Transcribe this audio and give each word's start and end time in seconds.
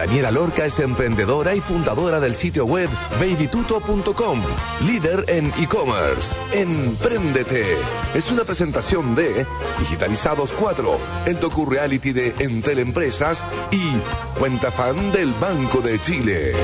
Daniela 0.00 0.30
Lorca 0.30 0.64
es 0.64 0.78
emprendedora 0.78 1.54
y 1.54 1.60
fundadora 1.60 2.20
del 2.20 2.34
sitio 2.34 2.64
web 2.64 2.88
babytuto.com, 3.20 4.40
líder 4.86 5.26
en 5.28 5.52
e-commerce. 5.58 6.34
Empréndete. 6.52 7.76
Es 8.14 8.30
una 8.30 8.44
presentación 8.44 9.14
de 9.14 9.46
Digitalizados 9.78 10.52
4, 10.52 10.98
el 11.26 11.38
docu-reality 11.38 12.12
de 12.12 12.34
Entel 12.38 12.78
Empresas 12.78 13.44
y 13.70 14.38
Cuenta 14.38 14.70
Fan 14.72 15.12
del 15.12 15.34
Banco 15.34 15.82
de 15.82 16.00
Chile. 16.00 16.54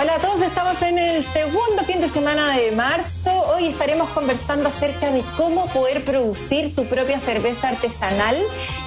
Hola 0.00 0.14
a 0.14 0.18
todos, 0.20 0.40
estamos 0.40 0.80
en 0.80 0.96
el 0.96 1.22
segundo 1.22 1.84
fin 1.84 2.00
de 2.00 2.08
semana 2.08 2.56
de 2.56 2.72
marzo. 2.72 3.21
Hoy 3.48 3.66
estaremos 3.68 4.08
conversando 4.10 4.68
acerca 4.68 5.10
de 5.10 5.22
cómo 5.36 5.66
poder 5.68 6.04
producir 6.04 6.74
tu 6.74 6.84
propia 6.86 7.18
cerveza 7.18 7.68
artesanal 7.70 8.36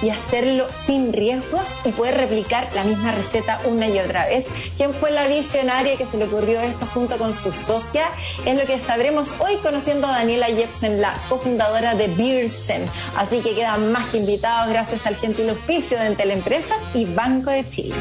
y 0.02 0.10
hacerlo 0.10 0.66
sin 0.76 1.12
riesgos 1.12 1.68
y 1.84 1.92
poder 1.92 2.16
replicar 2.16 2.68
la 2.74 2.84
misma 2.84 3.12
receta 3.12 3.60
una 3.66 3.88
y 3.88 3.98
otra 3.98 4.26
vez. 4.26 4.46
¿Quién 4.76 4.94
fue 4.94 5.10
la 5.10 5.28
visionaria 5.28 5.96
que 5.96 6.06
se 6.06 6.16
le 6.16 6.24
ocurrió 6.24 6.60
esto 6.60 6.86
junto 6.94 7.18
con 7.18 7.34
su 7.34 7.52
socia? 7.52 8.08
Es 8.44 8.58
lo 8.58 8.66
que 8.66 8.80
sabremos 8.80 9.34
hoy 9.38 9.56
conociendo 9.62 10.06
a 10.06 10.12
Daniela 10.12 10.46
Jepsen, 10.46 11.00
la 11.00 11.14
cofundadora 11.28 11.94
de 11.94 12.08
Beersen. 12.08 12.88
Así 13.16 13.40
que 13.40 13.54
quedan 13.54 13.92
más 13.92 14.10
que 14.10 14.18
invitados 14.18 14.68
gracias 14.70 15.06
al 15.06 15.16
gentil 15.16 15.50
auspicio 15.50 15.98
de 15.98 16.06
Entel 16.06 16.30
Empresas 16.30 16.78
y 16.94 17.04
Banco 17.04 17.50
de 17.50 17.68
Chile. 17.68 17.94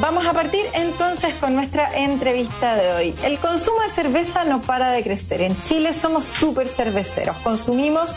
Vamos 0.00 0.26
a 0.26 0.32
partir 0.32 0.64
entonces 0.74 1.34
con 1.34 1.54
nuestra 1.54 1.96
entrevista 1.96 2.76
de 2.76 2.92
hoy. 2.92 3.14
El 3.22 3.38
consumo 3.38 3.80
de 3.80 3.88
cerveza 3.88 4.44
no 4.44 4.60
para 4.60 4.90
de 4.90 5.02
crecer. 5.02 5.40
En 5.40 5.60
Chile 5.64 5.92
somos 5.92 6.24
súper 6.24 6.68
cerveceros. 6.68 7.36
Consumimos 7.38 8.16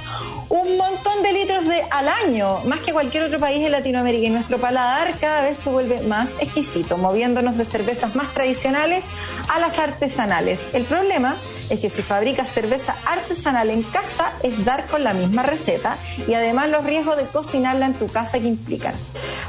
un 0.49 0.77
montón 0.77 1.23
de 1.23 1.31
litros 1.31 1.65
de, 1.65 1.81
al 1.89 2.09
año, 2.09 2.59
más 2.65 2.81
que 2.81 2.91
cualquier 2.91 3.23
otro 3.23 3.39
país 3.39 3.63
de 3.63 3.69
Latinoamérica. 3.69 4.27
Y 4.27 4.29
nuestro 4.29 4.57
paladar 4.57 5.13
cada 5.19 5.41
vez 5.41 5.59
se 5.59 5.69
vuelve 5.69 6.01
más 6.01 6.29
exquisito, 6.39 6.97
moviéndonos 6.97 7.57
de 7.57 7.63
cervezas 7.65 8.15
más 8.15 8.33
tradicionales 8.33 9.05
a 9.47 9.59
las 9.59 9.79
artesanales. 9.79 10.67
El 10.73 10.83
problema 10.83 11.37
es 11.69 11.79
que 11.79 11.89
si 11.89 12.01
fabricas 12.01 12.49
cerveza 12.49 12.95
artesanal 13.05 13.69
en 13.69 13.83
casa 13.83 14.33
es 14.43 14.65
dar 14.65 14.85
con 14.87 15.03
la 15.03 15.13
misma 15.13 15.43
receta 15.43 15.97
y 16.27 16.33
además 16.33 16.69
los 16.69 16.83
riesgos 16.83 17.17
de 17.17 17.23
cocinarla 17.23 17.85
en 17.85 17.93
tu 17.93 18.07
casa 18.07 18.39
que 18.39 18.47
implican. 18.47 18.93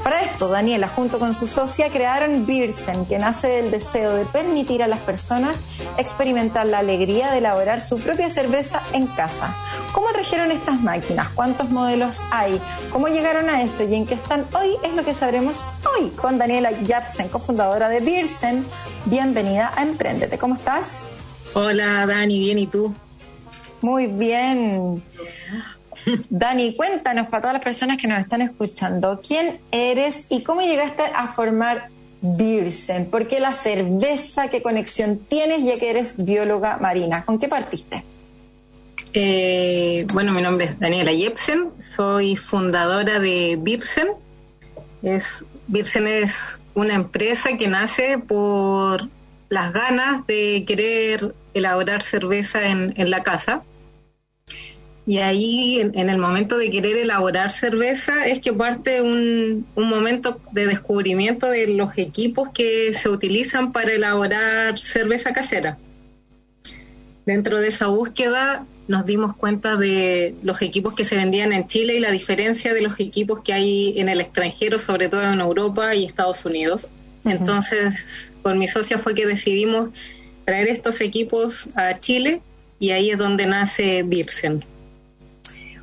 Para 0.03 0.22
esto, 0.22 0.48
Daniela, 0.48 0.89
junto 0.89 1.20
con 1.20 1.33
su 1.33 1.47
socia, 1.47 1.89
crearon 1.89 2.45
Beersen, 2.45 3.06
que 3.06 3.19
nace 3.19 3.47
del 3.47 3.70
deseo 3.70 4.14
de 4.14 4.25
permitir 4.25 4.83
a 4.83 4.89
las 4.89 4.98
personas 4.98 5.61
experimentar 5.97 6.67
la 6.67 6.78
alegría 6.78 7.31
de 7.31 7.39
elaborar 7.39 7.81
su 7.81 8.00
propia 8.00 8.28
cerveza 8.28 8.83
en 8.95 9.06
casa. 9.06 9.55
¿Cómo 9.92 10.08
trajeron 10.12 10.50
estas 10.50 10.80
máquinas? 10.80 11.28
¿Cuántos 11.28 11.70
modelos 11.70 12.20
hay? 12.33 12.61
¿Cómo 12.91 13.06
llegaron 13.06 13.48
a 13.48 13.62
esto 13.62 13.84
y 13.84 13.95
en 13.95 14.06
qué 14.06 14.14
están 14.14 14.45
hoy? 14.55 14.70
Es 14.83 14.92
lo 14.97 15.05
que 15.05 15.14
sabremos 15.14 15.69
hoy 15.97 16.08
con 16.11 16.36
Daniela 16.36 16.70
Japsen, 16.84 17.28
cofundadora 17.28 17.89
de 17.89 18.00
Beersen. 18.00 18.64
Bienvenida 19.05 19.73
a 19.77 19.84
Emprendete. 19.84 20.36
¿Cómo 20.36 20.55
estás? 20.55 21.05
Hola, 21.55 22.06
Dani, 22.06 22.41
bien, 22.41 22.58
¿y 22.58 22.67
tú? 22.67 22.92
Muy 23.80 24.08
bien. 24.08 25.00
Dani, 26.31 26.75
cuéntanos 26.75 27.28
para 27.28 27.42
todas 27.42 27.55
las 27.55 27.62
personas 27.62 27.98
que 27.98 28.08
nos 28.08 28.19
están 28.19 28.42
escuchando, 28.42 29.20
¿quién 29.27 29.58
eres 29.70 30.24
y 30.29 30.42
cómo 30.42 30.61
llegaste 30.61 31.02
a 31.14 31.29
formar 31.29 31.89
Beersen? 32.20 33.07
¿Por 33.07 33.27
qué 33.27 33.40
la 33.40 33.52
cerveza? 33.52 34.48
¿Qué 34.48 34.63
conexión 34.63 35.18
tienes 35.18 35.64
ya 35.64 35.79
que 35.79 35.90
eres 35.90 36.24
bióloga 36.24 36.79
marina? 36.79 37.24
¿Con 37.24 37.39
qué 37.39 37.48
partiste? 37.48 38.05
Eh, 39.14 40.07
bueno, 40.13 40.33
mi 40.33 40.40
nombre 40.40 40.67
es 40.67 40.79
Daniela 40.79 41.13
Jepsen, 41.13 41.70
soy 41.96 42.36
fundadora 42.36 43.19
de 43.19 43.58
Beersen. 43.61 44.08
Es, 45.02 45.45
Beersen 45.67 46.07
es 46.07 46.61
una 46.74 46.95
empresa 46.95 47.57
que 47.58 47.69
nace 47.69 48.19
por 48.19 49.08
las 49.51 49.73
ganas 49.73 50.27
de 50.27 50.64
querer 50.67 51.34
elaborar 51.52 52.02
cerveza 52.02 52.67
en, 52.69 52.95
en 52.96 53.11
la 53.11 53.23
casa 53.23 53.63
y 55.05 55.18
ahí, 55.18 55.80
en, 55.80 56.08
el 56.08 56.18
momento 56.18 56.58
de 56.58 56.70
querer 56.70 56.96
elaborar 56.96 57.51
cerveza, 57.51 58.27
es 58.27 58.39
que 58.39 58.52
parte 58.52 59.02
un, 59.02 59.67
un 59.74 59.89
momento 59.89 60.40
de 60.52 60.67
descubrimiento 60.67 61.48
de 61.48 61.67
los 61.68 61.98
equipos 61.98 62.51
que 62.51 62.92
se 62.95 63.08
utilizan 63.08 63.73
para 63.73 63.92
elaborar 63.92 64.79
cerveza 64.79 65.33
casera. 65.33 65.77
Dentro 67.27 67.61
de 67.61 67.68
esa 67.68 67.89
búsqueda 67.89 68.64
nos 68.86 69.05
dimos 69.05 69.35
cuenta 69.35 69.77
de 69.77 70.36
los 70.42 70.63
equipos 70.63 70.95
que 70.95 71.05
se 71.05 71.17
vendían 71.17 71.52
en 71.52 71.67
Chile 71.67 71.96
y 71.96 72.01
la 72.01 72.11
diferencia 72.13 72.73
de 72.73 72.83
los 72.83 73.01
equipos 73.01 73.40
que 73.40 73.52
hay 73.52 73.95
en 73.98 74.08
el 74.08 74.20
extranjero, 74.20 74.79
sobre 74.79 75.08
todo 75.08 75.23
en 75.23 75.40
Europa 75.40 75.96
y 75.96 76.05
Estados 76.05 76.45
Unidos. 76.45 76.89
Entonces, 77.24 78.33
con 78.42 78.58
mi 78.58 78.69
socia 78.69 78.98
fue 78.98 79.14
que 79.14 79.27
decidimos 79.27 79.90
traer 80.45 80.69
estos 80.69 81.01
equipos 81.01 81.69
a 81.74 81.98
Chile 81.98 82.40
y 82.79 82.90
ahí 82.90 83.11
es 83.11 83.19
donde 83.19 83.46
nace 83.46 84.02
Birsen. 84.05 84.64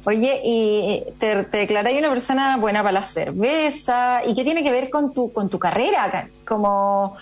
Oye, 0.05 0.41
y 0.43 1.03
te, 1.19 1.43
te 1.43 1.67
una 1.99 2.09
persona 2.09 2.57
buena 2.57 2.81
para 2.81 3.01
la 3.01 3.05
cerveza, 3.05 4.21
¿y 4.25 4.33
qué 4.33 4.43
tiene 4.43 4.63
que 4.63 4.71
ver 4.71 4.89
con 4.89 5.13
tu, 5.13 5.33
con 5.33 5.49
tu 5.49 5.59
carrera? 5.59 6.29
Como, 6.45 7.15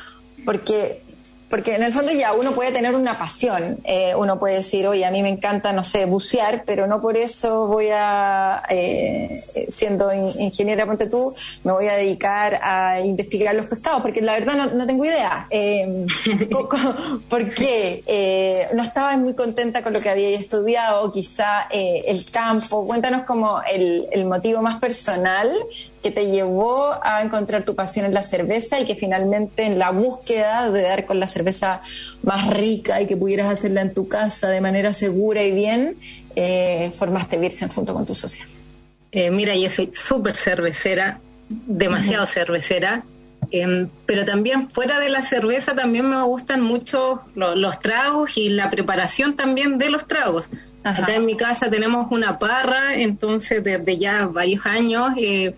porque 0.46 1.02
porque 1.50 1.75
en 1.75 1.84
el 1.84 1.94
fondo 1.94 2.12
ya 2.12 2.34
uno 2.34 2.52
puede 2.53 2.72
tener 2.72 2.96
una 2.96 3.18
pasión, 3.18 3.80
eh, 3.84 4.13
uno 4.16 4.38
puede 4.40 4.56
decir, 4.56 4.88
oye, 4.88 5.06
a 5.06 5.12
mí 5.12 5.22
me 5.22 5.30
encanta, 5.30 5.72
no 5.72 5.84
sé, 5.84 6.06
bucear, 6.06 6.63
pero 6.66 6.88
no 6.88 7.02
por 7.02 7.18
eso 7.18 7.68
voy 7.68 7.88
a, 7.91 8.63
eh, 8.69 9.40
siendo 9.69 10.13
ingeniera, 10.13 10.85
ponte 10.85 11.08
tú, 11.08 11.34
me 11.63 11.72
voy 11.72 11.88
a 11.88 11.96
dedicar 11.96 12.59
a 12.62 13.02
investigar 13.02 13.56
los 13.56 13.68
pescados, 13.68 14.02
porque 14.02 14.22
la 14.22 14.34
verdad 14.34 14.56
no, 14.56 14.66
no 14.72 14.88
tengo 14.88 15.06
idea. 15.06 15.47
Eh, 15.59 16.06
¿Por 17.30 17.53
qué? 17.53 18.03
Eh, 18.06 18.68
no 18.74 18.84
estaba 18.84 19.16
muy 19.18 19.34
contenta 19.34 19.81
con 19.81 19.94
lo 19.94 20.02
que 20.02 20.09
había 20.09 20.29
estudiado, 20.29 21.12
quizá 21.12 21.68
eh, 21.72 22.03
el 22.06 22.29
campo. 22.29 22.85
Cuéntanos 22.85 23.25
como 23.25 23.62
el, 23.64 24.08
el 24.12 24.25
motivo 24.25 24.62
más 24.62 24.79
personal 24.79 25.52
que 26.07 26.22
te 26.22 26.31
llevó 26.31 26.94
a 27.03 27.22
encontrar 27.22 27.66
tu 27.66 27.75
pasión 27.75 28.06
en 28.06 28.13
la 28.13 28.23
cerveza 28.23 28.79
y 28.79 28.85
que 28.85 28.95
finalmente 28.95 29.63
en 29.63 29.78
la 29.78 29.91
búsqueda 29.91 30.72
de 30.72 30.84
dar 30.84 31.06
con 31.06 31.19
la 31.19 31.28
cerveza 31.28 31.81
más 32.23 32.47
rica 32.47 33.01
y 33.01 33.07
que 33.07 33.18
pudieras 33.18 33.51
hacerla 33.51 33.81
en 33.81 33.94
tu 33.94 34.07
casa 34.07 34.47
de 34.47 34.62
manera 34.62 34.94
segura 34.94 35.44
y 35.44 35.51
bien, 35.51 35.97
eh, 36.38 36.94
formaste 36.97 37.38
Virsen 37.38 37.67
junto 37.67 37.94
con 37.94 38.06
tu 38.06 38.16
socia. 38.16 38.47
Eh, 39.12 39.31
mira, 39.31 39.53
yo 39.57 39.69
soy 39.69 39.90
súper 39.94 40.38
cervecera, 40.38 41.19
demasiado 41.50 42.25
cervecera, 42.25 43.03
em, 43.51 43.90
pero 44.06 44.23
también 44.23 44.69
fuera 44.69 45.01
de 45.01 45.09
la 45.09 45.23
cerveza 45.23 45.75
también 45.75 46.09
me 46.09 46.23
gustan 46.23 46.62
mucho 46.62 47.23
los 47.35 47.79
tragos 47.81 48.38
y 48.38 48.47
la 48.47 48.69
preparación 48.69 49.35
también 49.35 49.78
de 49.78 49.90
los 49.90 50.07
tragos. 50.07 50.51
Acá 50.85 51.16
en 51.16 51.25
mi 51.25 51.35
casa 51.35 51.69
tenemos 51.69 52.12
una 52.12 52.40
parra, 52.40 52.96
entonces 52.96 53.62
desde 53.62 53.97
ya 53.97 54.25
varios 54.28 54.66
años... 54.66 55.12
Eh, 55.17 55.53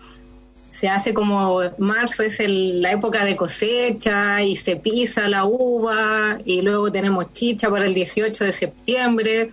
se 0.80 0.88
hace 0.88 1.12
como 1.12 1.60
marzo 1.76 2.22
es 2.22 2.38
la 2.46 2.92
época 2.92 3.26
de 3.26 3.36
cosecha 3.36 4.42
y 4.42 4.56
se 4.56 4.76
pisa 4.76 5.28
la 5.28 5.44
uva 5.44 6.38
y 6.46 6.62
luego 6.62 6.90
tenemos 6.90 7.34
chicha 7.34 7.68
para 7.68 7.84
el 7.84 7.92
18 7.92 8.44
de 8.44 8.52
septiembre. 8.54 9.50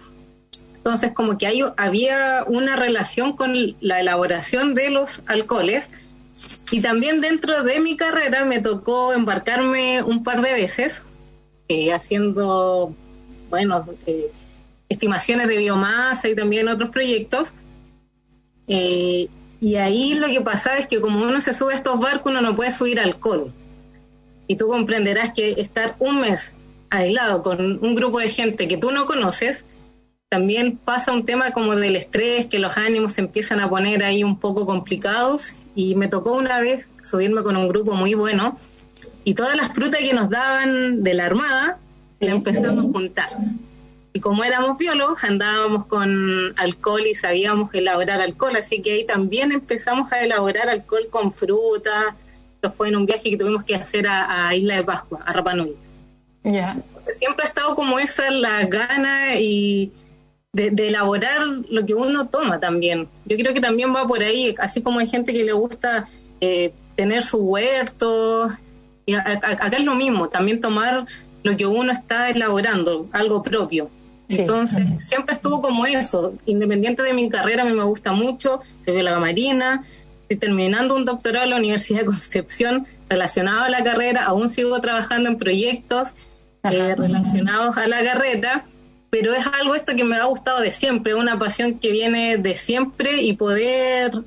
Entonces 0.77 1.11
como 1.11 1.37
que 1.37 1.45
hay, 1.45 1.65
había 1.75 2.45
una 2.47 2.77
relación 2.77 3.35
con 3.35 3.53
la 3.81 3.99
elaboración 3.99 4.73
de 4.73 4.89
los 4.89 5.21
alcoholes 5.27 5.91
y 6.71 6.79
también 6.79 7.19
dentro 7.19 7.61
de 7.61 7.81
mi 7.81 7.97
carrera 7.97 8.45
me 8.45 8.61
tocó 8.61 9.11
embarcarme 9.11 10.01
un 10.03 10.23
par 10.23 10.41
de 10.41 10.53
veces 10.53 11.03
eh, 11.67 11.91
haciendo, 11.91 12.95
bueno, 13.49 13.85
eh, 14.05 14.31
estimaciones 14.87 15.49
de 15.49 15.57
biomasa 15.57 16.29
y 16.29 16.35
también 16.35 16.69
otros 16.69 16.89
proyectos. 16.89 17.51
Eh, 18.69 19.27
y 19.59 19.75
ahí 19.75 20.13
lo 20.15 20.27
que 20.27 20.41
pasa 20.41 20.77
es 20.77 20.87
que 20.87 21.01
como 21.01 21.23
uno 21.23 21.41
se 21.41 21.53
sube 21.53 21.73
a 21.73 21.75
estos 21.75 21.99
barcos, 21.99 22.31
uno 22.31 22.41
no 22.41 22.55
puede 22.55 22.71
subir 22.71 22.99
alcohol. 22.99 23.51
Y 24.47 24.55
tú 24.55 24.67
comprenderás 24.67 25.31
que 25.31 25.59
estar 25.59 25.95
un 25.99 26.21
mes 26.21 26.53
aislado 26.89 27.41
con 27.41 27.83
un 27.83 27.95
grupo 27.95 28.19
de 28.19 28.29
gente 28.29 28.67
que 28.67 28.77
tú 28.77 28.91
no 28.91 29.05
conoces, 29.05 29.65
también 30.29 30.77
pasa 30.77 31.13
un 31.13 31.25
tema 31.25 31.51
como 31.51 31.75
del 31.75 31.95
estrés, 31.95 32.47
que 32.47 32.59
los 32.59 32.75
ánimos 32.77 33.13
se 33.13 33.21
empiezan 33.21 33.61
a 33.61 33.69
poner 33.69 34.03
ahí 34.03 34.23
un 34.23 34.37
poco 34.37 34.65
complicados. 34.65 35.55
Y 35.73 35.95
me 35.95 36.07
tocó 36.07 36.33
una 36.33 36.59
vez 36.59 36.89
subirme 37.01 37.43
con 37.43 37.55
un 37.55 37.67
grupo 37.67 37.93
muy 37.93 38.13
bueno 38.13 38.57
y 39.23 39.33
todas 39.33 39.55
las 39.57 39.73
frutas 39.73 39.99
que 39.99 40.13
nos 40.13 40.29
daban 40.29 41.03
de 41.03 41.13
la 41.13 41.25
armada 41.25 41.79
la 42.19 42.31
empezamos 42.31 42.85
a 42.85 42.87
juntar 42.87 43.29
Y 44.17 44.19
como 44.19 44.43
éramos 44.43 44.79
biólogos, 44.79 45.23
andábamos 45.23 45.85
con 45.85 46.51
alcohol 46.57 47.05
y 47.05 47.13
sabíamos 47.13 47.71
elaborar 47.71 48.19
alcohol, 48.19 48.55
así 48.55 48.81
que 48.81 48.93
ahí 48.93 49.05
también 49.05 49.51
empezamos 49.51 50.11
a 50.11 50.23
elaborar 50.23 50.69
alcohol 50.69 51.07
con 51.11 51.31
fruta. 51.31 52.15
Esto 52.55 52.71
fue 52.71 52.87
en 52.87 52.95
un 52.95 53.05
viaje 53.05 53.29
que 53.29 53.37
tuvimos 53.37 53.63
que 53.63 53.75
hacer 53.75 54.07
a, 54.09 54.55
Isla 54.55 54.77
de 54.77 54.83
Pascua, 54.83 55.21
a 55.23 55.33
Rapa 55.33 55.53
Nui. 55.53 55.75
Siempre 57.03 57.45
ha 57.45 57.47
estado 57.47 57.75
como 57.75 57.99
esa 57.99 58.31
la 58.31 58.65
gana 58.65 59.35
y 59.35 59.91
de, 60.51 60.69
elaborar 60.87 61.39
lo 61.69 61.85
que 61.85 61.93
uno 61.93 62.27
toma 62.27 62.59
también. 62.59 63.07
Yo 63.25 63.37
creo 63.37 63.53
que 63.53 63.61
también 63.61 63.95
va 63.95 64.07
por 64.07 64.23
ahí, 64.23 64.55
así 64.57 64.81
como 64.81 64.97
hay 64.97 65.05
gente 65.05 65.31
que 65.31 65.43
le 65.43 65.53
gusta 65.53 66.07
eh, 66.41 66.73
tener 66.95 67.21
su 67.21 67.37
huerto, 67.37 68.49
y 69.05 69.13
acá 69.13 69.77
es 69.77 69.85
lo 69.85 69.93
mismo, 69.93 70.27
también 70.27 70.59
tomar 70.59 71.05
lo 71.43 71.55
que 71.55 71.67
uno 71.67 71.91
está 71.91 72.31
elaborando, 72.31 73.07
algo 73.11 73.43
propio. 73.43 73.91
Entonces, 74.29 74.85
siempre 74.99 75.33
estuvo 75.33 75.61
como 75.61 75.85
eso, 75.85 76.33
independiente 76.45 77.01
de 77.01 77.13
mi 77.13 77.29
carrera, 77.29 77.63
a 77.63 77.65
mí 77.65 77.73
me 77.73 77.83
gusta 77.83 78.11
mucho, 78.11 78.61
soy 78.83 79.01
la 79.01 79.19
marina, 79.19 79.85
estoy 80.23 80.37
terminando 80.37 80.95
un 80.95 81.05
doctorado 81.05 81.45
en 81.45 81.51
la 81.51 81.57
Universidad 81.57 82.01
de 82.01 82.05
Concepción 82.07 82.87
relacionado 83.09 83.61
a 83.61 83.69
la 83.69 83.83
carrera, 83.83 84.25
aún 84.25 84.49
sigo 84.49 84.79
trabajando 84.81 85.29
en 85.29 85.37
proyectos 85.37 86.09
eh, 86.63 86.95
relacionados 86.97 87.77
a 87.77 87.87
la 87.87 88.03
carrera, 88.03 88.65
pero 89.09 89.33
es 89.33 89.47
algo 89.47 89.75
esto 89.75 89.95
que 89.95 90.03
me 90.03 90.17
ha 90.17 90.25
gustado 90.25 90.59
de 90.59 90.73
siempre, 90.73 91.15
una 91.15 91.39
pasión 91.39 91.79
que 91.79 91.91
viene 91.91 92.37
de 92.37 92.57
siempre 92.57 93.21
y 93.21 93.33
poder 93.33 94.23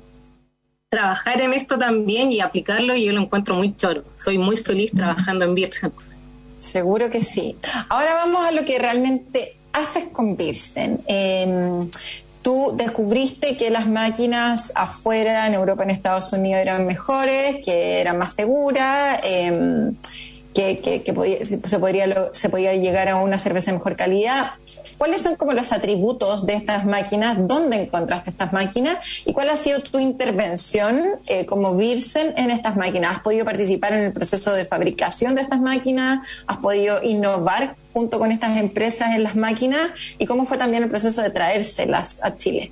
trabajar 0.89 1.39
en 1.41 1.53
esto 1.53 1.77
también 1.77 2.31
y 2.31 2.41
aplicarlo, 2.41 2.95
y 2.95 3.05
yo 3.05 3.13
lo 3.13 3.21
encuentro 3.21 3.55
muy 3.55 3.75
choro. 3.75 4.03
Soy 4.17 4.39
muy 4.39 4.57
feliz 4.57 4.91
trabajando 4.91 5.45
en 5.45 5.55
Birsen. 5.55 5.93
Seguro 6.59 7.09
que 7.09 7.23
sí. 7.23 7.55
Ahora 7.87 8.15
vamos 8.15 8.45
a 8.45 8.51
lo 8.51 8.65
que 8.65 8.77
realmente 8.77 9.55
haces 9.73 10.05
con 10.11 10.35
Birsen. 10.35 11.01
Em, 11.07 11.89
tú 12.41 12.73
descubriste 12.75 13.57
que 13.57 13.69
las 13.69 13.87
máquinas 13.87 14.71
afuera, 14.75 15.47
en 15.47 15.53
Europa, 15.53 15.83
en 15.83 15.91
Estados 15.91 16.31
Unidos, 16.33 16.61
eran 16.61 16.85
mejores, 16.85 17.57
que 17.63 17.99
eran 18.01 18.17
más 18.17 18.33
seguras. 18.33 19.19
Eh, 19.23 19.91
que, 20.53 21.03
se, 21.65 21.79
podría, 21.79 22.31
podía 22.49 22.75
llegar 22.75 23.09
a 23.09 23.15
una 23.17 23.39
cerveza 23.39 23.71
de 23.71 23.77
mejor 23.77 23.95
calidad. 23.95 24.51
¿Cuáles 24.97 25.21
son 25.21 25.35
como 25.35 25.53
los 25.53 25.71
atributos 25.71 26.45
de 26.45 26.53
estas 26.53 26.85
máquinas? 26.85 27.37
¿Dónde 27.47 27.81
encontraste 27.81 28.29
estas 28.29 28.53
máquinas? 28.53 28.97
¿Y 29.25 29.33
cuál 29.33 29.49
ha 29.49 29.57
sido 29.57 29.81
tu 29.81 29.97
intervención 29.99 31.03
eh, 31.27 31.45
como 31.45 31.75
Virsen 31.75 32.33
en 32.37 32.51
estas 32.51 32.75
máquinas? 32.75 33.17
¿Has 33.17 33.23
podido 33.23 33.45
participar 33.45 33.93
en 33.93 34.01
el 34.01 34.13
proceso 34.13 34.53
de 34.53 34.65
fabricación 34.65 35.35
de 35.35 35.41
estas 35.41 35.59
máquinas? 35.59 36.27
¿Has 36.45 36.57
podido 36.57 37.01
innovar 37.01 37.75
junto 37.93 38.19
con 38.19 38.31
estas 38.31 38.57
empresas 38.57 39.15
en 39.15 39.23
las 39.23 39.35
máquinas? 39.35 39.91
¿Y 40.17 40.25
cómo 40.25 40.45
fue 40.45 40.57
también 40.57 40.83
el 40.83 40.89
proceso 40.89 41.21
de 41.21 41.29
traérselas 41.29 42.19
a 42.23 42.35
Chile? 42.35 42.71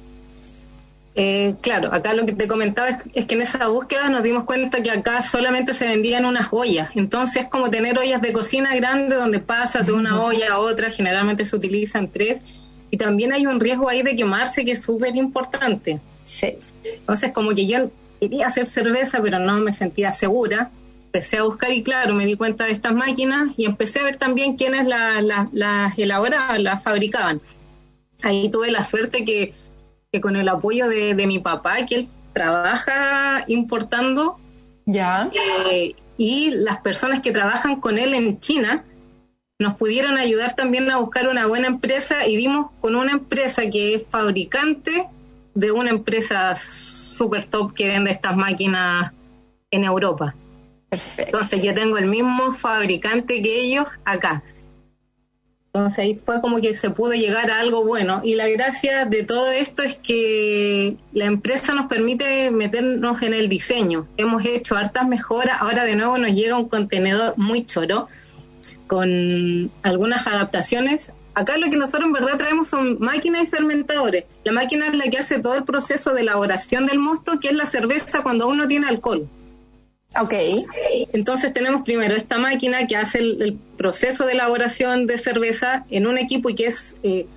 Eh, 1.16 1.56
claro, 1.62 1.94
acá 1.94 2.14
lo 2.14 2.26
que 2.26 2.34
te 2.34 2.48
comentaba 2.48 2.90
es, 3.14 3.26
que 3.26 3.36
en 3.36 3.42
esa 3.42 3.68
búsqueda 3.68 4.10
nos 4.10 4.24
dimos 4.24 4.46
cuenta 4.46 4.82
que 4.82 4.92
acá 4.92 5.22
solamente 5.22 5.74
se 5.74 5.88
vendían 5.88 6.24
unas 6.24 6.48
ollas. 6.52 6.92
Entonces 6.96 7.44
es 7.44 7.50
como 7.50 7.70
tener 7.70 7.98
ollas 8.00 8.22
de 8.22 8.32
cocina 8.32 8.74
grandes 8.76 9.18
donde 9.18 9.40
pasa 9.40 9.82
de 9.82 9.92
una 9.92 10.24
olla 10.24 10.54
a 10.54 10.60
otra, 10.60 10.90
generalmente 10.92 11.46
se 11.46 11.56
utilizan 11.56 12.08
tres. 12.08 12.42
Y 12.92 12.98
también 12.98 13.34
hay 13.34 13.46
un 13.46 13.60
riesgo 13.60 13.90
ahí 13.90 14.02
de 14.02 14.16
quemarse 14.16 14.64
que 14.64 14.72
es 14.72 14.82
súper 14.82 15.16
importante. 15.16 16.00
Sí. 16.24 16.56
Entonces 16.84 17.32
como 17.34 17.54
que 17.54 17.68
yo 17.68 17.92
quería 18.20 18.48
hacer 18.48 18.68
cerveza, 18.68 19.20
pero 19.22 19.40
no 19.40 19.58
me 19.58 19.74
sentía 19.74 20.12
segura. 20.12 20.72
Empecé 21.10 21.38
a 21.38 21.44
buscar 21.44 21.72
y 21.74 21.82
claro, 21.82 22.14
me 22.14 22.26
di 22.26 22.36
cuenta 22.36 22.66
de 22.66 22.72
estas 22.72 22.94
máquinas 22.94 23.54
y 23.58 23.66
empecé 23.66 24.00
a 24.00 24.04
ver 24.04 24.16
también 24.16 24.56
quiénes 24.56 24.88
las 24.88 25.24
la, 25.24 25.94
elaboraban, 25.98 26.64
las 26.64 26.84
fabricaban. 26.84 27.42
Ahí 28.22 28.50
tuve 28.52 28.70
la 28.72 28.84
suerte 28.84 29.26
que 29.26 29.54
que 30.12 30.22
con 30.22 30.36
el 30.36 30.50
apoyo 30.50 30.88
de, 30.90 31.14
mi 31.28 31.40
papá, 31.40 31.86
que 31.86 31.96
él 31.96 32.10
trabaja 32.34 33.44
importando, 33.48 34.40
ya. 34.86 35.30
Eh, 35.72 35.96
y 36.18 36.52
las 36.52 36.80
personas 36.80 37.22
que 37.22 37.32
trabajan 37.32 37.80
con 37.80 37.98
él 38.00 38.14
en 38.14 38.40
China, 38.40 38.84
nos 39.60 39.76
pudieron 39.76 40.18
ayudar 40.18 40.56
también 40.56 40.90
a 40.90 40.98
buscar 40.98 41.28
una 41.28 41.46
buena 41.46 41.68
empresa 41.68 42.26
y 42.26 42.38
dimos 42.38 42.72
con 42.80 42.96
una 42.96 43.12
empresa 43.12 43.70
que 43.70 43.96
es 43.96 44.08
fabricante 44.08 45.06
de 45.54 45.72
una 45.72 45.90
empresa 45.90 46.56
super 46.56 47.46
top 47.46 47.74
que 47.74 47.88
vende 47.88 48.12
estas 48.12 48.36
máquinas 48.36 49.12
en 49.70 49.84
Europa. 49.84 50.34
Entonces 50.92 51.62
yo 51.62 51.74
tengo 51.74 51.98
el 51.98 52.08
mismo 52.08 52.52
fabricante 52.52 53.42
que 53.42 53.60
ellos 53.62 53.88
acá. 54.06 54.44
Entonces 55.72 56.00
ahí 56.00 56.16
fue 56.26 56.42
como 56.42 56.60
que 56.62 56.74
se 56.74 56.90
pudo 56.90 57.14
llegar 57.14 57.52
a 57.52 57.60
algo 57.60 57.86
bueno. 57.86 58.22
Y 58.24 58.34
la 58.34 58.48
gracia 58.48 59.06
de 59.06 59.24
todo 59.24 59.52
esto 59.52 59.84
es 59.84 59.96
que 59.96 60.96
la 61.12 61.26
empresa 61.26 61.76
nos 61.76 61.86
permite 61.86 62.50
meternos 62.50 63.22
en 63.22 63.36
el 63.36 63.50
diseño. 63.50 64.08
Hemos 64.18 64.44
hecho 64.46 64.78
hartas 64.78 65.08
mejoras. 65.08 65.58
Ahora 65.60 65.84
de 65.84 65.96
nuevo 65.96 66.18
nos 66.18 66.32
llega 66.32 66.58
un 66.58 66.68
contenedor 66.68 67.36
muy 67.38 67.66
choro 67.66 68.08
con 68.88 69.70
algunas 69.84 70.26
adaptaciones. 70.26 71.12
Acá 71.36 71.58
lo 71.58 71.70
que 71.70 71.78
nosotros 71.78 72.08
en 72.08 72.14
verdad 72.14 72.38
traemos 72.38 72.68
son 72.68 72.98
máquinas 73.00 73.44
y 73.44 73.46
fermentadores. 73.46 74.26
La 74.44 74.52
máquina 74.52 74.88
es 74.88 74.96
la 74.96 75.06
que 75.06 75.20
hace 75.20 75.38
todo 75.38 75.54
el 75.54 75.66
proceso 75.66 76.16
de 76.16 76.22
elaboración 76.22 76.88
del 76.88 76.98
mosto, 76.98 77.40
que 77.40 77.50
es 77.50 77.54
la 77.54 77.68
cerveza 77.68 78.24
cuando 78.24 78.48
uno 78.48 78.68
tiene 78.68 78.88
alcohol. 78.88 79.30
Ok. 80.18 80.34
Entonces 81.14 81.54
tenemos 81.54 81.84
primero 81.84 82.16
esta 82.16 82.40
máquina 82.40 82.88
que 82.88 82.96
hace 82.96 83.20
el, 83.20 83.58
proceso 83.78 84.26
de 84.26 84.34
elaboración 84.34 85.06
de 85.06 85.18
cerveza 85.18 85.86
en 85.90 86.08
un 86.08 86.18
equipo 86.18 86.50
y 86.50 86.56
que 86.56 86.66
es, 86.66 86.96
eh, 87.04 87.28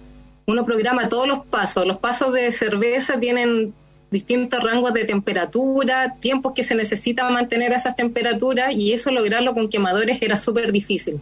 uno 0.46 0.64
programa 0.64 1.08
todos 1.08 1.28
los 1.28 1.44
pasos. 1.46 1.86
Los 1.86 1.98
pasos 1.98 2.32
de 2.32 2.50
cerveza 2.50 3.20
tienen 3.20 3.74
distintos 4.10 4.62
rangos 4.62 4.92
de 4.92 5.04
temperatura, 5.04 6.16
tiempos 6.18 6.52
que 6.52 6.64
se 6.64 6.74
necesitan 6.74 7.32
mantener 7.32 7.72
esas 7.72 7.94
temperaturas 7.94 8.74
y 8.74 8.92
eso 8.92 9.10
lograrlo 9.10 9.54
con 9.54 9.68
quemadores 9.68 10.20
era 10.20 10.38
súper 10.38 10.72
difícil. 10.72 11.20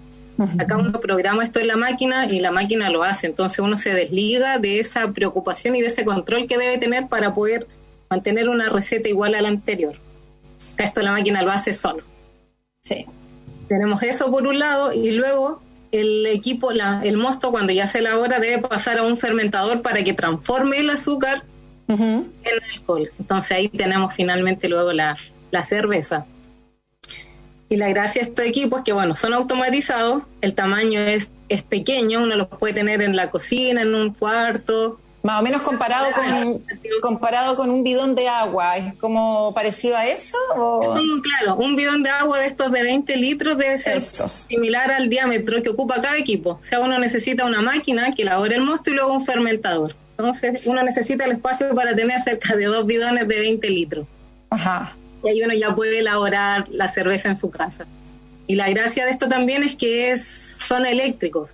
Acá 0.58 0.78
uno 0.78 0.98
programa 1.00 1.44
esto 1.44 1.60
en 1.60 1.66
la 1.66 1.76
máquina 1.76 2.24
y 2.24 2.40
la 2.40 2.50
máquina 2.50 2.88
lo 2.88 3.02
hace, 3.02 3.26
entonces 3.26 3.58
uno 3.58 3.76
se 3.76 3.92
desliga 3.92 4.58
de 4.58 4.80
esa 4.80 5.12
preocupación 5.12 5.76
y 5.76 5.82
de 5.82 5.88
ese 5.88 6.06
control 6.06 6.46
que 6.46 6.56
debe 6.56 6.78
tener 6.78 7.08
para 7.08 7.34
poder 7.34 7.66
mantener 8.08 8.48
una 8.48 8.70
receta 8.70 9.10
igual 9.10 9.34
a 9.34 9.42
la 9.42 9.48
anterior 9.48 9.92
esto 10.84 11.02
la 11.02 11.12
máquina 11.12 11.42
lo 11.42 11.50
hace 11.50 11.74
solo. 11.74 12.04
Sí. 12.84 13.06
Tenemos 13.68 14.02
eso 14.02 14.30
por 14.30 14.46
un 14.46 14.58
lado 14.58 14.92
y 14.92 15.12
luego 15.12 15.62
el 15.92 16.26
equipo, 16.26 16.72
la, 16.72 17.02
el 17.04 17.16
mosto 17.16 17.50
cuando 17.50 17.72
ya 17.72 17.86
se 17.86 17.98
elabora 17.98 18.38
debe 18.38 18.58
pasar 18.58 18.98
a 18.98 19.02
un 19.02 19.16
fermentador 19.16 19.82
para 19.82 20.02
que 20.02 20.12
transforme 20.12 20.78
el 20.78 20.90
azúcar 20.90 21.44
en 21.88 22.30
alcohol. 22.76 23.10
Entonces 23.18 23.50
ahí 23.50 23.68
tenemos 23.68 24.14
finalmente 24.14 24.68
luego 24.68 24.92
la, 24.92 25.16
la 25.50 25.64
cerveza. 25.64 26.24
Y 27.68 27.76
la 27.76 27.88
gracia 27.88 28.22
de 28.22 28.28
estos 28.28 28.44
equipos 28.44 28.80
es 28.80 28.84
que, 28.84 28.92
bueno, 28.92 29.14
son 29.14 29.32
automatizados, 29.32 30.24
el 30.40 30.54
tamaño 30.54 31.00
es, 31.00 31.30
es 31.48 31.62
pequeño, 31.62 32.22
uno 32.22 32.34
los 32.34 32.48
puede 32.48 32.74
tener 32.74 33.02
en 33.02 33.14
la 33.14 33.30
cocina, 33.30 33.82
en 33.82 33.94
un 33.94 34.12
cuarto, 34.12 35.00
más 35.22 35.40
o 35.40 35.42
menos 35.42 35.62
comparado 35.62 36.06
con, 36.12 36.62
comparado 37.02 37.56
con 37.56 37.70
un 37.70 37.82
bidón 37.82 38.14
de 38.14 38.28
agua, 38.28 38.78
¿es 38.78 38.94
como 38.94 39.52
parecido 39.54 39.96
a 39.96 40.06
eso? 40.06 40.36
claro, 41.22 41.56
un 41.56 41.76
bidón 41.76 42.02
de 42.02 42.10
agua 42.10 42.38
de 42.38 42.46
estos 42.46 42.72
de 42.72 42.82
20 42.82 43.16
litros 43.16 43.58
debe 43.58 43.78
ser 43.78 44.00
similar 44.00 44.90
al 44.90 45.08
diámetro 45.08 45.62
que 45.62 45.70
ocupa 45.70 46.00
cada 46.00 46.16
equipo. 46.16 46.58
O 46.60 46.62
sea, 46.62 46.80
uno 46.80 46.98
necesita 46.98 47.44
una 47.44 47.60
máquina 47.60 48.12
que 48.12 48.22
elabore 48.22 48.56
el 48.56 48.62
mosto 48.62 48.90
y 48.90 48.94
luego 48.94 49.12
un 49.12 49.24
fermentador. 49.24 49.94
Entonces, 50.16 50.62
uno 50.66 50.82
necesita 50.82 51.24
el 51.24 51.32
espacio 51.32 51.74
para 51.74 51.94
tener 51.94 52.18
cerca 52.20 52.56
de 52.56 52.66
dos 52.66 52.86
bidones 52.86 53.26
de 53.26 53.38
20 53.38 53.70
litros. 53.70 54.06
Ajá. 54.50 54.94
Y 55.22 55.28
ahí 55.28 55.42
uno 55.42 55.54
ya 55.54 55.74
puede 55.74 55.98
elaborar 55.98 56.68
la 56.70 56.88
cerveza 56.88 57.28
en 57.28 57.36
su 57.36 57.50
casa. 57.50 57.86
Y 58.46 58.56
la 58.56 58.68
gracia 58.68 59.04
de 59.04 59.12
esto 59.12 59.28
también 59.28 59.62
es 59.62 59.76
que 59.76 60.12
es, 60.12 60.26
son 60.26 60.86
eléctricos. 60.86 61.50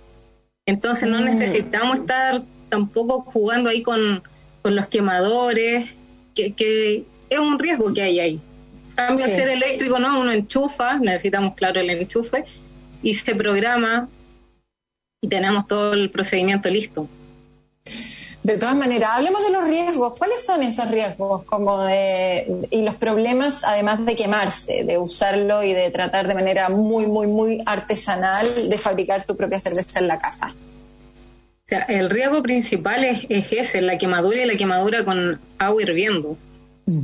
Entonces 0.65 1.07
no 1.07 1.21
mm. 1.21 1.25
necesitamos 1.25 1.99
estar 1.99 2.41
tampoco 2.69 3.21
jugando 3.21 3.69
ahí 3.69 3.81
con, 3.81 4.23
los 4.63 4.87
quemadores, 4.89 5.89
que, 6.35 7.05
es 7.29 7.39
un 7.39 7.57
riesgo 7.57 7.93
que 7.93 8.01
hay 8.01 8.19
ahí. 8.19 8.39
Cambio 8.95 9.25
a 9.25 9.29
ser 9.29 9.47
eléctrico, 9.47 9.97
¿no? 9.99 10.19
Uno 10.19 10.31
enchufa, 10.31 10.97
necesitamos, 10.97 11.53
claro, 11.55 11.79
el 11.79 11.89
enchufe, 11.89 12.43
y 13.01 13.13
se 13.13 13.35
programa 13.35 14.09
y 15.21 15.29
tenemos 15.29 15.67
todo 15.67 15.93
el 15.93 16.09
procedimiento 16.09 16.69
listo. 16.69 17.07
De 18.43 18.57
todas 18.57 18.75
maneras, 18.75 19.09
hablemos 19.13 19.43
de 19.45 19.51
los 19.51 19.67
riesgos. 19.67 20.13
¿Cuáles 20.17 20.45
son 20.45 20.63
esos 20.63 20.89
riesgos 20.89 21.43
como 21.43 21.83
de, 21.83 22.67
y 22.69 22.81
los 22.81 22.95
problemas, 22.95 23.63
además 23.63 24.05
de 24.05 24.15
quemarse, 24.15 24.83
de 24.85 24.97
usarlo 24.97 25.63
y 25.63 25.73
de 25.73 25.89
tratar 25.91 26.27
de 26.27 26.33
manera 26.33 26.69
muy, 26.69 27.07
muy, 27.07 27.27
muy 27.27 27.61
artesanal 27.65 28.69
de 28.69 28.77
fabricar 28.77 29.25
tu 29.25 29.35
propia 29.35 29.59
cerveza 29.59 29.99
en 29.99 30.07
la 30.07 30.17
casa? 30.17 30.53
El 31.67 32.09
riesgo 32.09 32.41
principal 32.43 33.03
es, 33.03 33.25
ese, 33.29 33.81
la 33.81 33.97
quemadura 33.97 34.41
y 34.41 34.45
la 34.45 34.55
quemadura 34.55 35.03
con 35.03 35.39
agua 35.57 35.81
hirviendo. 35.81 36.37
Mm. 36.85 36.99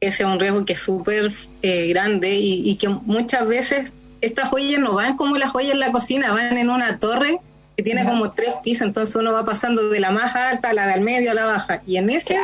Ese 0.00 0.22
es 0.24 0.28
un 0.28 0.40
riesgo 0.40 0.64
que 0.64 0.72
es 0.72 0.80
súper 0.80 1.32
eh, 1.62 1.86
grande 1.88 2.34
y, 2.34 2.74
que 2.76 2.88
muchas 2.88 3.46
veces 3.46 3.92
estas 4.20 4.48
joyas 4.48 4.80
no 4.80 4.94
van 4.94 5.16
como 5.16 5.36
las 5.36 5.50
joyas 5.50 5.72
en 5.72 5.80
la 5.80 5.92
cocina, 5.92 6.32
van 6.32 6.58
en 6.58 6.70
una 6.70 6.98
torre 6.98 7.38
que 7.38 7.52
que 7.76 7.82
tiene 7.82 8.04
como 8.04 8.32
tres 8.32 8.54
pisos, 8.62 8.86
entonces 8.86 9.16
uno 9.16 9.32
va 9.32 9.44
pasando 9.46 9.88
de 9.88 9.98
la 9.98 10.10
más 10.10 10.34
alta 10.36 10.70
a 10.70 10.72
la 10.74 10.88
del 10.88 11.00
medio 11.00 11.30
a 11.30 11.34
la 11.34 11.46
baja. 11.46 11.80
Y 11.86 11.96
en 11.96 12.10
ese, 12.10 12.36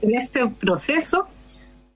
en 0.00 0.14
este 0.14 0.46
proceso 0.46 1.26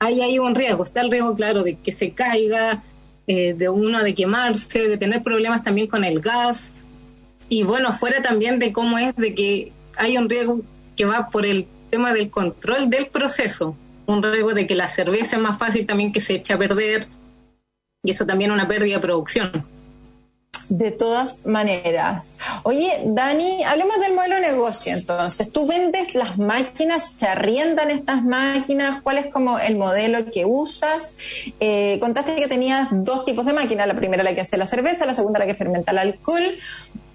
hay 0.01 0.21
ahí 0.23 0.39
un 0.39 0.55
riesgo. 0.55 0.83
Está 0.83 1.03
el 1.03 1.11
riesgo, 1.11 1.35
claro, 1.35 1.63
de 1.63 1.77
que 1.77 1.93
se 1.93 2.11
caiga, 2.11 2.83
eh, 3.27 3.55
de 3.55 3.69
uno 3.69 4.03
de 4.03 4.15
quemarse, 4.15 4.89
de 4.89 4.97
tener 4.97 5.23
problemas 5.23 5.63
también 5.63 5.87
con 5.87 6.05
el 6.05 6.21
gas. 6.21 6.85
Y 7.51 7.65
bueno, 7.65 7.93
fuera 7.93 8.23
también 8.23 8.61
de 8.61 8.73
cómo 8.73 8.97
es 8.97 9.15
de 9.17 9.35
que 9.35 9.73
hay 9.97 10.17
un 10.17 10.31
riesgo 10.31 10.63
que 10.97 11.05
va 11.05 11.31
por 11.31 11.45
el 11.45 11.67
tema 11.91 12.15
del 12.15 12.31
control 12.31 12.89
del 12.89 13.09
proceso. 13.09 13.77
Un 14.07 14.23
riesgo 14.23 14.55
de 14.55 14.69
que 14.69 14.77
la 14.77 14.89
cerveza 14.89 15.37
es 15.37 15.43
más 15.43 15.59
fácil 15.59 15.85
también 15.85 16.13
que 16.13 16.21
se 16.21 16.37
eche 16.37 16.53
a 16.53 16.59
perder. 16.59 17.09
Y 18.05 18.13
eso 18.13 18.25
también 18.25 18.53
una 18.53 18.69
pérdida 18.69 18.95
de 18.95 19.03
producción. 19.03 19.67
De 20.71 20.93
todas 20.93 21.45
maneras. 21.45 22.37
Oye, 22.63 23.03
Dani, 23.05 23.65
hablemos 23.65 23.99
del 23.99 24.15
modelo 24.15 24.37
de 24.37 24.43
negocio 24.43 24.93
entonces. 24.93 25.51
¿Tú 25.51 25.67
vendes 25.67 26.15
las 26.15 26.39
máquinas? 26.39 27.11
¿Se 27.11 27.27
arriendan 27.27 27.91
estas 27.91 28.23
máquinas? 28.23 29.03
¿Cuál 29.03 29.19
es 29.19 29.27
como 29.27 29.59
el 29.59 29.77
modelo 29.77 30.31
que 30.31 30.45
usas? 30.45 31.17
Eh, 31.59 31.99
contaste 31.99 32.37
que 32.37 32.47
tenías 32.47 32.87
dos 32.93 33.25
tipos 33.25 33.47
de 33.47 33.53
máquinas. 33.53 33.89
La 33.89 33.97
primera 33.97 34.23
la 34.23 34.33
que 34.33 34.43
hace 34.43 34.57
la 34.57 34.67
cerveza, 34.67 35.07
la 35.07 35.15
segunda 35.15 35.41
la 35.41 35.47
que 35.47 35.57
fermenta 35.57 35.91
el 35.91 35.99
alcohol. 35.99 36.57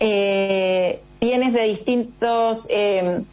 Eh, 0.02 1.00
tienes 1.20 1.54
de 1.54 1.64
distintos... 1.64 2.68
Eh, 2.70 3.24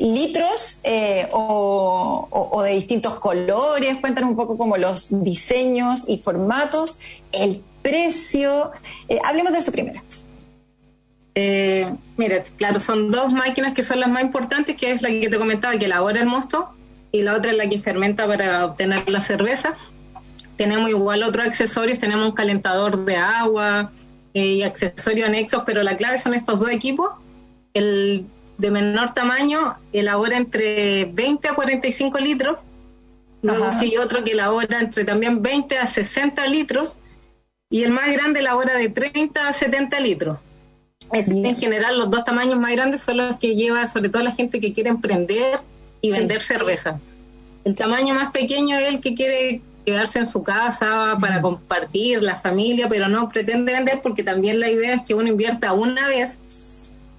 litros 0.00 0.80
o, 1.32 2.62
de 2.64 2.70
distintos 2.70 3.16
colores. 3.16 3.98
Cuéntanos 4.00 4.30
un 4.30 4.36
poco 4.36 4.56
como 4.56 4.78
los 4.78 5.08
diseños 5.10 6.08
y 6.08 6.16
formatos, 6.16 6.98
el 7.32 7.62
precio. 7.82 8.72
Eh, 9.08 9.18
hablemos 9.24 9.52
de 9.52 9.58
eso 9.58 9.72
primero. 9.72 10.00
Eh, 11.34 11.90
mira, 12.16 12.42
claro, 12.56 12.78
son 12.80 13.10
dos 13.10 13.32
máquinas 13.32 13.72
que 13.74 13.82
son 13.82 14.00
las 14.00 14.10
más 14.10 14.22
importantes, 14.22 14.76
que 14.76 14.92
es 14.92 15.02
la 15.02 15.08
que 15.08 15.28
te 15.28 15.38
comentaba, 15.38 15.76
que 15.78 15.86
elabora 15.86 16.20
el 16.20 16.26
mosto, 16.26 16.70
y 17.10 17.22
la 17.22 17.34
otra 17.34 17.52
es 17.52 17.56
la 17.56 17.68
que 17.68 17.78
fermenta 17.78 18.26
para 18.26 18.64
obtener 18.66 19.08
la 19.08 19.20
cerveza. 19.20 19.74
Tenemos 20.56 20.90
igual 20.90 21.22
otros 21.22 21.46
accesorios, 21.46 21.98
tenemos 21.98 22.26
un 22.26 22.32
calentador 22.32 23.04
de 23.04 23.16
agua 23.16 23.90
eh, 24.34 24.46
y 24.46 24.62
accesorios 24.62 25.28
anexos, 25.28 25.62
pero 25.64 25.82
la 25.82 25.96
clave 25.96 26.18
son 26.18 26.34
estos 26.34 26.60
dos 26.60 26.70
equipos. 26.70 27.10
El 27.74 28.26
de 28.58 28.70
menor 28.70 29.14
tamaño 29.14 29.76
elabora 29.92 30.36
entre 30.36 31.06
20 31.06 31.48
a 31.48 31.54
45 31.54 32.18
litros, 32.18 32.58
luego 33.40 33.72
sigue 33.72 33.98
otro 33.98 34.22
que 34.22 34.32
elabora 34.32 34.80
entre 34.80 35.04
también 35.04 35.42
20 35.42 35.78
a 35.78 35.86
60 35.86 36.46
litros, 36.46 36.98
y 37.72 37.82
el 37.84 37.90
más 37.90 38.12
grande 38.12 38.42
la 38.42 38.54
hora 38.54 38.76
de 38.76 38.90
30 38.90 39.48
a 39.48 39.52
70 39.52 39.98
litros. 40.00 40.38
en 41.10 41.56
general, 41.56 41.98
los 41.98 42.10
dos 42.10 42.22
tamaños 42.22 42.58
más 42.58 42.70
grandes 42.72 43.02
son 43.02 43.16
los 43.16 43.36
que 43.36 43.56
lleva 43.56 43.86
sobre 43.86 44.10
todo 44.10 44.22
la 44.22 44.30
gente 44.30 44.60
que 44.60 44.74
quiere 44.74 44.90
emprender 44.90 45.58
y 46.02 46.12
vender 46.12 46.42
cerveza. 46.42 47.00
El 47.64 47.74
tamaño 47.74 48.12
más 48.14 48.30
pequeño 48.30 48.76
es 48.76 48.88
el 48.88 49.00
que 49.00 49.14
quiere 49.14 49.62
quedarse 49.86 50.18
en 50.18 50.26
su 50.26 50.42
casa 50.42 51.16
para 51.18 51.40
compartir, 51.40 52.22
la 52.22 52.36
familia, 52.36 52.90
pero 52.90 53.08
no 53.08 53.30
pretende 53.30 53.72
vender 53.72 54.00
porque 54.02 54.22
también 54.22 54.60
la 54.60 54.70
idea 54.70 54.94
es 54.94 55.02
que 55.02 55.14
uno 55.14 55.28
invierta 55.28 55.72
una 55.72 56.08
vez 56.08 56.40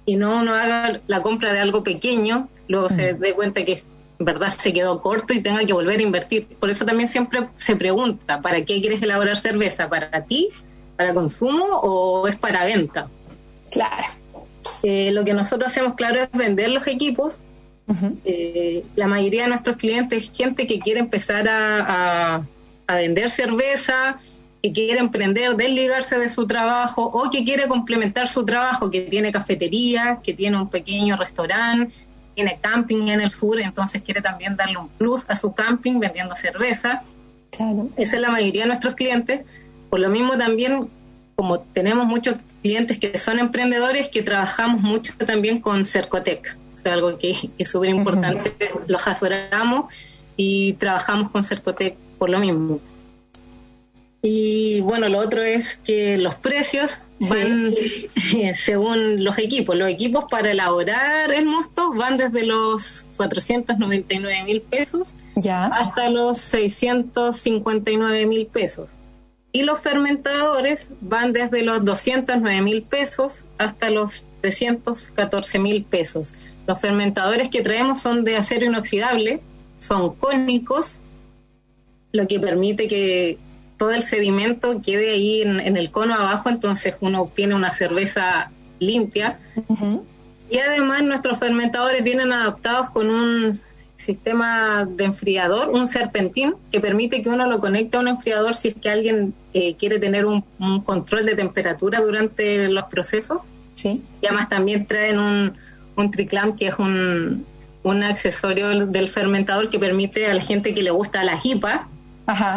y 0.06 0.14
no 0.14 0.40
uno 0.40 0.54
haga 0.54 1.00
la 1.08 1.20
compra 1.20 1.52
de 1.52 1.58
algo 1.58 1.82
pequeño, 1.82 2.48
luego 2.68 2.90
se 2.90 3.14
dé 3.14 3.34
cuenta 3.34 3.64
que 3.64 3.82
verdad 4.18 4.50
se 4.50 4.72
quedó 4.72 5.00
corto 5.02 5.32
y 5.32 5.40
tenga 5.40 5.64
que 5.64 5.72
volver 5.72 5.98
a 5.98 6.02
invertir. 6.02 6.46
Por 6.46 6.70
eso 6.70 6.84
también 6.84 7.08
siempre 7.08 7.48
se 7.56 7.76
pregunta, 7.76 8.40
¿para 8.40 8.64
qué 8.64 8.80
quieres 8.80 9.02
elaborar 9.02 9.36
cerveza? 9.36 9.88
¿Para 9.88 10.24
ti? 10.24 10.50
¿Para 10.96 11.12
consumo 11.12 11.64
o 11.82 12.28
es 12.28 12.36
para 12.36 12.64
venta? 12.64 13.08
Claro. 13.70 14.04
Eh, 14.82 15.10
lo 15.12 15.24
que 15.24 15.34
nosotros 15.34 15.70
hacemos, 15.70 15.94
claro, 15.94 16.20
es 16.20 16.30
vender 16.32 16.70
los 16.70 16.86
equipos. 16.86 17.38
Eh, 18.24 18.82
la 18.96 19.06
mayoría 19.06 19.42
de 19.42 19.48
nuestros 19.48 19.76
clientes 19.76 20.24
es 20.24 20.36
gente 20.36 20.66
que 20.66 20.78
quiere 20.78 21.00
empezar 21.00 21.48
a, 21.48 22.46
a 22.86 22.94
vender 22.94 23.28
cerveza, 23.28 24.18
que 24.62 24.72
quiere 24.72 25.00
emprender, 25.00 25.56
desligarse 25.56 26.18
de 26.18 26.28
su 26.28 26.46
trabajo 26.46 27.04
o 27.04 27.30
que 27.30 27.44
quiere 27.44 27.68
complementar 27.68 28.28
su 28.28 28.44
trabajo, 28.46 28.90
que 28.90 29.02
tiene 29.02 29.30
cafetería, 29.30 30.20
que 30.22 30.32
tiene 30.32 30.56
un 30.56 30.70
pequeño 30.70 31.16
restaurante, 31.16 31.92
tiene 32.34 32.58
camping 32.60 33.08
en 33.08 33.20
el 33.20 33.30
sur, 33.30 33.60
entonces 33.60 34.02
quiere 34.02 34.20
también 34.20 34.56
darle 34.56 34.78
un 34.78 34.88
plus 34.88 35.24
a 35.28 35.36
su 35.36 35.52
camping 35.52 35.98
vendiendo 36.00 36.34
cerveza. 36.34 37.02
Esa 37.96 38.16
es 38.16 38.20
la 38.20 38.30
mayoría 38.30 38.62
de 38.62 38.68
nuestros 38.68 38.94
clientes. 38.94 39.42
Por 39.90 40.00
lo 40.00 40.10
mismo 40.10 40.36
también, 40.36 40.88
como 41.36 41.60
tenemos 41.60 42.06
muchos 42.06 42.36
clientes 42.62 42.98
que 42.98 43.16
son 43.18 43.38
emprendedores, 43.38 44.08
que 44.08 44.22
trabajamos 44.22 44.80
mucho 44.80 45.12
también 45.24 45.60
con 45.60 45.84
Cercotec, 45.84 46.56
o 46.84 46.88
algo 46.88 47.16
que, 47.18 47.50
es 47.56 47.70
súper 47.70 47.90
importante, 47.90 48.52
los 48.88 49.06
asesoramos 49.06 49.92
y 50.36 50.74
trabajamos 50.74 51.30
con 51.30 51.44
Cercotec 51.44 51.96
por 52.18 52.30
lo 52.30 52.38
mismo. 52.38 52.80
Y 54.26 54.80
bueno, 54.80 55.10
lo 55.10 55.18
otro 55.18 55.42
es 55.42 55.76
que 55.76 56.16
los 56.16 56.34
precios 56.34 57.02
van 57.20 57.74
según 58.54 59.22
los 59.22 59.36
equipos. 59.36 59.76
Los 59.76 59.90
equipos 59.90 60.24
para 60.30 60.52
elaborar 60.52 61.30
el 61.30 61.44
mosto 61.44 61.92
van 61.92 62.16
desde 62.16 62.46
los 62.46 63.04
499 63.18 64.44
mil 64.44 64.62
pesos 64.62 65.12
hasta 65.44 66.08
los 66.08 66.38
659 66.38 68.24
mil 68.24 68.46
pesos. 68.46 68.92
Y 69.52 69.62
los 69.62 69.82
fermentadores 69.82 70.88
van 71.02 71.34
desde 71.34 71.62
los 71.62 71.84
209 71.84 72.62
mil 72.62 72.82
pesos 72.82 73.44
hasta 73.58 73.90
los 73.90 74.24
314 74.40 75.58
mil 75.58 75.84
pesos. 75.84 76.32
Los 76.66 76.80
fermentadores 76.80 77.50
que 77.50 77.60
traemos 77.60 78.00
son 78.00 78.24
de 78.24 78.38
acero 78.38 78.64
inoxidable, 78.64 79.42
son 79.78 80.14
cónicos, 80.14 81.00
lo 82.12 82.26
que 82.26 82.40
permite 82.40 82.88
que 82.88 83.36
todo 83.84 83.92
el 83.92 84.02
sedimento 84.02 84.80
quede 84.80 85.10
ahí 85.10 85.42
en, 85.42 85.76
el 85.76 85.90
cono 85.90 86.14
abajo, 86.14 86.48
entonces 86.48 86.94
uno 87.02 87.20
obtiene 87.20 87.54
una 87.54 87.70
cerveza 87.70 88.50
limpia. 88.78 89.38
Y 90.48 90.56
además 90.56 91.02
nuestros 91.02 91.38
fermentadores 91.38 92.02
vienen 92.02 92.32
adaptados 92.32 92.88
con 92.88 93.10
un 93.10 93.60
sistema 93.98 94.86
de 94.86 95.04
enfriador, 95.04 95.68
un 95.68 95.86
serpentín, 95.86 96.54
que 96.72 96.80
permite 96.80 97.20
que 97.20 97.28
uno 97.28 97.46
lo 97.46 97.58
conecte 97.58 97.98
a 97.98 98.00
un 98.00 98.08
enfriador 98.08 98.54
si 98.54 98.68
es 98.68 98.74
que 98.74 98.88
alguien 98.88 99.34
eh, 99.52 99.74
quiere 99.74 99.98
tener 99.98 100.24
un, 100.24 100.42
control 100.82 101.26
de 101.26 101.34
temperatura 101.34 102.00
durante 102.00 102.66
los 102.68 102.84
procesos. 102.84 103.42
Sí. 103.74 104.02
Y 104.22 104.26
además 104.26 104.48
también 104.48 104.86
traen 104.86 105.18
un, 105.18 105.52
un 105.94 106.10
triclam, 106.10 106.56
que 106.56 106.68
es 106.68 106.78
un, 106.78 107.44
un 107.82 108.02
accesorio 108.02 108.86
del 108.86 109.08
fermentador 109.10 109.68
que 109.68 109.78
permite 109.78 110.24
a 110.24 110.32
la 110.32 110.40
gente 110.40 110.72
que 110.72 110.82
le 110.82 110.90
gusta 110.90 111.22
la 111.22 111.38
IPA, 111.44 111.86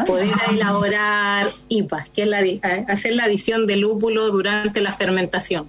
poder 0.06 0.34
elaborar 0.50 1.48
IPA, 1.68 2.08
que 2.14 2.24
es 2.24 2.28
la, 2.28 2.40
hacer 2.88 3.14
la 3.14 3.26
adición 3.26 3.68
de 3.68 3.76
lúpulo 3.76 4.30
durante 4.32 4.82
la 4.82 4.94
fermentación. 4.94 5.68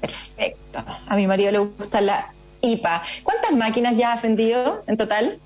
Perfecto. 0.00 0.82
A 1.06 1.16
mi 1.16 1.26
marido 1.26 1.52
le 1.52 1.58
gusta 1.58 2.00
la 2.00 2.32
IPA. 2.62 3.02
¿Cuántas 3.22 3.52
máquinas 3.52 3.96
ya 3.96 4.12
has 4.12 4.22
vendido 4.22 4.82
en 4.86 4.96
total? 4.96 5.38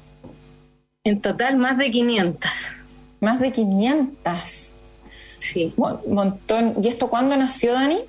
En 1.02 1.20
total, 1.20 1.56
más 1.56 1.76
de 1.76 1.90
500. 1.90 2.50
Más 3.20 3.40
de 3.40 3.52
500. 3.52 4.72
Sí. 5.40 5.74
Un 5.76 6.14
montón. 6.14 6.74
¿Y 6.80 6.88
esto 6.88 7.10
cuándo 7.10 7.36
nació, 7.36 7.74
Dani? 7.74 8.00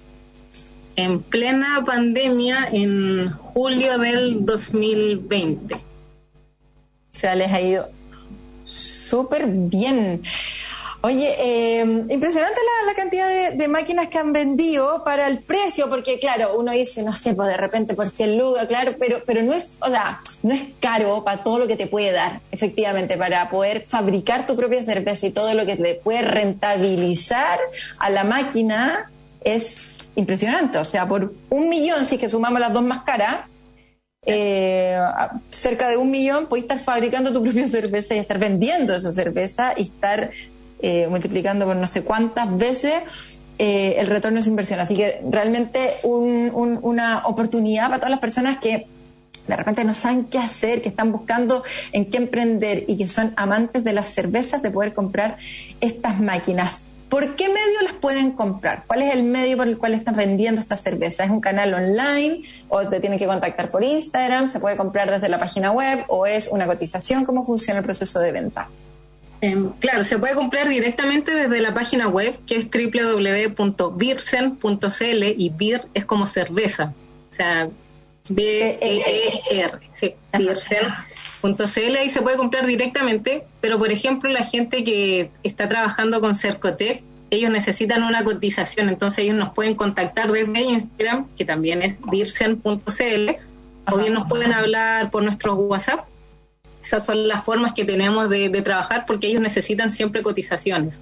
En 0.95 1.21
plena 1.21 1.83
pandemia, 1.85 2.69
en 2.71 3.31
julio 3.31 3.97
del 3.97 4.45
2020. 4.45 5.75
O 5.75 5.79
sea, 7.11 7.35
les 7.35 7.51
ha 7.51 7.59
ido 7.59 7.89
súper 9.09 9.45
bien. 9.47 10.21
Oye, 11.01 11.35
eh, 11.37 11.81
impresionante 11.81 12.59
la, 12.87 12.93
cantidad 12.95 13.51
de, 13.53 13.67
máquinas 13.67 14.07
que 14.07 14.17
han 14.17 14.33
vendido 14.33 15.03
para 15.03 15.27
el 15.27 15.37
precio, 15.37 15.87
porque 15.87 16.17
claro, 16.17 16.57
uno 16.57 16.71
dice, 16.71 17.03
no 17.03 17.15
sé, 17.15 17.35
pues 17.35 17.49
de 17.49 17.57
repente 17.57 17.93
por 17.93 18.09
100 18.09 18.39
lucas, 18.39 18.65
claro, 18.65 18.91
pero, 18.97 19.21
pero 19.23 19.43
no 19.43 19.53
es, 19.53 19.73
o 19.81 19.89
sea, 19.91 20.19
no 20.41 20.55
es 20.55 20.63
caro 20.79 21.23
para 21.23 21.43
todo 21.43 21.59
lo 21.59 21.67
que 21.67 21.75
te 21.75 21.85
puede 21.85 22.11
dar, 22.11 22.41
efectivamente, 22.51 23.17
para 23.17 23.51
poder 23.51 23.85
fabricar 23.87 24.47
tu 24.47 24.55
propia 24.55 24.83
cerveza 24.83 25.27
y 25.27 25.31
todo 25.31 25.53
lo 25.53 25.67
que 25.67 25.75
te 25.75 25.93
puede 25.93 26.23
rentabilizar 26.23 27.59
a 27.99 28.09
la 28.09 28.23
máquina 28.23 29.11
es 29.41 29.93
impresionante. 30.15 30.79
O 30.79 30.83
sea, 30.83 31.07
por 31.07 31.35
un 31.51 31.69
millón, 31.69 32.03
si 32.05 32.15
es 32.15 32.21
que 32.21 32.29
sumamos 32.29 32.59
las 32.59 32.73
dos 32.73 32.83
más 32.83 33.01
caras, 33.01 33.41
eh, 34.25 34.99
cerca 35.51 35.87
de 35.89 35.97
un 35.97 36.09
millón, 36.09 36.47
puedes 36.47 36.63
estar 36.63 36.79
fabricando 36.79 37.31
tu 37.31 37.43
propia 37.43 37.67
cerveza 37.69 38.15
y 38.15 38.19
estar 38.19 38.39
vendiendo 38.39 38.95
esa 38.95 39.13
cerveza 39.13 39.73
y 39.77 39.83
estar 39.83 40.31
eh, 40.81 41.07
multiplicando 41.09 41.65
por 41.65 41.75
no 41.75 41.87
sé 41.87 42.03
cuántas 42.03 42.57
veces 42.57 43.03
eh, 43.57 43.95
el 43.97 44.07
retorno 44.07 44.39
es 44.39 44.47
inversión. 44.47 44.79
Así 44.79 44.95
que 44.95 45.21
realmente 45.29 45.91
una 46.03 47.23
oportunidad 47.25 47.87
para 47.87 47.99
todas 47.99 48.11
las 48.11 48.19
personas 48.19 48.57
que 48.57 48.87
de 49.47 49.55
repente 49.55 49.83
no 49.83 49.93
saben 49.93 50.25
qué 50.25 50.39
hacer, 50.39 50.81
que 50.81 50.89
están 50.89 51.11
buscando 51.11 51.63
en 51.91 52.09
qué 52.09 52.17
emprender 52.17 52.83
y 52.87 52.97
que 52.97 53.07
son 53.07 53.33
amantes 53.35 53.83
de 53.83 53.93
las 53.93 54.07
cervezas, 54.07 54.61
de 54.61 54.71
poder 54.71 54.93
comprar 54.93 55.37
estas 55.81 56.19
máquinas. 56.19 56.77
¿Por 57.15 57.37
qué 57.37 57.47
medio 57.47 57.81
las 57.81 57.93
pueden 57.93 58.33
comprar? 58.33 58.83
¿Cuál 58.87 59.03
es 59.03 59.13
el 59.13 59.23
medio 59.23 59.55
por 59.55 59.69
el 59.69 59.77
cual 59.77 59.93
están 59.93 60.17
vendiendo 60.17 60.59
esta 60.59 60.75
cerveza? 60.75 61.23
¿Es 61.23 61.29
un 61.29 61.39
canal 61.39 61.73
online 61.73 62.41
o 62.67 62.85
te 62.85 62.99
tienen 62.99 63.17
que 63.17 63.25
contactar 63.25 63.69
por 63.69 63.81
Instagram? 63.81 64.49
¿Se 64.49 64.59
puede 64.59 64.75
comprar 64.75 65.09
desde 65.09 65.29
la 65.29 65.37
página 65.37 65.71
web 65.71 66.03
o 66.09 66.25
es 66.25 66.49
una 66.51 66.67
cotización? 66.67 67.23
¿Cómo 67.23 67.45
funciona 67.45 67.79
el 67.79 67.85
proceso 67.85 68.19
de 68.19 68.33
venta? 68.33 68.67
Em, 69.39 69.69
claro, 69.79 70.03
se 70.03 70.19
puede 70.19 70.35
comprar 70.35 70.67
directamente 70.67 71.33
desde 71.33 71.61
la 71.61 71.73
página 71.73 72.09
web 72.09 72.37
que 72.45 72.57
es 72.57 72.67
www.birsen.cl 72.69 73.63
y 75.37 75.53
beer 75.57 75.87
es 75.93 76.03
como 76.03 76.25
cerveza, 76.25 76.91
o 77.31 77.33
sea, 77.33 77.69
B-E-E-R, 78.29 79.79
sí, 79.93 80.13
birsen.cl 80.37 81.97
y 82.05 82.09
se 82.09 82.21
puede 82.21 82.37
comprar 82.37 82.65
directamente, 82.65 83.43
pero 83.61 83.77
por 83.77 83.91
ejemplo 83.91 84.29
la 84.29 84.43
gente 84.43 84.83
que 84.83 85.29
está 85.43 85.69
trabajando 85.69 86.21
con 86.21 86.35
Cercotec, 86.35 87.03
ellos 87.29 87.51
necesitan 87.51 88.03
una 88.03 88.23
cotización, 88.23 88.89
entonces 88.89 89.19
ellos 89.19 89.35
nos 89.35 89.53
pueden 89.53 89.75
contactar 89.75 90.31
desde 90.31 90.61
Instagram, 90.61 91.27
que 91.35 91.45
también 91.45 91.81
es 91.81 91.95
birsen.cl, 92.09 93.31
o 93.91 93.97
bien 93.97 94.13
nos 94.13 94.27
pueden 94.27 94.53
hablar 94.53 95.11
por 95.11 95.23
nuestro 95.23 95.55
WhatsApp. 95.55 96.05
Esas 96.83 97.05
son 97.05 97.27
las 97.27 97.43
formas 97.43 97.73
que 97.73 97.83
tenemos 97.83 98.29
de, 98.29 98.49
trabajar 98.61 99.05
porque 99.05 99.27
ellos 99.27 99.41
necesitan 99.41 99.89
siempre 99.89 100.21
cotizaciones. 100.21 100.99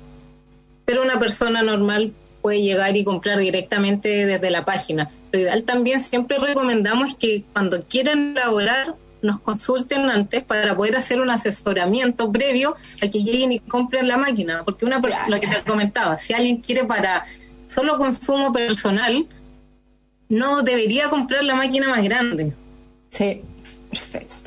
Pero 0.86 1.02
una 1.02 1.20
persona 1.20 1.62
normal 1.62 2.14
puede 2.44 2.62
llegar 2.62 2.96
y 2.98 3.06
comprar 3.06 3.40
directamente 3.40 4.28
desde 4.28 4.52
la 4.52 4.66
página. 4.66 5.10
Lo 5.32 5.40
ideal 5.40 5.64
también 5.64 6.02
siempre 6.02 6.38
recomendamos 6.38 7.16
que 7.16 7.44
cuando 7.54 7.82
quieran 7.82 8.38
elaborar 8.38 8.96
nos 9.22 9.40
consulten 9.40 10.10
antes 10.12 10.44
para 10.44 10.76
poder 10.76 10.98
hacer 10.98 11.22
un 11.22 11.30
asesoramiento 11.30 12.30
previo 12.32 12.76
a 13.02 13.08
que 13.08 13.24
lleguen 13.24 13.54
y 13.54 13.60
compren 13.60 14.10
la 14.10 14.18
máquina. 14.18 14.64
Porque 14.66 14.86
una 14.86 15.02
persona, 15.02 15.30
lo 15.30 15.40
que 15.40 15.48
te 15.48 15.64
comentaba, 15.64 16.18
si 16.18 16.34
alguien 16.34 16.58
quiere 16.58 16.84
para 16.84 17.24
solo 17.66 17.98
consumo 17.98 18.52
personal, 18.52 19.26
no 20.28 20.62
debería 20.62 21.10
comprar 21.10 21.46
la 21.46 21.56
máquina 21.56 21.88
más 21.88 22.04
grande. 22.04 22.52
Sí, 23.10 23.42
perfecto. 23.90 24.43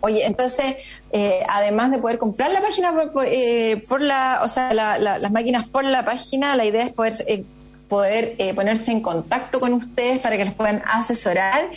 Oye, 0.00 0.26
entonces, 0.26 0.76
eh, 1.12 1.40
además 1.48 1.90
de 1.90 1.98
poder 1.98 2.18
comprar 2.18 2.50
la 2.50 2.60
página 2.60 2.92
por, 3.12 3.26
eh, 3.26 3.82
la, 4.00 4.40
o 4.42 4.48
sea, 4.48 4.74
las 4.74 5.32
máquinas 5.32 5.66
por 5.68 5.84
la 5.84 6.04
página, 6.04 6.56
la 6.56 6.64
idea 6.64 6.84
es 6.84 6.92
poder 6.92 7.24
eh, 7.26 7.44
poder 7.88 8.34
ponerse 8.54 8.90
en 8.90 9.02
contacto 9.02 9.60
con 9.60 9.72
ustedes 9.74 10.20
para 10.22 10.36
que 10.36 10.44
les 10.46 10.54
puedan 10.54 10.82
asesorar 10.86 11.68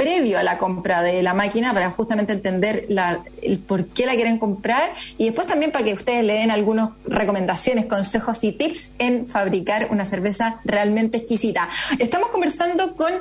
previo 0.00 0.38
a 0.38 0.42
la 0.42 0.56
compra 0.56 1.02
de 1.02 1.22
la 1.22 1.34
máquina 1.34 1.74
para 1.74 1.90
justamente 1.90 2.32
entender 2.32 2.86
la, 2.88 3.20
el 3.42 3.58
por 3.58 3.86
qué 3.88 4.06
la 4.06 4.14
quieren 4.14 4.38
comprar 4.38 4.94
y 5.18 5.26
después 5.26 5.46
también 5.46 5.72
para 5.72 5.84
que 5.84 5.92
ustedes 5.92 6.24
le 6.24 6.32
den 6.32 6.50
algunas 6.50 6.92
recomendaciones, 7.04 7.84
consejos 7.84 8.42
y 8.42 8.52
tips 8.52 8.92
en 8.98 9.26
fabricar 9.26 9.88
una 9.90 10.06
cerveza 10.06 10.58
realmente 10.64 11.18
exquisita. 11.18 11.68
Estamos 11.98 12.30
conversando 12.30 12.96
con, 12.96 13.12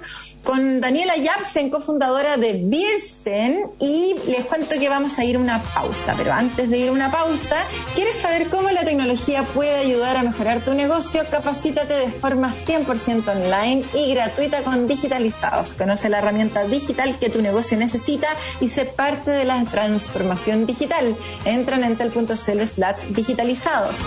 con 0.50 0.82
Daniela 0.82 1.16
Yapsen, 1.16 1.70
cofundadora 1.70 2.36
de 2.36 2.54
Biersen, 2.54 3.70
y 3.80 4.16
les 4.26 4.46
cuento 4.46 4.80
que 4.80 4.90
vamos 4.90 5.20
a 5.20 5.24
ir 5.24 5.36
a 5.36 5.40
una 5.40 5.62
pausa, 5.62 6.16
pero 6.18 6.34
antes 6.34 6.72
de 6.72 6.80
ir 6.80 6.90
a 6.90 6.92
una 6.92 7.12
pausa, 7.12 7.58
¿quieres 7.94 8.16
saber 8.16 8.48
cómo 8.48 8.72
la 8.72 8.84
tecnología 8.84 9.44
puede 9.44 9.76
ayudar 9.76 10.18
a 10.18 10.24
mejorar 10.24 10.62
tu 10.62 10.74
negocio? 10.74 11.22
Capacítate 11.30 11.94
de 11.94 12.08
forma 12.08 12.52
100% 12.66 13.28
online 13.28 13.84
y 13.94 14.12
gratuita 14.16 14.64
con 14.64 14.88
Digitalizados. 14.88 15.76
Conoce 15.76 16.10
la 16.10 16.18
herramienta 16.18 16.64
digital 16.64 17.20
que 17.20 17.30
tu 17.30 17.44
negocio 17.44 17.78
necesita 17.78 18.30
y 18.60 18.70
sé 18.70 18.86
parte 18.86 19.30
de 19.30 19.46
la 19.46 19.64
transformación 19.66 20.66
digital. 20.66 21.16
Entra 21.46 21.76
en 21.76 21.84
entel.cl 21.84 23.14
digitalizados. 23.14 23.98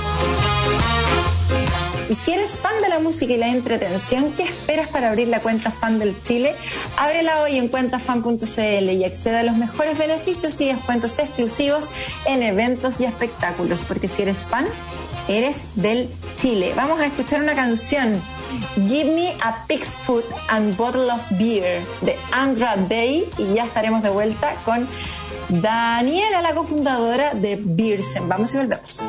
Y 2.11 2.15
si 2.15 2.33
eres 2.33 2.57
fan 2.57 2.81
de 2.83 2.89
la 2.89 2.99
música 2.99 3.33
y 3.33 3.37
la 3.37 3.49
entretención, 3.49 4.33
¿qué 4.33 4.45
esperas 4.45 4.89
para 4.89 5.09
abrir 5.09 5.29
la 5.29 5.41
cuenta 5.41 5.71
fan 5.71 5.99
del 5.99 6.21
Chile? 6.23 6.55
Ábrela 6.97 7.43
hoy 7.43 7.59
en 7.59 7.69
cuentafan.cl 7.69 8.91
y 8.91 9.05
accede 9.05 9.39
a 9.39 9.43
los 9.43 9.57
mejores 9.57 9.99
beneficios 9.99 10.61
y 10.61 10.67
descuentos 10.67 11.19
exclusivos 11.19 11.87
en 12.27 12.43
eventos 12.43 13.01
y 13.01 13.05
espectáculos, 13.05 13.83
porque 13.87 14.09
si 14.09 14.23
eres 14.23 14.45
fan, 14.45 14.67
eres 15.29 15.57
del 15.75 16.11
Chile. 16.41 16.73
Vamos 16.77 17.01
a 17.01 17.07
escuchar 17.07 17.41
una 17.41 17.55
canción 17.55 18.21
Give 18.75 19.15
Me 19.15 19.35
a 19.41 19.65
Pig's 19.67 19.89
Foot 20.05 20.25
and 20.49 20.77
Bottle 20.77 21.11
of 21.11 21.23
Beer 21.39 21.81
de 22.03 22.17
Andra 22.33 22.77
Day 22.77 23.29
y 23.39 23.55
ya 23.55 23.65
estaremos 23.65 24.03
de 24.03 24.11
vuelta 24.11 24.55
con 24.65 24.87
Daniela, 25.49 26.43
la 26.43 26.55
cofundadora 26.55 27.35
de 27.35 27.59
Beersen. 27.61 28.29
Vamos 28.29 28.53
y 28.55 28.59
volvemos. 28.59 29.03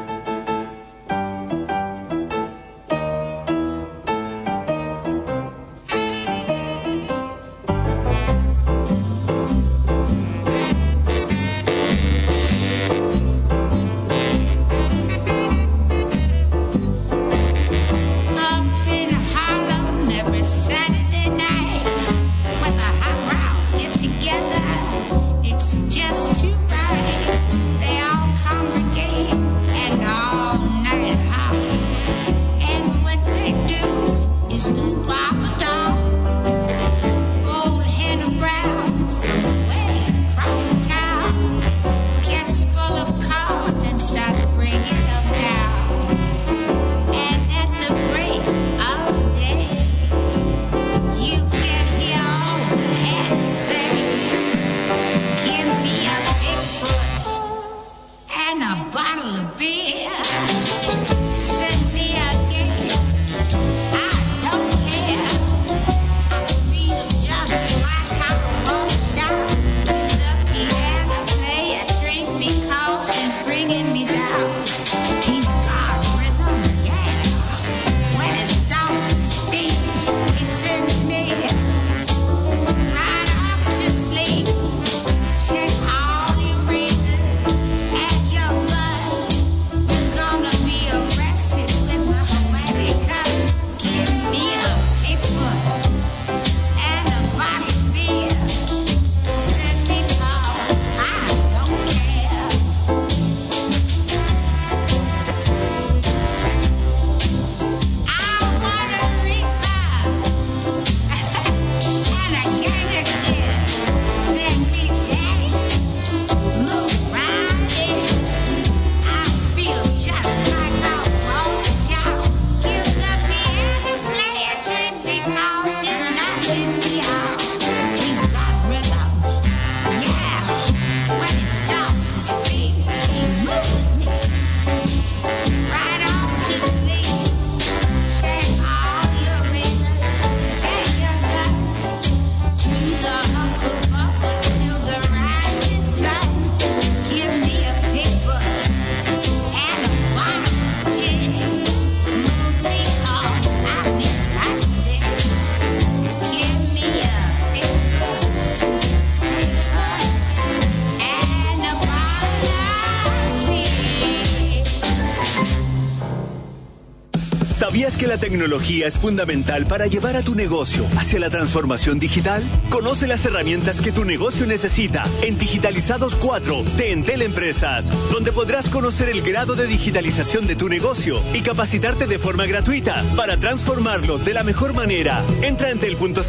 Tecnología 168.34 168.88
es 168.88 168.98
fundamental 168.98 169.68
para 169.68 169.86
llevar 169.86 170.16
a 170.16 170.24
tu 170.24 170.34
negocio 170.34 170.84
hacia 170.98 171.20
la 171.20 171.30
transformación 171.30 172.00
digital? 172.00 172.42
Conoce 172.72 173.06
las 173.06 173.24
herramientas 173.26 173.80
que 173.80 173.92
tu 173.92 174.06
negocio 174.06 174.48
necesita 174.48 175.04
en 175.22 175.38
Digitalizados 175.38 176.16
4 176.16 176.64
de 176.76 176.94
Entel 176.94 177.22
Empresas, 177.22 177.92
donde 178.12 178.32
podrás 178.32 178.70
conocer 178.70 179.10
el 179.10 179.22
grado 179.22 179.54
de 179.54 179.68
digitalización 179.68 180.48
de 180.48 180.56
tu 180.56 180.68
negocio 180.68 181.22
y 181.32 181.44
capacitarte 181.44 182.08
de 182.08 182.18
forma 182.18 182.48
gratuita 182.48 183.04
para 183.16 183.38
transformarlo 183.38 184.18
de 184.18 184.34
la 184.34 184.42
mejor 184.42 184.74
manera. 184.74 185.22
Entra 185.44 185.70
en 185.70 185.78
entel.cl 185.84 186.24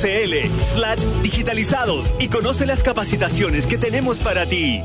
slash 0.59 1.01
digitalizados 1.23 2.13
y 2.21 2.29
conoce 2.29 2.67
las 2.67 2.83
capacitaciones 2.83 3.67
que 3.67 3.79
tenemos 3.79 4.19
para 4.19 4.45
ti. 4.45 4.83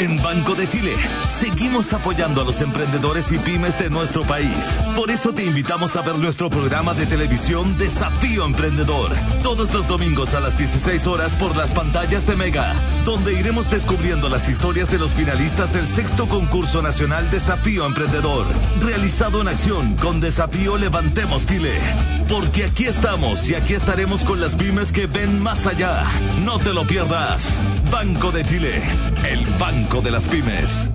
En 0.00 0.16
Banco 0.22 0.54
de 0.54 0.66
Chile, 0.66 0.94
seguimos 1.28 1.92
apoyando 1.92 2.40
a 2.40 2.44
los 2.44 2.62
emprendedores 2.62 3.30
y 3.32 3.38
pymes 3.38 3.78
de 3.78 3.90
nuestro 3.90 4.24
país. 4.24 4.78
Por 4.96 5.10
eso 5.10 5.34
te 5.34 5.44
invitamos 5.44 5.94
a 5.94 6.00
ver 6.00 6.14
nuestro 6.16 6.48
programa 6.48 6.94
de 6.94 7.04
televisión 7.04 7.76
Desafío 7.76 8.46
Emprendedor, 8.46 9.12
todos 9.42 9.74
los 9.74 9.86
domingos 9.86 10.32
a 10.32 10.40
las 10.40 10.56
16 10.56 11.06
horas 11.06 11.34
por 11.34 11.54
las 11.54 11.70
pantallas 11.72 12.26
de 12.26 12.34
Mega, 12.34 12.72
donde 13.04 13.38
iremos 13.38 13.70
descubriendo 13.70 14.30
las 14.30 14.48
historias 14.48 14.90
de 14.90 14.98
los 14.98 15.10
finalistas 15.10 15.70
del 15.70 15.86
sexto 15.86 16.26
concurso 16.26 16.80
nacional 16.80 17.30
Desafío 17.30 17.84
Emprendedor, 17.84 18.46
realizado 18.80 19.42
en 19.42 19.48
acción 19.48 19.96
con 19.96 20.18
Desafío 20.18 20.78
Levantemos 20.78 21.44
Chile. 21.44 21.78
Porque 22.26 22.64
aquí 22.64 22.86
estamos 22.86 23.50
y 23.50 23.54
aquí 23.54 23.74
estaremos 23.74 24.24
con 24.24 24.40
las 24.40 24.54
pymes 24.54 24.92
que 24.92 25.06
ven 25.06 25.42
más 25.42 25.66
allá. 25.66 26.04
No 26.42 26.58
te 26.58 26.72
lo 26.72 26.86
pierdas. 26.86 27.58
Banco 27.90 28.30
de 28.30 28.44
Chile, 28.44 28.82
el 29.28 29.44
banco 29.58 30.00
de 30.00 30.10
las 30.10 30.28
Pymes. 30.28 30.88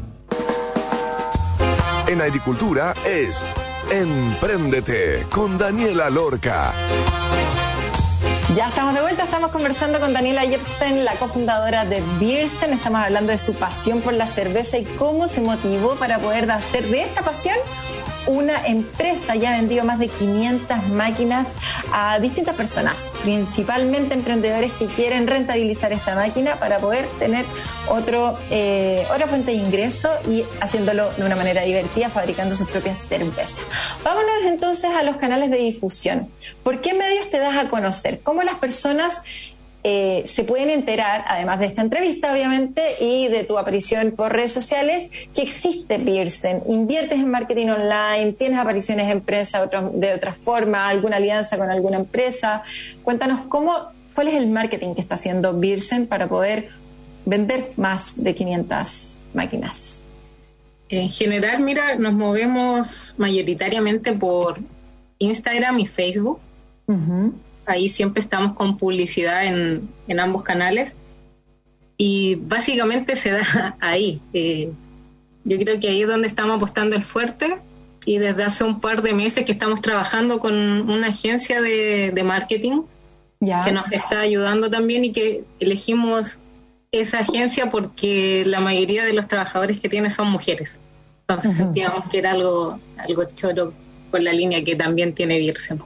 En 2.08 2.22
agricultura 2.22 2.94
es 3.06 3.44
Emprendete 3.92 5.26
con 5.30 5.58
Daniela 5.58 6.10
Lorca. 6.10 6.72
Ya 8.56 8.70
estamos 8.70 8.94
de 8.94 9.02
vuelta, 9.02 9.24
estamos 9.24 9.52
conversando 9.52 10.00
con 10.00 10.14
Daniela 10.14 10.44
Jepsen, 10.44 11.04
la 11.04 11.16
cofundadora 11.16 11.84
de 11.86 12.02
Biersen. 12.20 12.74
Estamos 12.74 13.02
hablando 13.04 13.32
de 13.32 13.38
su 13.38 13.54
pasión 13.54 14.02
por 14.02 14.14
la 14.14 14.28
cerveza 14.28 14.78
y 14.78 14.86
cómo 14.86 15.28
se 15.28 15.42
motivó 15.42 15.96
para 15.96 16.20
poder 16.20 16.50
hacer 16.50 16.86
de 16.86 17.02
esta 17.02 17.24
pasión 17.24 17.56
una 18.28 18.66
empresa 18.66 19.36
ya 19.36 19.54
ha 19.54 19.58
vendido 19.58 19.84
más 19.84 20.00
de 20.00 20.08
500 20.08 20.88
máquinas 20.90 21.48
a 21.92 22.20
distintas 22.20 22.56
personas, 22.56 22.96
principalmente 23.24 24.14
emprendedores 24.14 24.72
que 24.74 24.88
quieren 24.88 25.28
rentabilizar 25.28 25.94
esta 25.94 26.16
máquina 26.16 26.56
para 26.56 26.80
poder 26.80 27.06
tener 27.20 27.46
otro, 27.90 28.38
eh, 28.50 29.06
otra 29.14 29.28
fuente 29.28 29.52
de 29.52 29.58
ingreso 29.58 30.10
y 30.28 30.44
haciéndolo 30.62 31.12
de 31.14 31.26
una 31.26 31.36
manera 31.36 31.62
divertida, 31.62 32.10
fabricando 32.10 32.56
sus 32.56 32.70
propias 32.70 33.00
cervezas. 33.00 33.60
Vámonos 34.04 34.30
entonces 34.46 34.92
a 34.92 35.04
los 35.04 35.18
canales 35.18 35.52
de 35.52 35.58
difusión. 35.58 36.30
¿Por 36.64 36.82
qué 36.82 36.94
medios 36.94 37.30
te 37.30 37.38
das 37.40 37.58
a 37.58 37.70
conocer? 37.70 38.22
¿Cómo 38.24 38.44
las 38.44 38.56
personas 38.56 39.22
eh, 39.88 40.24
se 40.26 40.44
pueden 40.44 40.72
enterar, 40.72 41.26
además 41.28 41.60
de 41.60 41.68
esta 41.68 41.84
entrevista, 41.84 42.34
obviamente, 42.34 42.82
y 43.00 43.28
de 43.28 43.44
tu 43.44 43.56
aparición 43.60 44.14
por 44.14 44.34
redes 44.34 44.52
sociales, 44.52 45.12
que 45.36 45.44
existe 45.44 46.00
Pearson. 46.00 46.64
Inviertes 46.68 47.20
en 47.20 47.30
marketing 47.30 47.68
online, 47.68 48.34
tienes 48.34 48.58
apariciones 48.58 49.12
en 49.12 49.22
prensa 49.22 49.64
de 49.94 50.14
otra 50.16 50.34
forma, 50.34 50.90
alguna 50.90 51.18
alianza 51.18 51.56
con 51.60 51.70
alguna 51.70 51.98
empresa. 51.98 52.64
Cuéntanos 53.04 53.42
cómo, 53.42 53.74
cuál 54.16 54.30
es 54.30 54.34
el 54.34 54.48
marketing 54.48 54.96
que 54.96 55.02
está 55.02 55.16
haciendo 55.16 55.62
Pearson 55.62 56.08
para 56.08 56.26
poder 56.26 56.70
vender 57.24 57.70
más 57.78 58.24
de 58.24 58.34
500 58.34 59.18
máquinas. 59.36 60.02
En 60.90 61.12
general, 61.12 61.62
mira, 61.62 61.94
nos 61.94 62.14
movemos 62.14 63.14
mayoritariamente 63.20 64.14
por 64.14 64.58
Instagram 65.20 65.78
y 65.78 65.86
Facebook 65.86 66.40
ahí 67.66 67.90
siempre 67.90 68.22
estamos 68.22 68.54
con 68.54 68.78
publicidad 68.78 69.46
en, 69.46 69.90
en 70.08 70.20
ambos 70.20 70.44
canales 70.44 70.96
y 71.98 72.36
básicamente 72.36 73.16
se 73.16 73.32
da 73.32 73.76
ahí. 73.80 74.22
Eh, 74.34 74.72
yo 75.44 75.60
creo 75.60 75.80
que 75.80 75.88
ahí 75.88 76.02
es 76.02 76.08
donde 76.08 76.28
estamos 76.28 76.58
apostando 76.58 76.96
el 76.96 77.04
fuerte 77.04 77.60
y 78.06 78.18
desde 78.18 78.44
hace 78.44 78.64
un 78.64 78.80
par 78.80 79.02
de 79.02 79.14
meses 79.14 79.46
que 79.46 79.52
estamos 79.52 79.82
trabajando 79.82 80.40
con 80.40 80.54
una 80.90 81.08
agencia 81.08 81.62
de, 81.62 82.14
marketing 82.24 82.82
que 83.40 83.72
nos 83.72 83.92
está 83.92 84.22
ayudando 84.22 84.72
también 84.72 85.06
y 85.06 85.12
que 85.12 85.44
elegimos 85.60 86.40
esa 86.92 87.20
agencia 87.20 87.70
porque 87.70 88.44
la 88.46 88.60
mayoría 88.60 89.06
de 89.06 89.14
los 89.14 89.28
trabajadores 89.28 89.80
que 89.80 89.90
tiene 89.90 90.10
son 90.10 90.32
mujeres. 90.32 90.80
Entonces 91.22 91.56
sentíamos 91.56 92.08
que 92.10 92.20
era 92.20 92.32
algo, 92.32 92.80
algo 92.98 93.24
choro 93.26 93.74
con 94.10 94.24
la 94.24 94.32
línea 94.32 94.64
que 94.64 94.76
también 94.76 95.14
tiene 95.14 95.38
Virsen. 95.38 95.80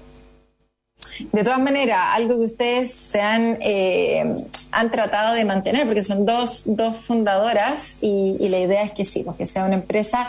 De 1.32 1.44
todas 1.44 1.60
maneras, 1.60 2.00
algo 2.12 2.38
que 2.40 2.46
ustedes 2.46 2.94
se 2.94 3.22
han, 3.22 3.58
eh, 3.62 4.36
han 4.72 4.92
tratado 4.92 5.34
de 5.34 5.46
mantener, 5.46 5.86
porque 5.86 6.04
son 6.04 6.26
dos, 6.26 6.64
dos 6.66 6.98
fundadoras 6.98 7.96
y, 8.02 8.38
la 8.50 8.60
idea 8.60 8.82
es 8.82 8.92
que 8.94 9.06
sí, 9.06 9.22
pues 9.24 9.38
que 9.38 9.46
sea 9.46 9.66
una 9.66 9.76
empresa 9.76 10.28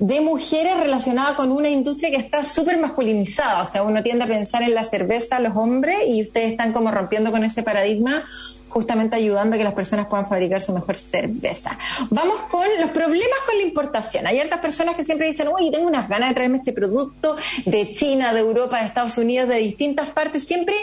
de 0.00 0.20
mujeres 0.20 0.76
relacionada 0.76 1.36
con 1.36 1.52
una 1.52 1.68
industria 1.68 2.10
que 2.10 2.16
está 2.16 2.44
súper 2.44 2.78
masculinizada. 2.78 3.62
O 3.62 3.66
sea, 3.66 3.84
uno 3.84 4.02
tiende 4.02 4.24
a 4.24 4.26
pensar 4.26 4.62
en 4.62 4.74
la 4.74 4.84
cerveza, 4.84 5.38
los 5.38 5.56
hombres, 5.56 5.98
y 6.08 6.20
ustedes 6.20 6.50
están 6.50 6.72
como 6.72 6.90
rompiendo 6.90 7.30
con 7.30 7.44
ese 7.44 7.62
paradigma 7.62 8.24
justamente 8.70 9.16
ayudando 9.16 9.54
a 9.56 9.58
que 9.58 9.64
las 9.64 9.74
personas 9.74 10.06
puedan 10.06 10.26
fabricar 10.26 10.62
su 10.62 10.72
mejor 10.72 10.96
cerveza. 10.96 11.78
Vamos 12.08 12.40
con 12.50 12.66
los 12.80 12.90
problemas 12.90 13.38
con 13.46 13.58
la 13.58 13.62
importación. 13.62 14.26
Hay 14.26 14.38
hartas 14.38 14.60
personas 14.60 14.94
que 14.96 15.04
siempre 15.04 15.26
dicen, 15.26 15.48
oye, 15.48 15.70
tengo 15.70 15.86
unas 15.86 16.08
ganas 16.08 16.30
de 16.30 16.34
traerme 16.34 16.58
este 16.58 16.72
producto 16.72 17.36
de 17.66 17.94
China, 17.94 18.32
de 18.32 18.40
Europa, 18.40 18.80
de 18.80 18.86
Estados 18.86 19.18
Unidos, 19.18 19.48
de 19.48 19.56
distintas 19.56 20.10
partes. 20.10 20.46
Siempre 20.46 20.76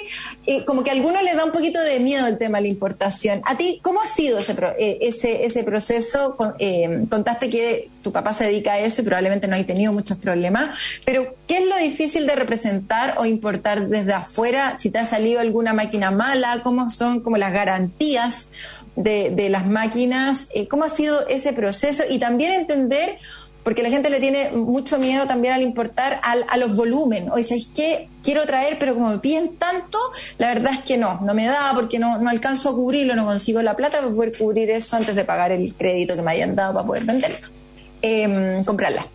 eh, 0.45 0.65
como 0.65 0.84
que 0.84 0.91
a 0.91 0.93
algunos 0.93 1.23
les 1.23 1.36
da 1.36 1.45
un 1.45 1.52
poquito 1.52 1.82
de 1.82 2.00
miedo 2.00 2.28
el 2.28 2.38
tema 2.38 2.60
de 2.60 2.63
la 2.63 2.69
importación. 2.69 3.41
¿A 3.45 3.58
ti 3.58 3.80
cómo 3.82 4.02
ha 4.02 4.08
sido 4.08 4.38
ese, 4.39 4.56
eh, 4.78 5.00
ese, 5.02 5.45
ese 5.45 5.63
proceso? 5.63 6.36
Eh, 6.60 7.06
contaste 7.10 7.50
que 7.50 7.89
tu 8.08 8.13
papá 8.13 8.32
se 8.32 8.46
dedica 8.46 8.72
a 8.72 8.80
eso 8.80 9.02
y 9.02 9.04
probablemente 9.04 9.50
no 9.50 9.58
hay 9.58 9.65
tenido 9.65 9.91
muchos 9.91 10.17
problemas, 10.17 10.78
pero 11.04 11.36
¿qué 11.46 11.58
es 11.58 11.65
lo 11.67 11.76
difícil 11.76 12.26
de 12.26 12.36
representar 12.36 13.15
o 13.17 13.26
importar 13.26 13.89
desde 13.89 14.13
afuera? 14.13 14.78
Si 14.80 14.89
te 14.89 15.00
ha 15.00 15.06
salido 15.06 15.41
alguna 15.41 15.74
máquina 15.74 16.10
mala, 16.10 16.62
¿cómo 16.63 16.89
son 16.89 17.20
como 17.20 17.36
las 17.36 17.52
garantías 17.52 18.48
de, 18.96 19.50
las 19.50 19.67
máquinas? 19.67 20.48
Eh, 20.56 20.70
¿Cómo 20.70 20.86
ha 20.86 20.89
sido 20.89 21.28
ese 21.28 21.52
proceso? 21.52 22.04
Y 22.10 22.17
también 22.17 22.54
entender 22.54 23.17
porque 23.65 23.84
la 23.84 23.89
gente 23.89 24.10
le 24.10 24.22
tiene 24.22 24.52
mucho 24.52 24.98
miedo 25.00 25.28
también 25.28 25.54
al 25.56 25.62
importar 25.62 26.22
a 26.24 26.56
los 26.56 26.74
volúmenes. 26.78 27.30
Oye, 27.34 27.43
¿sabéis 27.43 27.70
qué? 27.76 28.08
Quiero 28.24 28.46
traer, 28.46 28.78
pero 28.80 28.93
como 28.93 29.10
me 29.10 29.17
piden 29.17 29.58
tanto, 29.58 29.98
la 30.38 30.48
verdad 30.48 30.72
es 30.76 30.80
que 30.80 30.96
no, 30.98 31.20
no 31.20 31.34
me 31.34 31.46
da 31.46 31.74
porque 31.76 32.00
no, 32.00 32.20
no 32.20 32.30
alcanzo 32.30 32.70
a 32.70 32.74
cubrirlo, 32.74 33.15
no 33.15 33.26
consigo 33.26 33.62
la 33.62 33.76
plata 33.76 33.98
para 34.00 34.10
poder 34.10 34.38
cubrir 34.38 34.70
eso 34.70 34.96
antes 34.96 35.13
de 35.13 35.26
pagar 35.26 35.52
el 35.52 35.74
crédito 35.74 36.15
que 36.15 36.22
me 36.22 36.32
hayan 36.32 36.56
dado 36.56 36.76
para 36.76 36.88
poder 36.88 37.04
venderlo. 37.04 37.57
Em, 38.01 38.63
comprarla. 38.63 39.07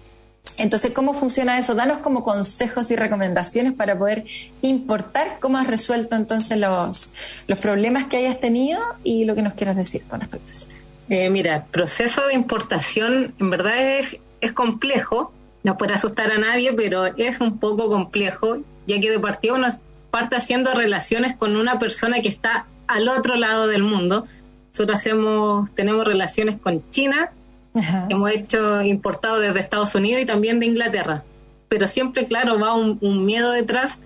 Entonces, 0.59 0.93
¿cómo 0.93 1.15
funciona 1.15 1.59
eso? 1.59 1.75
Danos 1.75 1.99
como 1.99 2.25
consejos 2.25 2.91
y 2.91 2.97
recomendaciones 2.97 3.73
para 3.73 3.99
poder 3.99 4.25
importar. 4.61 5.39
¿Cómo 5.41 5.59
has 5.59 5.67
resuelto 5.67 6.17
entonces 6.17 6.59
los, 6.59 7.15
los 7.47 7.59
problemas 7.59 8.05
que 8.05 8.19
hayas 8.19 8.39
tenido 8.41 8.81
y 9.03 9.25
lo 9.25 9.35
que 9.35 9.43
nos 9.43 9.55
quieras 9.55 9.77
decir 9.77 10.03
con 10.05 10.21
respecto 10.21 10.49
a 10.49 10.53
eso? 10.53 10.67
Eh, 11.09 11.31
mira, 11.31 11.57
el 11.57 11.63
proceso 11.63 12.27
de 12.27 12.35
importación 12.35 13.35
en 13.39 13.51
verdad 13.51 13.99
es, 13.99 14.19
es 14.41 14.53
complejo. 14.53 15.33
No 15.63 15.77
puede 15.79 15.95
asustar 15.95 16.31
a 16.33 16.39
nadie, 16.39 16.73
pero 16.73 17.07
es 17.07 17.41
un 17.41 17.59
poco 17.59 17.89
complejo, 17.89 18.59
ya 18.87 19.01
que 19.01 19.11
de 19.11 19.19
partida 19.19 19.55
uno 19.55 19.69
parte 20.11 20.37
haciendo 20.37 20.75
relaciones 20.75 21.35
con 21.37 21.57
una 21.57 21.79
persona 21.79 22.21
que 22.21 22.29
está 22.29 22.67
al 22.87 23.09
otro 23.09 23.37
lado 23.37 23.69
del 23.69 23.83
mundo. 23.83 24.27
Nosotros 24.71 24.99
hacemos, 24.99 25.73
tenemos 25.75 26.07
relaciones 26.07 26.59
con 26.59 26.89
China, 26.91 27.33
hemos 27.75 28.31
hecho 28.31 28.83
importado 28.83 29.41
desde 29.41 29.61
Estados 29.61 29.95
Unidos 29.95 30.23
y 30.23 30.27
también 30.27 30.61
de 30.61 30.67
Inglaterra. 30.67 31.25
Pero 31.69 31.87
siempre, 31.87 32.27
claro, 32.27 32.59
va 32.59 32.75
un, 32.75 33.25
miedo 33.25 33.51
detrás, 33.53 34.01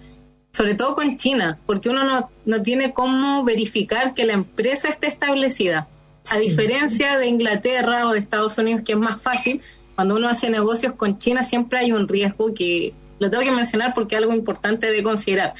sobre 0.52 0.74
todo 0.74 0.94
con 0.94 1.16
China, 1.16 1.58
porque 1.66 1.88
uno 1.88 2.04
no, 2.04 2.30
no, 2.44 2.62
tiene 2.62 2.92
cómo 2.92 3.44
verificar 3.44 4.14
que 4.14 4.24
la 4.24 4.34
empresa 4.34 4.88
esté 4.88 5.08
establecida. 5.08 5.88
A 6.28 6.38
diferencia 6.38 7.18
de 7.18 7.26
Inglaterra 7.26 8.06
o 8.06 8.12
de 8.12 8.18
Estados 8.18 8.58
Unidos, 8.58 8.82
que 8.82 8.92
es 8.92 8.98
más 8.98 9.20
fácil, 9.20 9.62
cuando 9.94 10.14
uno 10.14 10.28
hace 10.28 10.50
negocios 10.50 10.94
con 10.94 11.18
China 11.18 11.42
siempre 11.42 11.78
hay 11.78 11.92
un 11.92 12.06
riesgo 12.06 12.52
que 12.52 12.94
lo 13.18 13.30
tengo 13.30 13.42
que 13.42 13.50
mencionar 13.50 13.94
porque 13.94 14.14
es 14.14 14.20
algo 14.20 14.34
importante 14.34 14.92
de 14.92 15.02
considerar. 15.02 15.54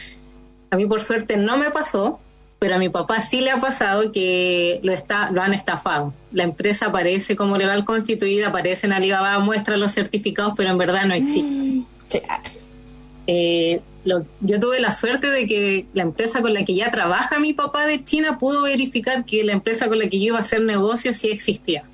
A 0.71 0.77
mí 0.77 0.87
por 0.87 1.01
suerte 1.01 1.37
no 1.37 1.57
me 1.57 1.71
pasó, 1.71 2.21
pero 2.59 2.77
a 2.77 2.79
mi 2.79 2.89
papá 2.89 3.21
sí 3.21 3.41
le 3.41 3.51
ha 3.51 3.61
pasado 3.61 4.13
que 4.13 4.81
lo 4.83 4.93
está 4.93 5.31
lo 5.31 5.43
han 5.43 5.53
estafado. 5.53 6.15
La 6.33 6.45
empresa 6.45 6.87
aparece 6.87 7.37
como 7.37 7.57
legal 7.57 7.85
constituida, 7.85 8.49
aparece 8.49 8.87
en 8.87 8.93
Alibaba, 8.95 9.39
muestra 9.41 9.77
los 9.77 9.93
certificados, 9.93 10.55
pero 10.57 10.71
en 10.71 10.79
verdad 10.79 11.05
no 11.05 11.15
existe. 11.15 11.51
Mm, 11.51 11.87
eh, 13.27 13.81
yo 14.05 14.61
tuve 14.61 14.81
la 14.81 14.93
suerte 14.93 15.29
de 15.29 15.47
que 15.47 15.87
la 15.93 16.03
empresa 16.03 16.41
con 16.41 16.55
la 16.55 16.65
que 16.65 16.75
ya 16.75 16.91
trabaja 16.91 17.41
mi 17.41 17.53
papá 17.53 17.85
de 17.87 18.03
China 18.05 18.39
pudo 18.39 18.63
verificar 18.63 19.25
que 19.25 19.43
la 19.43 19.53
empresa 19.53 19.89
con 19.89 19.99
la 19.99 20.09
que 20.09 20.19
yo 20.19 20.27
iba 20.27 20.39
a 20.39 20.41
hacer 20.41 20.63
negocios 20.63 21.17
sí 21.17 21.29
existía. 21.29 21.85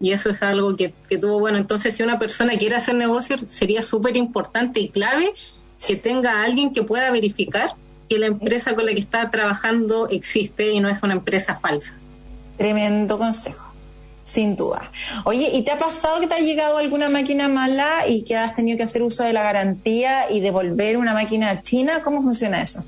y 0.00 0.10
eso 0.10 0.30
es 0.30 0.42
algo 0.42 0.74
que, 0.74 0.92
que 1.08 1.18
tuvo 1.18 1.38
bueno. 1.38 1.58
Entonces, 1.58 1.94
si 1.94 2.02
una 2.02 2.18
persona 2.18 2.56
quiere 2.56 2.74
hacer 2.74 2.96
negocio, 2.96 3.36
sería 3.46 3.82
súper 3.82 4.16
importante 4.16 4.80
y 4.80 4.88
clave 4.88 5.32
que 5.86 5.94
tenga 5.94 6.40
a 6.40 6.44
alguien 6.44 6.72
que 6.72 6.82
pueda 6.82 7.12
verificar 7.12 7.70
que 8.12 8.18
la 8.18 8.26
empresa 8.26 8.74
con 8.74 8.84
la 8.84 8.92
que 8.92 9.00
está 9.00 9.30
trabajando 9.30 10.06
existe 10.10 10.70
y 10.70 10.80
no 10.80 10.90
es 10.90 11.02
una 11.02 11.14
empresa 11.14 11.56
falsa. 11.56 11.94
Tremendo 12.58 13.16
consejo. 13.16 13.72
Sin 14.22 14.54
duda. 14.54 14.90
Oye, 15.24 15.48
¿y 15.54 15.62
te 15.62 15.70
ha 15.70 15.78
pasado 15.78 16.20
que 16.20 16.26
te 16.26 16.34
ha 16.34 16.40
llegado 16.40 16.76
alguna 16.76 17.08
máquina 17.08 17.48
mala 17.48 18.06
y 18.06 18.24
que 18.24 18.36
has 18.36 18.54
tenido 18.54 18.76
que 18.76 18.82
hacer 18.82 19.02
uso 19.02 19.22
de 19.22 19.32
la 19.32 19.42
garantía 19.42 20.30
y 20.30 20.40
devolver 20.40 20.98
una 20.98 21.14
máquina 21.14 21.62
china? 21.62 22.02
¿Cómo 22.02 22.20
funciona 22.20 22.60
eso? 22.60 22.84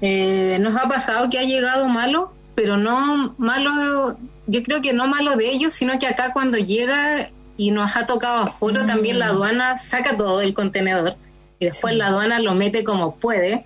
Eh, 0.00 0.58
nos 0.60 0.80
ha 0.80 0.86
pasado 0.86 1.28
que 1.28 1.40
ha 1.40 1.42
llegado 1.42 1.88
malo, 1.88 2.32
pero 2.54 2.76
no 2.76 3.34
malo, 3.38 4.16
yo 4.46 4.62
creo 4.62 4.80
que 4.80 4.92
no 4.92 5.08
malo 5.08 5.34
de 5.34 5.50
ellos, 5.50 5.74
sino 5.74 5.98
que 5.98 6.06
acá 6.06 6.32
cuando 6.32 6.56
llega 6.56 7.30
y 7.56 7.72
nos 7.72 7.96
ha 7.96 8.06
tocado 8.06 8.44
aforo, 8.44 8.86
también 8.86 9.18
la 9.18 9.26
mm. 9.26 9.30
aduana 9.30 9.76
saca 9.76 10.16
todo 10.16 10.40
el 10.40 10.54
contenedor 10.54 11.16
y 11.58 11.64
después 11.64 11.96
la 11.96 12.06
aduana 12.06 12.38
lo 12.38 12.54
mete 12.54 12.84
como 12.84 13.16
puede 13.16 13.64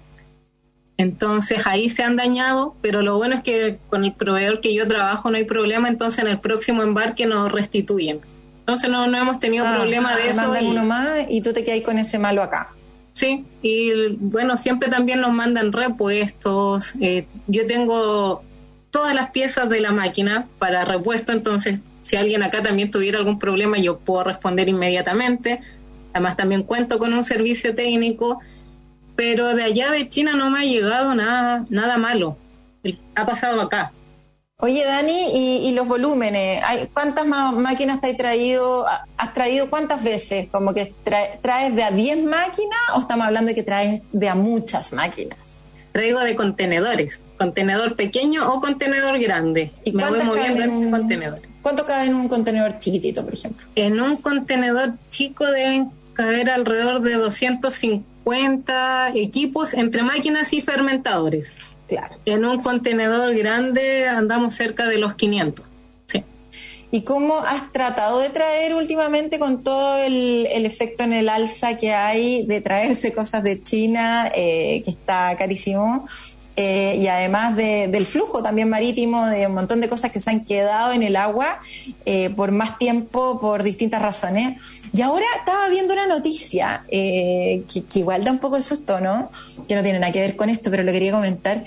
entonces 0.99 1.67
ahí 1.67 1.89
se 1.89 2.03
han 2.03 2.17
dañado, 2.17 2.75
pero 2.81 3.03
lo 3.03 3.17
bueno 3.17 3.35
es 3.35 3.43
que 3.43 3.79
con 3.89 4.05
el 4.05 4.13
proveedor 4.13 4.61
que 4.61 4.75
yo 4.75 4.89
trabajo 4.89 5.31
no 5.31 5.37
hay 5.37 5.45
problema, 5.45 5.89
entonces 5.89 6.21
en 6.21 6.29
el 6.29 6.41
próximo 6.41 6.83
embarque 6.83 7.27
nos 7.27 7.53
restituyen. 7.53 8.21
Entonces 8.61 8.91
no, 8.91 9.07
no 9.07 9.19
hemos 9.19 9.39
tenido 9.39 9.67
ah, 9.67 9.77
problema 9.77 10.17
de 10.17 10.29
eso. 10.29 10.43
Mandan 10.43 10.65
y, 10.65 10.69
uno 10.69 10.85
más 10.85 11.21
y 11.29 11.41
tú 11.41 11.53
te 11.53 11.65
quedas 11.65 11.83
con 11.83 11.99
ese 11.99 12.19
malo 12.19 12.43
acá. 12.43 12.71
Sí, 13.13 13.45
y 13.63 14.17
bueno, 14.19 14.57
siempre 14.57 14.89
también 14.89 15.21
nos 15.21 15.33
mandan 15.33 15.73
repuestos. 15.73 16.95
Eh, 17.01 17.27
yo 17.47 17.67
tengo 17.67 18.43
todas 18.91 19.15
las 19.15 19.31
piezas 19.31 19.69
de 19.69 19.81
la 19.81 19.93
máquina 19.93 20.49
para 20.59 20.85
repuesto, 20.85 21.33
entonces 21.33 21.79
si 22.03 22.17
alguien 22.17 22.43
acá 22.43 22.63
también 22.63 22.91
tuviera 22.91 23.19
algún 23.19 23.39
problema 23.39 23.79
yo 23.79 23.99
puedo 23.99 24.25
responder 24.25 24.69
inmediatamente. 24.69 25.61
Además 26.13 26.37
también 26.37 26.63
cuento 26.63 26.99
con 26.99 27.13
un 27.13 27.23
servicio 27.23 27.75
técnico 27.75 28.41
pero 29.17 29.55
de 29.55 29.65
allá 29.65 29.91
de 29.91 30.09
China 30.09 30.35
no 30.37 30.51
me 30.51 30.61
ha 30.61 30.65
llegado 30.65 31.15
nada, 31.15 31.65
nada 31.71 31.97
malo. 31.97 32.37
Ha 33.15 33.27
pasado 33.27 33.61
acá. 33.61 33.93
Oye, 34.59 34.85
Dani, 34.85 35.67
¿y, 35.69 35.73
los 35.73 35.87
volúmenes? 35.87 36.63
¿Cuántas 36.95 37.27
máquinas 37.27 38.01
te 38.01 38.11
has 38.11 38.17
traído? 38.17 38.87
¿Has 39.19 39.35
traído 39.35 39.69
cuántas 39.69 40.03
veces? 40.03 40.49
¿Como 40.51 40.73
que 40.73 40.95
traes 41.05 41.75
de 41.75 41.83
a 41.83 41.91
10 41.91 42.25
máquinas 42.25 42.79
o 42.95 43.01
estamos 43.01 43.27
hablando 43.27 43.49
de 43.49 43.55
que 43.55 43.63
traes 43.63 44.01
de 44.13 44.29
a 44.29 44.35
muchas 44.35 44.95
máquinas? 44.95 45.39
Traigo 45.93 46.21
de 46.21 46.35
contenedores, 46.37 47.21
contenedor 47.37 47.97
pequeño 47.97 48.51
o 48.51 48.61
contenedor 48.61 49.19
grande. 49.19 49.73
¿Y 49.85 49.93
me 49.93 50.09
voy 50.09 50.23
moviendo 50.23 50.63
en 50.63 50.91
contenedores. 50.91 51.51
¿Cuánto 51.61 51.85
cabe 51.85 52.07
en 52.07 52.15
un 52.15 52.29
contenedor 52.29 52.79
chiquitito, 52.79 53.25
por 53.25 53.35
ejemplo? 53.35 53.67
En 53.75 54.01
un 54.01 54.17
contenedor 54.17 54.93
chico 55.09 55.45
deben 55.45 55.91
caber 56.17 56.51
alrededor 56.51 57.03
de 57.03 57.15
250 57.15 58.17
50 58.27 59.13
equipos 59.15 59.73
entre 59.73 60.03
máquinas 60.03 60.53
y 60.53 60.61
fermentadores. 60.61 61.55
Claro. 61.89 62.17
En 62.25 62.45
un 62.45 62.61
contenedor 62.61 63.33
grande 63.37 64.09
andamos 64.09 64.55
cerca 64.55 64.87
de 64.89 64.99
los 64.99 65.15
500. 65.15 65.65
Sí. 66.07 66.25
¿Y 66.91 67.03
cómo 67.03 67.39
has 67.39 67.71
tratado 67.71 68.19
de 68.19 68.31
traer 68.31 68.75
últimamente 68.75 69.39
con 69.39 69.63
todo 69.63 69.99
el, 69.99 70.47
efecto 70.67 71.05
en 71.05 71.13
el 71.13 71.29
alza 71.29 71.79
que 71.79 71.95
hay 71.95 72.45
de 72.45 72.61
traerse 72.61 73.13
cosas 73.13 73.45
de 73.45 73.63
China, 73.63 74.29
eh, 74.35 74.83
que 74.85 74.91
está 74.91 75.37
carísimo? 75.39 76.05
Eh, 76.59 76.97
y 76.99 77.07
además 77.09 77.55
del 77.55 78.07
flujo 78.07 78.43
también 78.43 78.71
marítimo, 78.71 79.27
de 79.27 79.47
un 79.47 79.55
montón 79.55 79.83
de 79.83 79.91
cosas 79.91 80.11
que 80.11 80.21
se 80.21 80.31
han 80.31 80.45
quedado 80.45 80.93
en 80.93 81.03
el 81.03 81.15
agua 81.17 81.61
eh, 82.07 82.31
por 82.31 82.51
más 82.51 82.79
tiempo, 82.79 83.39
por 83.41 83.63
distintas 83.63 84.01
razones. 84.01 84.59
Y 84.93 85.03
ahora 85.03 85.27
estaba 85.39 85.69
viendo 85.69 85.93
una 85.93 86.07
noticia 86.07 86.85
eh, 86.89 87.65
que, 87.71 87.99
igual 87.99 88.25
da 88.25 88.33
un 88.33 88.39
poco 88.39 88.57
de 88.57 88.63
susto, 88.63 89.01
¿no? 89.01 89.31
Que 89.69 89.75
no 89.75 89.83
tiene 89.83 89.99
nada 89.99 90.13
que 90.13 90.21
ver 90.21 90.37
con 90.37 90.49
esto, 90.49 90.71
pero 90.71 90.83
lo 90.83 90.93
quería 90.93 91.13
comentar. 91.13 91.65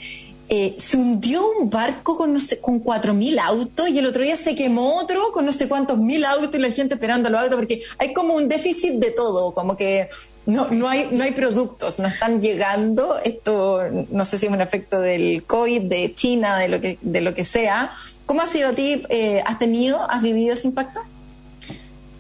Se 0.78 0.98
hundió 0.98 1.48
un 1.60 1.70
barco 1.70 2.18
con, 2.18 2.34
no 2.34 2.40
sé, 2.40 2.60
con 2.60 2.84
4.000 2.84 3.40
autos 3.40 3.90
y 3.90 4.00
el 4.00 4.06
otro 4.08 4.24
día 4.24 4.36
se 4.36 4.56
quemó 4.56 4.98
otro 4.98 5.32
con 5.32 5.46
no 5.46 5.52
sé 5.52 5.68
cuántos 5.68 5.98
mil 5.98 6.26
autos 6.26 6.56
y 6.56 6.58
la 6.58 6.72
gente 6.72 6.96
esperando 6.96 7.30
los 7.30 7.42
autos 7.42 7.56
porque 7.56 7.82
hay 7.98 8.14
como 8.14 8.34
un 8.34 8.48
déficit 8.48 8.94
de 8.96 9.12
todo, 9.12 9.54
como 9.54 9.78
que 9.78 10.10
no, 10.46 10.70
no, 10.70 10.88
hay, 10.88 11.10
no 11.12 11.24
hay 11.24 11.32
productos, 11.32 12.00
no 12.00 12.08
están 12.08 12.42
llegando. 12.42 13.20
Esto 13.24 13.84
no 14.10 14.26
sé 14.26 14.40
si 14.40 14.48
es 14.48 14.52
un 14.52 14.62
efecto 14.62 15.00
del 15.00 15.44
COVID, 15.44 15.84
de 15.84 16.14
China, 16.16 16.58
de 16.58 16.70
lo 16.70 16.82
que, 16.82 16.98
de 17.02 17.22
lo 17.22 17.36
que 17.36 17.46
sea. 17.46 17.92
¿Cómo 18.26 18.42
ha 18.42 18.48
sido 18.48 18.70
a 18.70 18.74
ti? 18.74 19.04
Eh, 19.10 19.44
¿Has 19.46 19.60
tenido, 19.60 20.10
has 20.10 20.22
vivido 20.22 20.54
ese 20.54 20.68
impacto? 20.68 21.02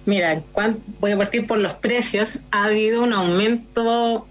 Mira, 0.05 0.43
voy 0.99 1.11
a 1.11 1.17
partir 1.17 1.47
por 1.47 1.57
los 1.57 1.73
precios. 1.73 2.39
Ha 2.51 2.65
habido 2.65 3.03
un 3.03 3.13
aumento 3.13 4.27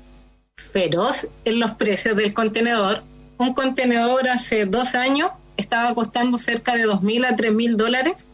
feroz 0.73 1.27
en 1.45 1.61
los 1.61 1.73
precios 1.73 2.17
del 2.17 2.33
contenedor. 2.33 3.03
Un 3.39 3.55
contenedor 3.55 4.29
hace 4.29 4.67
dos 4.67 4.95
años 4.95 5.31
estaba 5.57 5.95
costando 5.95 6.39
cerca 6.39 6.77
de 6.77 6.87
2.000 6.87 7.27
a 7.27 7.37
3.000 7.37 7.77
dólares. 7.77 8.27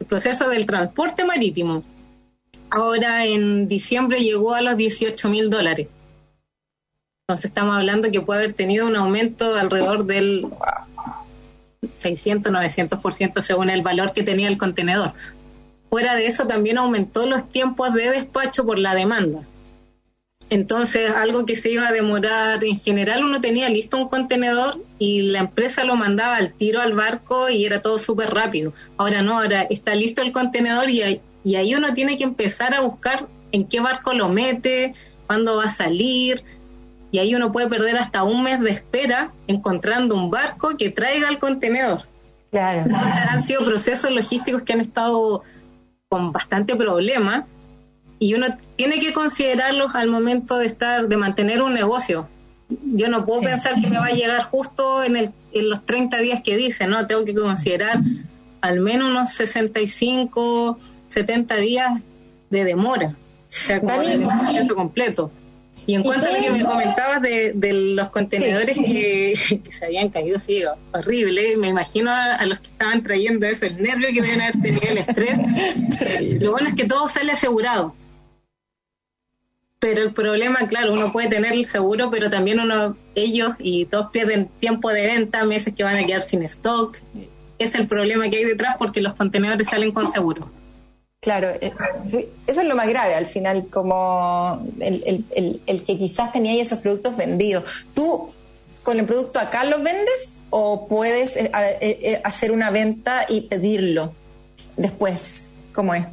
El 0.00 0.06
proceso 0.06 0.48
del 0.48 0.66
transporte 0.66 1.24
marítimo 1.24 1.82
ahora 2.74 3.24
en 3.24 3.68
diciembre 3.68 4.20
llegó 4.20 4.54
a 4.54 4.60
los 4.60 4.76
18 4.76 5.28
mil 5.28 5.48
dólares. 5.48 5.88
Entonces 7.22 7.46
estamos 7.46 7.76
hablando 7.76 8.10
que 8.10 8.20
puede 8.20 8.40
haber 8.40 8.54
tenido 8.54 8.86
un 8.86 8.96
aumento 8.96 9.54
de 9.54 9.60
alrededor 9.60 10.04
del 10.04 10.46
600, 11.94 12.52
900% 12.52 13.42
según 13.42 13.70
el 13.70 13.82
valor 13.82 14.12
que 14.12 14.22
tenía 14.22 14.48
el 14.48 14.58
contenedor. 14.58 15.12
Fuera 15.88 16.16
de 16.16 16.26
eso 16.26 16.46
también 16.46 16.78
aumentó 16.78 17.26
los 17.26 17.48
tiempos 17.48 17.94
de 17.94 18.10
despacho 18.10 18.66
por 18.66 18.78
la 18.78 18.94
demanda. 18.94 19.42
Entonces, 20.54 21.10
algo 21.10 21.46
que 21.46 21.56
se 21.56 21.68
iba 21.68 21.88
a 21.88 21.90
demorar, 21.90 22.62
en 22.62 22.78
general 22.78 23.24
uno 23.24 23.40
tenía 23.40 23.68
listo 23.68 23.96
un 23.96 24.08
contenedor 24.08 24.78
y 25.00 25.22
la 25.22 25.40
empresa 25.40 25.82
lo 25.82 25.96
mandaba 25.96 26.36
al 26.36 26.52
tiro 26.52 26.80
al 26.80 26.94
barco 26.94 27.50
y 27.50 27.64
era 27.66 27.82
todo 27.82 27.98
súper 27.98 28.30
rápido. 28.32 28.72
Ahora 28.96 29.20
no, 29.20 29.40
ahora 29.40 29.62
está 29.62 29.96
listo 29.96 30.22
el 30.22 30.30
contenedor 30.30 30.90
y 30.90 31.02
hay, 31.02 31.20
y 31.42 31.56
ahí 31.56 31.74
uno 31.74 31.92
tiene 31.92 32.16
que 32.16 32.22
empezar 32.22 32.72
a 32.72 32.82
buscar 32.82 33.26
en 33.50 33.66
qué 33.66 33.80
barco 33.80 34.14
lo 34.14 34.28
mete, 34.28 34.94
cuándo 35.26 35.56
va 35.56 35.64
a 35.64 35.70
salir, 35.70 36.44
y 37.10 37.18
ahí 37.18 37.34
uno 37.34 37.50
puede 37.50 37.66
perder 37.66 37.96
hasta 37.96 38.22
un 38.22 38.44
mes 38.44 38.60
de 38.60 38.70
espera 38.70 39.32
encontrando 39.48 40.14
un 40.14 40.30
barco 40.30 40.76
que 40.78 40.88
traiga 40.88 41.30
el 41.30 41.40
contenedor. 41.40 42.02
Claro. 42.52 42.82
Entonces 42.86 43.22
han 43.28 43.42
sido 43.42 43.64
procesos 43.64 44.12
logísticos 44.12 44.62
que 44.62 44.72
han 44.72 44.80
estado 44.80 45.42
con 46.08 46.30
bastante 46.30 46.76
problema 46.76 47.44
y 48.24 48.32
uno 48.32 48.46
tiene 48.76 49.00
que 49.00 49.12
considerarlos 49.12 49.94
al 49.94 50.08
momento 50.08 50.56
de 50.56 50.64
estar, 50.64 51.08
de 51.08 51.16
mantener 51.18 51.60
un 51.60 51.74
negocio. 51.74 52.26
Yo 52.70 53.08
no 53.08 53.26
puedo 53.26 53.42
pensar 53.42 53.74
que 53.78 53.86
me 53.86 53.98
va 53.98 54.06
a 54.06 54.12
llegar 54.12 54.42
justo 54.44 55.04
en, 55.04 55.18
el, 55.18 55.30
en 55.52 55.68
los 55.68 55.84
30 55.84 56.16
días 56.20 56.40
que 56.42 56.56
dice, 56.56 56.86
¿no? 56.86 57.06
Tengo 57.06 57.26
que 57.26 57.34
considerar 57.34 58.00
al 58.62 58.80
menos 58.80 59.10
unos 59.10 59.28
65 59.34 60.78
70 61.06 61.56
días 61.56 61.92
de 62.48 62.64
demora, 62.64 63.08
o 63.08 63.66
sea, 63.66 63.80
como 63.80 64.00
el 64.00 64.22
proceso 64.22 64.74
completo. 64.74 65.30
Y 65.86 65.94
en 65.96 66.02
cuanto 66.02 66.26
a 66.26 66.30
lo 66.30 66.42
que 66.42 66.50
me 66.50 66.64
comentabas 66.64 67.20
de, 67.20 67.52
los 67.94 68.08
contenedores 68.08 68.78
que, 68.86 69.34
se 69.70 69.84
habían 69.84 70.08
caído, 70.08 70.40
sí, 70.40 70.62
horrible. 70.92 71.58
Me 71.58 71.68
imagino 71.68 72.10
a, 72.10 72.42
los 72.46 72.60
que 72.60 72.68
estaban 72.68 73.02
trayendo 73.02 73.44
eso, 73.44 73.66
el 73.66 73.82
nervio 73.82 74.08
que 74.14 74.22
deben 74.22 74.40
haber 74.40 74.62
tenido, 74.62 74.86
el 74.88 74.98
estrés. 74.98 75.38
lo 76.40 76.52
bueno 76.52 76.68
es 76.68 76.74
que 76.74 76.86
todo 76.86 77.06
sale 77.06 77.32
asegurado. 77.32 77.94
Pero 79.84 80.00
el 80.00 80.14
problema, 80.14 80.66
claro, 80.66 80.94
uno 80.94 81.12
puede 81.12 81.28
tener 81.28 81.52
el 81.52 81.66
seguro, 81.66 82.10
pero 82.10 82.30
también 82.30 82.58
uno, 82.58 82.96
ellos 83.14 83.50
y 83.58 83.84
todos 83.84 84.06
pierden 84.06 84.48
tiempo 84.58 84.88
de 84.88 85.04
venta, 85.04 85.44
meses 85.44 85.74
que 85.74 85.84
van 85.84 85.96
a 85.96 86.06
quedar 86.06 86.22
sin 86.22 86.42
stock. 86.44 86.96
Es 87.58 87.74
el 87.74 87.86
problema 87.86 88.30
que 88.30 88.38
hay 88.38 88.44
detrás 88.46 88.76
porque 88.78 89.02
los 89.02 89.12
contenedores 89.12 89.68
salen 89.68 89.92
con 89.92 90.10
seguro. 90.10 90.50
Claro, 91.20 91.50
eh, 91.60 91.74
eso 92.46 92.62
es 92.62 92.66
lo 92.66 92.74
más 92.74 92.88
grave 92.88 93.14
al 93.14 93.26
final, 93.26 93.66
como 93.68 94.66
el, 94.80 95.22
que 95.86 95.98
quizás 95.98 96.32
tenía 96.32 96.62
esos 96.62 96.78
productos 96.78 97.18
vendidos. 97.18 97.64
¿Tú 97.94 98.32
con 98.84 98.98
el 98.98 99.04
producto 99.04 99.38
acá 99.38 99.64
los 99.64 99.82
vendes 99.82 100.44
o 100.48 100.88
puedes 100.88 101.36
eh, 101.36 101.50
eh, 101.82 102.22
hacer 102.24 102.52
una 102.52 102.70
venta 102.70 103.26
y 103.28 103.42
pedirlo 103.42 104.14
después? 104.78 105.50
¿Cómo 105.74 105.92
es? 105.92 106.06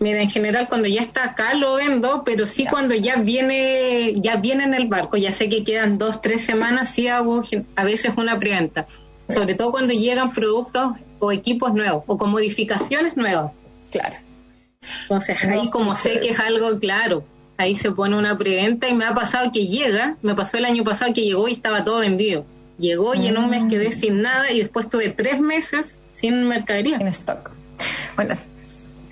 Mira, 0.00 0.20
en 0.20 0.30
general 0.30 0.68
cuando 0.68 0.88
ya 0.88 1.00
está 1.00 1.24
acá 1.24 1.54
lo 1.54 1.74
vendo, 1.74 2.22
pero 2.24 2.44
sí 2.44 2.66
cuando 2.66 2.94
ya 2.94 3.16
viene, 3.16 4.14
ya 4.16 4.36
viene 4.36 4.64
en 4.64 4.74
el 4.74 4.88
barco, 4.88 5.16
ya 5.16 5.32
sé 5.32 5.48
que 5.48 5.62
quedan 5.62 5.96
dos, 5.96 6.20
tres 6.20 6.44
semanas, 6.44 6.90
sí 6.90 7.06
hago 7.06 7.42
a 7.76 7.84
veces 7.84 8.12
una 8.16 8.38
preventa. 8.38 8.86
Sobre 9.28 9.54
todo 9.54 9.70
cuando 9.70 9.92
llegan 9.92 10.32
productos 10.32 10.96
o 11.20 11.30
equipos 11.30 11.72
nuevos 11.72 12.02
o 12.08 12.16
con 12.16 12.30
modificaciones 12.30 13.16
nuevas. 13.16 13.52
Claro. 13.92 14.16
Entonces 15.02 15.42
ahí 15.44 15.70
como 15.70 15.94
sé 15.94 16.18
que 16.18 16.30
es 16.30 16.40
algo 16.40 16.78
claro, 16.80 17.22
ahí 17.56 17.76
se 17.76 17.92
pone 17.92 18.16
una 18.16 18.36
preventa 18.36 18.88
y 18.88 18.94
me 18.94 19.04
ha 19.04 19.14
pasado 19.14 19.52
que 19.52 19.66
llega, 19.66 20.16
me 20.22 20.34
pasó 20.34 20.58
el 20.58 20.64
año 20.64 20.82
pasado 20.82 21.12
que 21.12 21.22
llegó 21.22 21.48
y 21.48 21.52
estaba 21.52 21.84
todo 21.84 21.98
vendido. 21.98 22.44
Llegó 22.78 23.14
y 23.14 23.28
en 23.28 23.38
un 23.38 23.50
mes 23.50 23.64
quedé 23.68 23.90
mm. 23.90 23.92
sin 23.92 24.22
nada 24.22 24.50
y 24.50 24.58
después 24.58 24.90
tuve 24.90 25.10
tres 25.10 25.40
meses 25.40 25.98
sin 26.10 26.48
mercadería. 26.48 26.96
En 26.96 27.06
stock. 27.08 27.50
Bueno, 28.16 28.34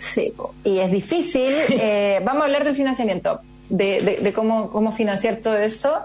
Sí, 0.00 0.32
y 0.64 0.78
es 0.78 0.90
difícil. 0.90 1.54
Eh, 1.82 2.20
vamos 2.24 2.42
a 2.42 2.44
hablar 2.46 2.64
del 2.64 2.74
financiamiento, 2.74 3.40
de, 3.68 4.32
cómo, 4.34 4.70
cómo 4.70 4.92
financiar 4.92 5.36
todo 5.36 5.56
eso. 5.58 6.00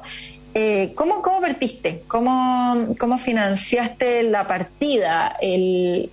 Eh, 0.53 0.93
¿cómo, 0.95 1.21
¿Cómo 1.21 1.41
partiste? 1.41 2.03
¿Cómo, 2.07 2.95
¿Cómo 2.97 3.17
financiaste 3.17 4.23
la 4.23 4.47
partida? 4.47 5.35
El, 5.41 6.09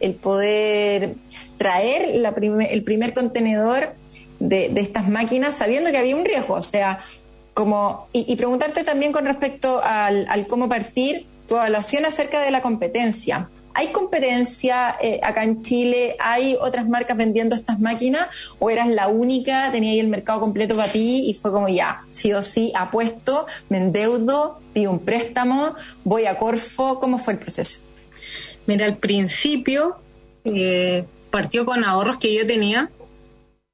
el, 0.00 0.14
poder 0.14 1.14
traer 1.56 2.16
la 2.16 2.34
el 2.68 2.82
primer 2.82 3.14
contenedor 3.14 3.94
de, 4.40 4.70
de, 4.70 4.80
estas 4.80 5.08
máquinas 5.08 5.56
sabiendo 5.56 5.90
que 5.92 5.98
había 5.98 6.16
un 6.16 6.24
riesgo. 6.24 6.54
O 6.54 6.62
sea, 6.62 6.98
como, 7.54 8.08
y, 8.12 8.34
preguntarte 8.36 8.82
también 8.82 9.12
con 9.12 9.24
respecto 9.24 9.80
al, 9.84 10.26
al, 10.28 10.46
cómo 10.46 10.68
partir, 10.68 11.26
tu 11.48 11.54
evaluación 11.56 12.04
acerca 12.06 12.40
de 12.40 12.50
la 12.50 12.62
competencia. 12.62 13.48
¿Hay 13.80 13.92
competencia 13.92 14.98
eh, 15.00 15.20
acá 15.22 15.42
en 15.42 15.62
Chile? 15.62 16.14
¿Hay 16.18 16.54
otras 16.60 16.86
marcas 16.86 17.16
vendiendo 17.16 17.54
estas 17.54 17.80
máquinas? 17.80 18.26
¿O 18.58 18.68
eras 18.68 18.88
la 18.88 19.08
única, 19.08 19.72
tenía 19.72 19.92
ahí 19.92 20.00
el 20.00 20.08
mercado 20.08 20.38
completo 20.38 20.76
para 20.76 20.92
ti 20.92 21.24
y 21.30 21.32
fue 21.32 21.50
como 21.50 21.66
ya, 21.66 22.02
sí 22.10 22.30
o 22.34 22.42
sí, 22.42 22.74
apuesto, 22.76 23.46
me 23.70 23.78
endeudo, 23.78 24.60
pido 24.74 24.90
un 24.90 24.98
préstamo, 24.98 25.74
voy 26.04 26.26
a 26.26 26.36
Corfo? 26.36 27.00
¿Cómo 27.00 27.18
fue 27.18 27.32
el 27.32 27.38
proceso? 27.38 27.78
Mira, 28.66 28.84
al 28.84 28.98
principio 28.98 29.96
eh, 30.44 31.06
partió 31.30 31.64
con 31.64 31.82
ahorros 31.82 32.18
que 32.18 32.34
yo 32.34 32.46
tenía 32.46 32.90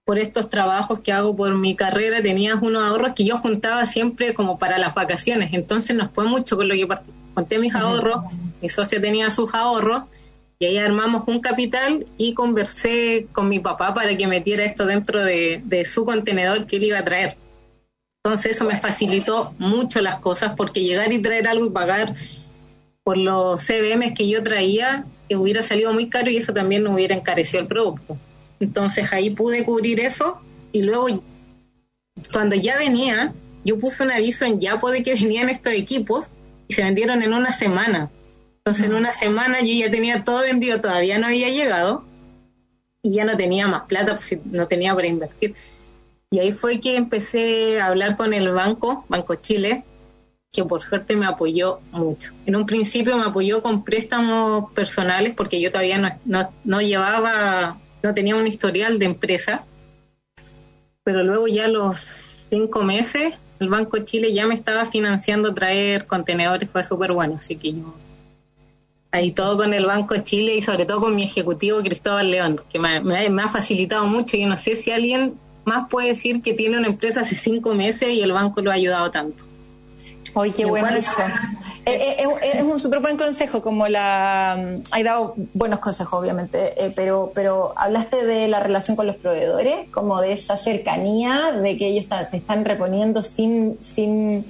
por 0.04 0.20
estos 0.20 0.48
trabajos 0.48 1.00
que 1.00 1.12
hago 1.12 1.34
por 1.34 1.52
mi 1.56 1.74
carrera, 1.74 2.22
tenía 2.22 2.54
unos 2.54 2.84
ahorros 2.84 3.12
que 3.14 3.24
yo 3.24 3.38
juntaba 3.38 3.84
siempre 3.86 4.34
como 4.34 4.56
para 4.56 4.78
las 4.78 4.94
vacaciones, 4.94 5.52
entonces 5.52 5.96
no 5.96 6.08
fue 6.08 6.26
mucho 6.26 6.56
con 6.56 6.68
lo 6.68 6.76
que 6.76 6.86
partí. 6.86 7.10
Conté 7.34 7.58
mis 7.58 7.74
ahorros, 7.74 8.20
mi 8.60 8.68
socio 8.68 9.00
tenía 9.00 9.30
sus 9.30 9.54
ahorros 9.54 10.04
y 10.58 10.66
ahí 10.66 10.78
armamos 10.78 11.24
un 11.26 11.40
capital 11.40 12.06
y 12.16 12.34
conversé 12.34 13.26
con 13.32 13.48
mi 13.48 13.58
papá 13.58 13.92
para 13.92 14.16
que 14.16 14.26
metiera 14.26 14.64
esto 14.64 14.86
dentro 14.86 15.22
de, 15.22 15.84
su 15.84 16.04
contenedor 16.04 16.66
que 16.66 16.76
él 16.76 16.84
iba 16.84 16.98
a 16.98 17.04
traer. 17.04 17.36
Entonces 18.24 18.56
eso 18.56 18.64
me 18.64 18.78
facilitó 18.78 19.54
mucho 19.58 20.00
las 20.00 20.18
cosas 20.20 20.54
porque 20.56 20.82
llegar 20.82 21.12
y 21.12 21.20
traer 21.20 21.46
algo 21.46 21.66
y 21.66 21.70
pagar 21.70 22.14
por 23.04 23.18
los 23.18 23.64
CBM 23.64 24.14
que 24.14 24.28
yo 24.28 24.42
traía 24.42 25.04
hubiera 25.30 25.62
salido 25.62 25.92
muy 25.92 26.08
caro 26.08 26.30
y 26.30 26.36
eso 26.36 26.52
también 26.52 26.84
no 26.84 26.94
hubiera 26.94 27.14
encarecido 27.14 27.60
el 27.60 27.66
producto. 27.66 28.16
Entonces 28.58 29.12
ahí 29.12 29.30
pude 29.30 29.64
cubrir 29.64 30.00
eso 30.00 30.40
y 30.72 30.82
luego 30.82 31.22
cuando 32.32 32.56
ya 32.56 32.78
venía, 32.78 33.34
yo 33.64 33.78
puse 33.78 34.02
un 34.02 34.10
aviso 34.10 34.44
en 34.44 34.60
Yapo 34.60 34.90
de 34.90 35.02
que 35.02 35.14
venían 35.20 35.48
estos 35.48 35.72
equipos 35.72 36.28
y 36.68 36.74
se 36.74 36.82
vendieron 36.82 37.22
en 37.22 37.34
una 37.34 37.52
semana. 37.52 38.10
Entonces 38.66 38.86
en 38.86 38.94
una 38.94 39.12
semana 39.12 39.60
yo 39.60 39.72
ya 39.72 39.92
tenía 39.92 40.24
todo 40.24 40.40
vendido, 40.40 40.80
todavía 40.80 41.20
no 41.20 41.28
había 41.28 41.50
llegado 41.50 42.02
y 43.00 43.12
ya 43.12 43.24
no 43.24 43.36
tenía 43.36 43.68
más 43.68 43.84
plata, 43.84 44.16
pues 44.16 44.36
no 44.44 44.66
tenía 44.66 44.92
para 44.92 45.06
invertir. 45.06 45.54
Y 46.32 46.40
ahí 46.40 46.50
fue 46.50 46.80
que 46.80 46.96
empecé 46.96 47.80
a 47.80 47.86
hablar 47.86 48.16
con 48.16 48.34
el 48.34 48.50
banco, 48.50 49.04
Banco 49.08 49.36
Chile, 49.36 49.84
que 50.52 50.64
por 50.64 50.80
suerte 50.80 51.14
me 51.14 51.26
apoyó 51.26 51.78
mucho. 51.92 52.32
En 52.44 52.56
un 52.56 52.66
principio 52.66 53.16
me 53.16 53.26
apoyó 53.26 53.62
con 53.62 53.84
préstamos 53.84 54.72
personales 54.72 55.32
porque 55.36 55.60
yo 55.60 55.70
todavía 55.70 55.98
no, 55.98 56.08
no, 56.24 56.50
no 56.64 56.80
llevaba 56.80 57.78
no 58.02 58.14
tenía 58.14 58.34
un 58.34 58.48
historial 58.48 58.98
de 58.98 59.06
empresa, 59.06 59.64
pero 61.04 61.22
luego 61.22 61.46
ya 61.46 61.68
los 61.68 62.00
cinco 62.50 62.82
meses 62.82 63.34
el 63.60 63.68
Banco 63.68 63.98
Chile 63.98 64.34
ya 64.34 64.44
me 64.44 64.54
estaba 64.54 64.86
financiando 64.86 65.54
traer 65.54 66.06
contenedores, 66.06 66.68
fue 66.68 66.82
súper 66.82 67.12
bueno, 67.12 67.36
así 67.38 67.54
que 67.54 67.72
yo 67.72 67.94
ahí 69.12 69.32
todo 69.32 69.56
con 69.56 69.72
el 69.74 69.86
Banco 69.86 70.14
de 70.14 70.24
Chile 70.24 70.56
y 70.56 70.62
sobre 70.62 70.84
todo 70.84 71.00
con 71.00 71.14
mi 71.14 71.24
ejecutivo 71.24 71.80
Cristóbal 71.80 72.30
León, 72.30 72.60
que 72.70 72.78
me, 72.78 73.00
me, 73.00 73.42
ha 73.42 73.48
facilitado 73.48 74.06
mucho. 74.06 74.36
Yo 74.36 74.46
no 74.46 74.56
sé 74.56 74.76
si 74.76 74.90
alguien 74.90 75.34
más 75.64 75.88
puede 75.88 76.08
decir 76.08 76.42
que 76.42 76.54
tiene 76.54 76.78
una 76.78 76.88
empresa 76.88 77.20
hace 77.20 77.34
cinco 77.34 77.74
meses 77.74 78.10
y 78.10 78.22
el 78.22 78.32
banco 78.32 78.60
lo 78.62 78.70
ha 78.70 78.74
ayudado 78.74 79.10
tanto. 79.10 79.44
Oye, 80.34 80.52
qué 80.52 80.64
bueno 80.66 80.88
eso. 80.88 81.10
Eh, 81.86 82.16
eh, 82.18 82.28
es 82.54 82.62
un 82.62 82.80
súper 82.80 82.98
buen 82.98 83.16
consejo, 83.16 83.62
como 83.62 83.86
la... 83.86 84.56
Mm, 84.58 84.82
hay 84.90 85.02
dado 85.04 85.34
buenos 85.54 85.78
consejos, 85.78 86.20
obviamente, 86.20 86.84
eh, 86.84 86.92
pero, 86.94 87.30
pero 87.32 87.72
hablaste 87.76 88.26
de 88.26 88.48
la 88.48 88.58
relación 88.58 88.96
con 88.96 89.06
los 89.06 89.16
proveedores, 89.16 89.88
como 89.92 90.20
de 90.20 90.32
esa 90.32 90.56
cercanía, 90.56 91.52
de 91.52 91.78
que 91.78 91.86
ellos 91.86 92.06
te 92.30 92.36
están 92.36 92.64
reponiendo 92.64 93.22
sin... 93.22 93.78
sin 93.82 94.44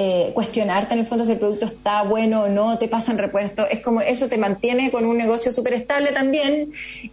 eh, 0.00 0.30
cuestionarte 0.32 0.94
en 0.94 1.00
el 1.00 1.08
fondo 1.08 1.24
si 1.24 1.32
el 1.32 1.38
producto 1.38 1.66
está 1.66 2.02
bueno 2.02 2.42
o 2.42 2.48
no, 2.48 2.78
te 2.78 2.86
pasan 2.86 3.18
repuestos. 3.18 3.66
Es 3.68 3.82
como 3.82 4.00
eso 4.00 4.28
te 4.28 4.38
mantiene 4.38 4.92
con 4.92 5.04
un 5.04 5.18
negocio 5.18 5.50
súper 5.50 5.74
estable 5.74 6.12
también, 6.12 6.70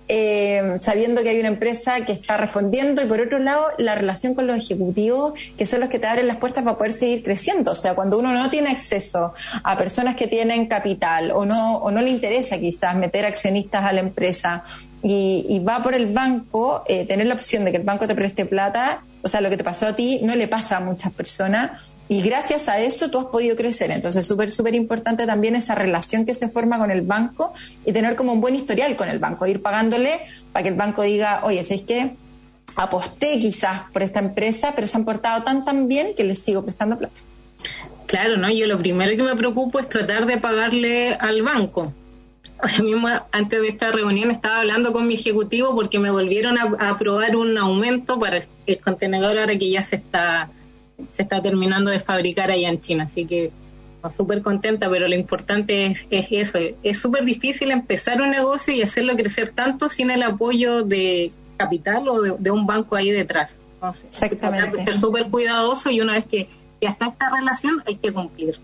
eh, 0.07 0.77
sabiendo 0.81 1.23
que 1.23 1.29
hay 1.29 1.39
una 1.39 1.47
empresa 1.47 2.05
que 2.05 2.11
está 2.11 2.37
respondiendo 2.37 3.01
y 3.01 3.07
por 3.07 3.19
otro 3.21 3.39
lado 3.39 3.69
la 3.79 3.95
relación 3.95 4.35
con 4.35 4.45
los 4.45 4.59
ejecutivos, 4.59 5.33
que 5.57 5.65
son 5.65 5.79
los 5.79 5.89
que 5.89 5.97
te 5.97 6.05
abren 6.05 6.27
las 6.27 6.37
puertas 6.37 6.63
para 6.63 6.77
poder 6.77 6.93
seguir 6.93 7.23
creciendo. 7.23 7.71
O 7.71 7.75
sea, 7.75 7.95
cuando 7.95 8.19
uno 8.19 8.31
no 8.33 8.51
tiene 8.51 8.69
acceso 8.69 9.33
a 9.63 9.77
personas 9.79 10.15
que 10.15 10.27
tienen 10.27 10.67
capital 10.67 11.31
o 11.31 11.43
no, 11.43 11.77
o 11.77 11.89
no 11.89 12.01
le 12.01 12.11
interesa 12.11 12.59
quizás 12.59 12.95
meter 12.95 13.25
accionistas 13.25 13.83
a 13.83 13.93
la 13.93 14.01
empresa 14.01 14.63
y, 15.01 15.59
va 15.67 15.81
por 15.81 15.95
el 15.95 16.13
banco, 16.13 16.83
eh, 16.87 17.03
tener 17.07 17.25
la 17.25 17.33
opción 17.33 17.65
de 17.65 17.71
que 17.71 17.77
el 17.77 17.83
banco 17.83 18.07
te 18.07 18.13
preste 18.13 18.45
plata, 18.45 19.01
o 19.23 19.27
sea, 19.27 19.41
lo 19.41 19.49
que 19.49 19.57
te 19.57 19.63
pasó 19.63 19.87
a 19.87 19.95
ti 19.95 20.19
no 20.21 20.35
le 20.35 20.47
pasa 20.47 20.77
a 20.77 20.79
muchas 20.81 21.11
personas 21.11 21.94
y 22.07 22.21
gracias 22.21 22.69
a 22.69 22.79
eso 22.79 23.09
tú 23.09 23.19
has 23.19 23.25
podido 23.25 23.55
crecer. 23.55 23.89
Entonces, 23.91 24.27
súper, 24.27 24.51
súper 24.51 24.75
importante 24.75 25.25
también 25.25 25.55
esa 25.55 25.73
relación 25.73 26.25
que 26.25 26.33
se 26.33 26.49
forma 26.49 26.77
con 26.77 26.91
el 26.91 27.01
banco 27.01 27.53
y 27.85 27.93
tener 27.93 28.15
como 28.15 28.33
un 28.33 28.41
buen 28.41 28.55
historial 28.55 28.95
con 28.95 29.09
el 29.09 29.19
banco, 29.19 29.47
ir 29.47 29.61
pagándole 29.61 30.19
para 30.51 30.63
que 30.63 30.69
el 30.69 30.75
banco 30.75 31.01
diga, 31.01 31.41
oye, 31.43 31.63
¿sabéis 31.63 31.83
qué? 31.83 32.15
Aposté 32.75 33.39
quizás 33.39 33.89
por 33.91 34.03
esta 34.03 34.19
empresa, 34.19 34.73
pero 34.75 34.85
se 34.85 34.97
han 34.97 35.05
portado 35.05 35.43
tan, 35.43 35.65
tan 35.65 35.87
bien 35.87 36.13
que 36.15 36.23
les 36.23 36.39
sigo 36.39 36.63
prestando 36.63 36.97
plata. 36.97 37.19
Claro, 38.05 38.37
¿no? 38.37 38.51
Yo 38.51 38.67
lo 38.67 38.77
primero 38.77 39.15
que 39.15 39.23
me 39.23 39.35
preocupo 39.35 39.79
es 39.79 39.89
tratar 39.89 40.27
de 40.27 40.37
pagarle 40.37 41.15
al 41.15 41.41
banco. 41.41 41.91
Ahora 42.59 42.79
mismo, 42.79 43.07
antes 43.31 43.61
de 43.61 43.67
esta 43.67 43.91
reunión, 43.91 44.29
estaba 44.29 44.59
hablando 44.59 44.93
con 44.93 45.07
mi 45.07 45.15
ejecutivo 45.15 45.73
porque 45.73 45.97
me 45.97 46.11
volvieron 46.11 46.57
a, 46.57 46.89
aprobar 46.89 47.35
un 47.35 47.57
aumento 47.57 48.19
para 48.19 48.43
el 48.67 48.81
contenedor 48.81 49.39
ahora 49.39 49.57
que 49.57 49.69
ya 49.69 49.83
se 49.83 49.95
está 49.95 50.49
se 51.11 51.23
está 51.23 51.41
terminando 51.41 51.91
de 51.91 51.99
fabricar 51.99 52.51
allá 52.51 52.69
en 52.69 52.81
China, 52.81 53.05
así 53.05 53.25
que 53.25 53.51
súper 54.15 54.41
contenta, 54.41 54.89
pero 54.89 55.07
lo 55.07 55.15
importante 55.15 55.85
es, 55.87 56.05
eso, 56.09 56.59
es 56.83 56.99
súper 56.99 57.25
difícil 57.25 57.71
empezar 57.71 58.21
un 58.21 58.31
negocio 58.31 58.73
y 58.73 58.81
hacerlo 58.81 59.15
crecer 59.15 59.49
tanto 59.49 59.89
sin 59.89 60.11
el 60.11 60.23
apoyo 60.23 60.83
de 60.83 61.31
capital 61.57 62.07
o 62.09 62.21
de, 62.21 62.51
un 62.51 62.65
banco 62.65 62.95
ahí 62.95 63.11
detrás. 63.11 63.57
Exactamente. 64.07 64.65
Hay 64.65 64.85
que 64.85 64.91
ser 64.91 64.99
súper 64.99 65.27
cuidadoso 65.29 65.89
y 65.89 66.01
una 66.01 66.13
vez 66.13 66.25
que 66.25 66.47
ya 66.81 66.89
está 66.89 67.07
esta 67.07 67.35
relación 67.35 67.81
hay 67.85 67.95
que 67.95 68.11
cumplir 68.11 68.55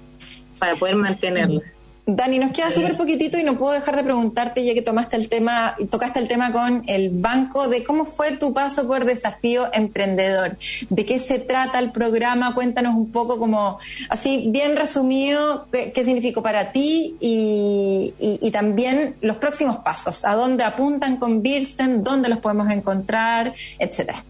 para 0.60 0.76
poder 0.76 0.96
mantenerla. 0.96 1.62
Dani, 2.06 2.40
nos 2.40 2.52
queda 2.52 2.72
súper 2.72 2.98
poquitito 2.98 3.38
y 3.38 3.44
no 3.44 3.58
puedo 3.58 3.74
dejar 3.74 3.96
de 3.96 4.04
preguntarte, 4.04 4.66
ya 4.66 4.74
que 4.74 4.82
tomaste 4.82 5.18
el 5.18 5.30
tema, 5.30 5.76
tocaste 5.92 6.20
el 6.20 6.28
tema 6.28 6.52
con 6.52 6.84
el 6.88 7.12
banco, 7.12 7.68
de 7.68 7.84
cómo 7.84 8.06
fue 8.06 8.38
tu 8.38 8.54
paso 8.54 8.88
por 8.88 9.06
Desafío 9.06 9.70
Emprendedor. 9.72 10.58
¿De 10.90 11.06
qué 11.06 11.20
se 11.20 11.38
trata 11.38 11.78
el 11.78 11.92
programa? 11.92 12.56
Cuéntanos 12.56 12.96
un 12.96 13.12
poco 13.12 13.38
como, 13.38 13.78
así 14.10 14.48
bien 14.50 14.76
resumido, 14.76 15.68
qué, 15.72 16.04
significó 16.04 16.42
para 16.42 16.72
ti 16.72 17.16
y, 17.20 18.14
y, 18.20 18.52
también 18.52 19.16
los 19.22 19.38
próximos 19.38 19.78
pasos. 19.78 20.26
¿A 20.26 20.34
dónde 20.34 20.64
apuntan 20.64 21.18
con 21.18 21.44
Birsen? 21.44 22.04
¿Dónde 22.04 22.30
los 22.30 22.40
podemos 22.40 22.70
encontrar? 22.72 23.54
Etcétera. 23.78 24.26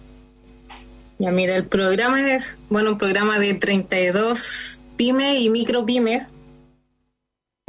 Ya, 1.19 1.31
mira, 1.31 1.55
el 1.55 1.67
programa 1.67 2.33
es, 2.33 2.59
bueno, 2.69 2.91
un 2.91 2.97
programa 2.97 3.39
de 3.39 3.53
32 3.53 4.79
pymes 4.97 5.39
y 5.39 5.49
micro 5.49 5.85
pymes 5.85 6.23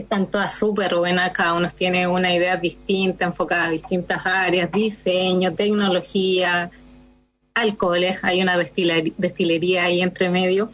están 0.03 0.27
todas 0.27 0.57
súper 0.59 0.95
buenas, 0.95 1.33
cada 1.33 1.55
uno 1.55 1.69
tiene 1.71 2.07
una 2.07 2.35
idea 2.35 2.57
distinta, 2.57 3.25
enfocada 3.25 3.67
a 3.67 3.71
distintas 3.71 4.25
áreas, 4.27 4.71
diseño, 4.71 5.55
tecnología, 5.55 6.71
alcoholes, 7.55 8.19
hay 8.23 8.43
una 8.43 8.57
destilería, 8.57 9.85
ahí 9.85 10.01
entre 10.01 10.29
medio. 10.29 10.71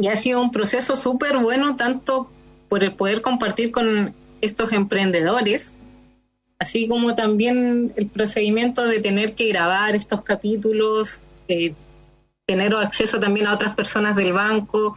Y 0.00 0.08
ha 0.08 0.16
sido 0.16 0.40
un 0.40 0.50
proceso 0.50 0.96
súper 0.96 1.38
bueno, 1.38 1.76
tanto 1.76 2.30
por 2.68 2.84
el 2.84 2.94
poder 2.94 3.20
compartir 3.22 3.72
con 3.72 4.14
estos 4.40 4.72
emprendedores, 4.72 5.74
así 6.58 6.86
como 6.88 7.14
también 7.14 7.92
el 7.96 8.06
procedimiento 8.06 8.84
de 8.86 9.00
tener 9.00 9.34
que 9.34 9.48
grabar 9.48 9.96
estos 9.96 10.22
capítulos, 10.22 11.20
eh, 11.48 11.74
tener 12.46 12.74
acceso 12.74 13.18
también 13.18 13.46
a 13.46 13.54
otras 13.54 13.74
personas 13.74 14.16
del 14.16 14.32
banco. 14.32 14.96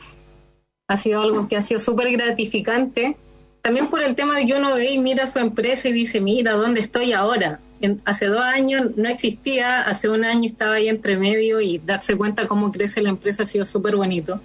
Ha 0.88 0.98
sido 0.98 1.22
algo 1.22 1.48
que 1.48 1.58
ha 1.58 1.62
sido 1.62 1.80
súper 1.80 2.12
gratificante 2.12 3.18
también 3.64 3.88
por 3.88 4.04
el 4.04 4.14
tema 4.16 4.38
de 4.38 4.46
que 4.46 4.56
uno 4.56 4.76
ve 4.76 4.92
y 4.92 4.98
mira 5.00 5.26
su 5.26 5.40
empresa 5.40 5.88
y 5.88 5.94
dice, 5.94 6.20
mira, 6.20 6.52
¿dónde 6.52 6.82
estoy 6.82 7.14
ahora? 7.14 7.60
hace 8.06 8.28
dos 8.28 8.42
años 8.42 8.92
no 8.96 9.10
existía, 9.10 9.82
hace 9.82 10.10
un 10.10 10.24
año 10.24 10.46
estaba 10.46 10.76
ahí 10.76 10.88
entre 10.88 11.18
medio 11.18 11.60
y 11.60 11.80
darse 11.80 12.16
cuenta 12.16 12.48
cómo 12.48 12.72
crece 12.72 13.02
la 13.02 13.10
empresa 13.10 13.44
ha 13.44 13.46
sido 13.46 13.66
súper 13.66 13.96
bonito. 13.96 14.40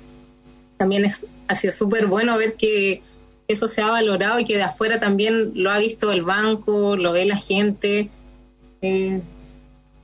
También 0.76 1.04
es, 1.04 1.26
ha 1.46 1.54
sido 1.54 1.72
súper 1.72 2.06
bueno 2.06 2.36
ver 2.36 2.54
que 2.54 3.02
eso 3.48 3.68
se 3.68 3.82
ha 3.82 3.90
valorado 3.90 4.38
y 4.40 4.44
que 4.44 4.56
de 4.56 4.62
afuera 4.62 4.98
también 4.98 5.52
lo 5.54 5.70
ha 5.70 5.78
visto 5.78 6.10
el 6.12 6.22
banco, 6.22 6.96
lo 6.96 7.12
ve 7.12 7.24
la 7.24 7.36
gente. 7.36 8.08
Eh, 8.82 9.20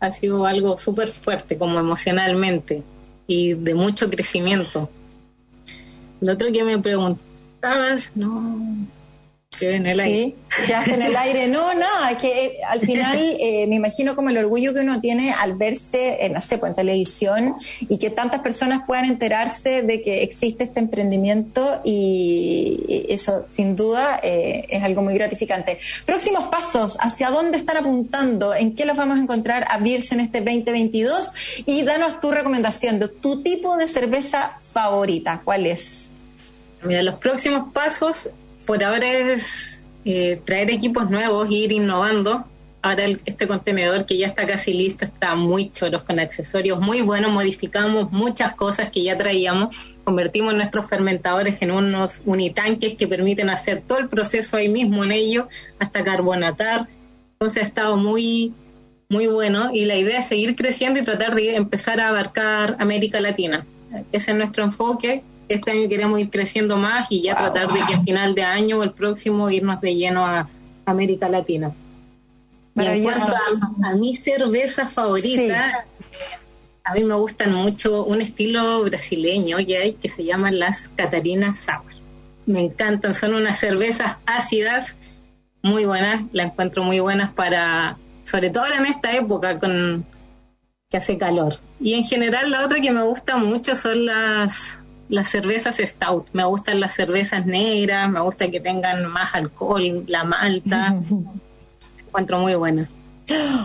ha 0.00 0.10
sido 0.12 0.46
algo 0.46 0.76
súper 0.76 1.08
fuerte 1.08 1.56
como 1.56 1.78
emocionalmente 1.78 2.82
y 3.26 3.54
de 3.54 3.74
mucho 3.74 4.10
crecimiento. 4.10 4.90
Lo 6.20 6.32
otro 6.32 6.50
que 6.52 6.64
me 6.64 6.78
preguntabas, 6.78 8.12
no, 8.14 8.58
que 9.56 9.74
en 9.74 9.86
el 9.86 10.00
aire. 10.00 10.34
en 10.86 11.02
el 11.02 11.16
aire. 11.16 11.46
No, 11.46 11.74
nada, 11.74 12.16
que 12.18 12.46
eh, 12.46 12.58
al 12.68 12.80
final 12.80 13.18
eh, 13.40 13.66
me 13.68 13.76
imagino 13.76 14.14
como 14.14 14.30
el 14.30 14.38
orgullo 14.38 14.74
que 14.74 14.80
uno 14.80 15.00
tiene 15.00 15.32
al 15.32 15.54
verse, 15.54 16.18
eh, 16.20 16.28
no 16.30 16.40
sé, 16.40 16.58
pues 16.58 16.70
en 16.70 16.76
televisión 16.76 17.54
y 17.80 17.98
que 17.98 18.10
tantas 18.10 18.40
personas 18.40 18.82
puedan 18.86 19.06
enterarse 19.06 19.82
de 19.82 20.02
que 20.02 20.22
existe 20.22 20.64
este 20.64 20.80
emprendimiento 20.80 21.80
y 21.84 23.06
eso 23.08 23.44
sin 23.46 23.76
duda 23.76 24.20
es 24.22 24.82
algo 24.82 25.02
muy 25.02 25.14
gratificante. 25.14 25.78
Próximos 26.06 26.46
pasos, 26.46 26.96
¿hacia 27.00 27.30
dónde 27.30 27.58
están 27.58 27.78
apuntando? 27.78 28.54
¿En 28.54 28.74
qué 28.74 28.84
los 28.84 28.96
vamos 28.96 29.18
a 29.18 29.22
encontrar 29.22 29.66
a 29.70 29.78
Birse 29.78 30.14
en 30.14 30.20
este 30.20 30.40
2022? 30.40 31.64
Y 31.66 31.82
danos 31.82 32.20
tu 32.20 32.30
recomendación 32.30 32.98
de 32.98 33.08
tu 33.08 33.42
tipo 33.42 33.76
de 33.76 33.88
cerveza 33.88 34.58
favorita. 34.72 35.40
¿Cuál 35.44 35.66
es? 35.66 36.08
Mira, 36.82 37.02
los 37.02 37.14
próximos 37.14 37.72
pasos 37.72 38.28
por 38.66 38.82
ahora 38.82 39.06
es 39.06 39.86
eh, 40.04 40.40
traer 40.44 40.70
equipos 40.70 41.10
nuevos 41.10 41.50
ir 41.50 41.72
innovando. 41.72 42.44
Ahora 42.82 43.06
este 43.24 43.46
contenedor 43.46 44.04
que 44.04 44.18
ya 44.18 44.26
está 44.26 44.46
casi 44.46 44.74
listo 44.74 45.06
está 45.06 45.34
muy 45.34 45.70
choros 45.70 46.02
con 46.02 46.20
accesorios 46.20 46.80
muy 46.80 47.00
buenos. 47.00 47.32
Modificamos 47.32 48.12
muchas 48.12 48.54
cosas 48.54 48.90
que 48.90 49.02
ya 49.02 49.16
traíamos. 49.16 49.74
Convertimos 50.04 50.54
nuestros 50.54 50.86
fermentadores 50.86 51.56
en 51.62 51.70
unos 51.70 52.20
unitanques 52.26 52.94
que 52.94 53.08
permiten 53.08 53.48
hacer 53.48 53.82
todo 53.86 53.98
el 53.98 54.08
proceso 54.08 54.58
ahí 54.58 54.68
mismo 54.68 55.02
en 55.02 55.12
ellos 55.12 55.46
hasta 55.78 56.04
carbonatar. 56.04 56.86
Entonces 57.32 57.62
ha 57.62 57.66
estado 57.66 57.96
muy, 57.96 58.52
muy 59.08 59.28
bueno 59.28 59.70
y 59.72 59.86
la 59.86 59.96
idea 59.96 60.18
es 60.18 60.26
seguir 60.26 60.54
creciendo 60.54 61.00
y 61.00 61.04
tratar 61.04 61.34
de 61.34 61.56
empezar 61.56 62.00
a 62.00 62.10
abarcar 62.10 62.76
América 62.78 63.18
Latina. 63.18 63.64
Ese 64.12 64.32
es 64.32 64.36
nuestro 64.36 64.62
enfoque 64.62 65.22
este 65.48 65.70
año 65.72 65.88
queremos 65.88 66.18
ir 66.20 66.30
creciendo 66.30 66.76
más 66.76 67.10
y 67.10 67.22
ya 67.22 67.36
tratar 67.36 67.72
de 67.72 67.80
que 67.86 67.94
a 67.94 68.00
final 68.00 68.34
de 68.34 68.42
año 68.42 68.78
o 68.78 68.82
el 68.82 68.92
próximo 68.92 69.50
irnos 69.50 69.80
de 69.80 69.94
lleno 69.94 70.24
a 70.24 70.48
América 70.86 71.28
Latina. 71.28 71.72
en 72.76 73.02
cuanto 73.02 73.34
a, 73.84 73.94
mi 73.94 74.14
cerveza 74.14 74.86
favorita, 74.88 75.84
a 76.84 76.94
mí 76.94 77.04
me 77.04 77.14
gustan 77.14 77.54
mucho 77.54 78.04
un 78.04 78.20
estilo 78.20 78.84
brasileño 78.84 79.58
que 79.66 79.78
hay 79.78 79.92
que 79.94 80.08
se 80.08 80.24
llaman 80.24 80.58
las 80.58 80.88
Catarinas 80.88 81.58
Sour. 81.58 81.92
Me 82.46 82.60
encantan, 82.60 83.14
son 83.14 83.34
unas 83.34 83.58
cervezas 83.58 84.16
ácidas 84.26 84.96
muy 85.62 85.86
buenas, 85.86 86.22
las 86.32 86.46
encuentro 86.46 86.84
muy 86.84 87.00
buenas 87.00 87.30
para, 87.30 87.96
sobre 88.22 88.50
todo 88.50 88.66
en 88.66 88.84
esta 88.84 89.16
época 89.16 89.58
con 89.58 90.04
que 90.90 90.98
hace 90.98 91.16
calor. 91.16 91.58
Y 91.80 91.94
en 91.94 92.04
general 92.04 92.50
la 92.50 92.64
otra 92.64 92.80
que 92.80 92.92
me 92.92 93.02
gusta 93.02 93.36
mucho 93.36 93.74
son 93.74 94.04
las 94.04 94.83
las 95.08 95.28
cervezas 95.28 95.76
stout. 95.76 96.26
Me 96.32 96.44
gustan 96.44 96.80
las 96.80 96.94
cervezas 96.94 97.46
negras, 97.46 98.10
me 98.10 98.20
gusta 98.20 98.50
que 98.50 98.60
tengan 98.60 99.06
más 99.06 99.34
alcohol, 99.34 100.04
la 100.06 100.24
malta. 100.24 100.96
encuentro 102.06 102.38
muy 102.38 102.54
buena. 102.54 102.88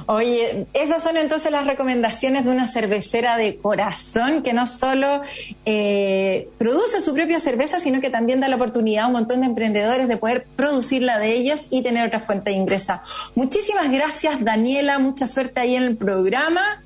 Oye, 0.06 0.66
esas 0.74 1.04
son 1.04 1.18
entonces 1.18 1.52
las 1.52 1.68
recomendaciones 1.68 2.46
de 2.46 2.52
una 2.52 2.66
cervecera 2.66 3.36
de 3.36 3.58
corazón 3.58 4.42
que 4.42 4.54
no 4.54 4.66
solo 4.66 5.22
eh, 5.66 6.48
produce 6.58 7.02
su 7.02 7.14
propia 7.14 7.42
cerveza, 7.42 7.80
sino 7.80 8.00
que 8.00 8.10
también 8.10 8.40
da 8.40 8.48
la 8.48 8.56
oportunidad 8.56 9.04
a 9.04 9.08
un 9.08 9.14
montón 9.14 9.42
de 9.42 9.48
emprendedores 9.48 10.08
de 10.08 10.16
poder 10.16 10.46
producirla 10.56 11.20
de 11.20 11.34
ellos 11.34 11.68
y 11.70 11.82
tener 11.82 12.08
otra 12.08 12.22
fuente 12.22 12.52
de 12.52 12.56
ingreso. 12.56 13.00
Muchísimas 13.36 13.92
gracias, 13.92 14.44
Daniela. 14.44 14.98
Mucha 14.98 15.28
suerte 15.28 15.60
ahí 15.60 15.76
en 15.76 15.84
el 15.84 15.98
programa. 15.98 16.80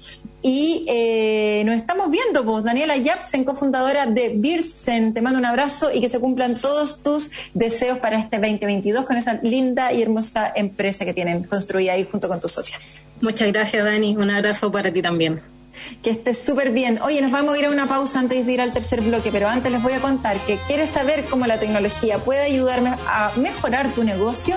Y 0.46 0.86
eh, 0.90 1.64
nos 1.66 1.76
estamos 1.76 2.12
viendo, 2.12 2.44
pues 2.44 2.66
Daniela 2.66 2.98
Yapsen, 2.98 3.46
cofundadora 3.46 4.08
de 4.08 4.34
Birsen, 4.36 5.14
te 5.14 5.22
mando 5.22 5.40
un 5.40 5.46
abrazo 5.46 5.90
y 5.94 6.02
que 6.02 6.10
se 6.10 6.20
cumplan 6.20 6.60
todos 6.60 7.02
tus 7.02 7.32
deseos 7.54 8.00
para 8.00 8.20
este 8.20 8.40
2022 8.40 9.06
con 9.06 9.16
esa 9.16 9.40
linda 9.42 9.94
y 9.94 10.02
hermosa 10.02 10.52
empresa 10.54 11.06
que 11.06 11.14
tienen 11.14 11.44
construida 11.44 11.94
ahí 11.94 12.06
junto 12.12 12.28
con 12.28 12.42
tus 12.42 12.52
socias. 12.52 12.98
Muchas 13.22 13.48
gracias, 13.54 13.86
Dani. 13.86 14.18
Un 14.18 14.32
abrazo 14.32 14.70
para 14.70 14.92
ti 14.92 15.02
también. 15.02 15.53
Que 16.02 16.12
estés 16.12 16.44
súper 16.44 16.72
bien. 16.72 17.02
Oye, 17.02 17.22
nos 17.22 17.32
vamos 17.32 17.56
a 17.56 17.60
ir 17.60 17.66
a 17.66 17.70
una 17.70 17.88
pausa 17.88 18.20
antes 18.20 18.46
de 18.46 18.52
ir 18.52 18.62
al 18.62 18.74
tercer 18.74 19.02
bloque, 19.02 19.30
pero 19.32 19.48
antes 19.48 19.72
les 19.72 19.82
voy 19.82 19.94
a 19.94 20.00
contar 20.00 20.38
que 20.40 20.58
quieres 20.68 20.90
saber 20.90 21.26
cómo 21.26 21.46
la 21.48 21.60
tecnología 21.60 22.20
puede 22.20 22.42
ayudarme 22.42 22.92
a 23.08 23.32
mejorar 23.38 23.92
tu 23.94 24.04
negocio. 24.04 24.56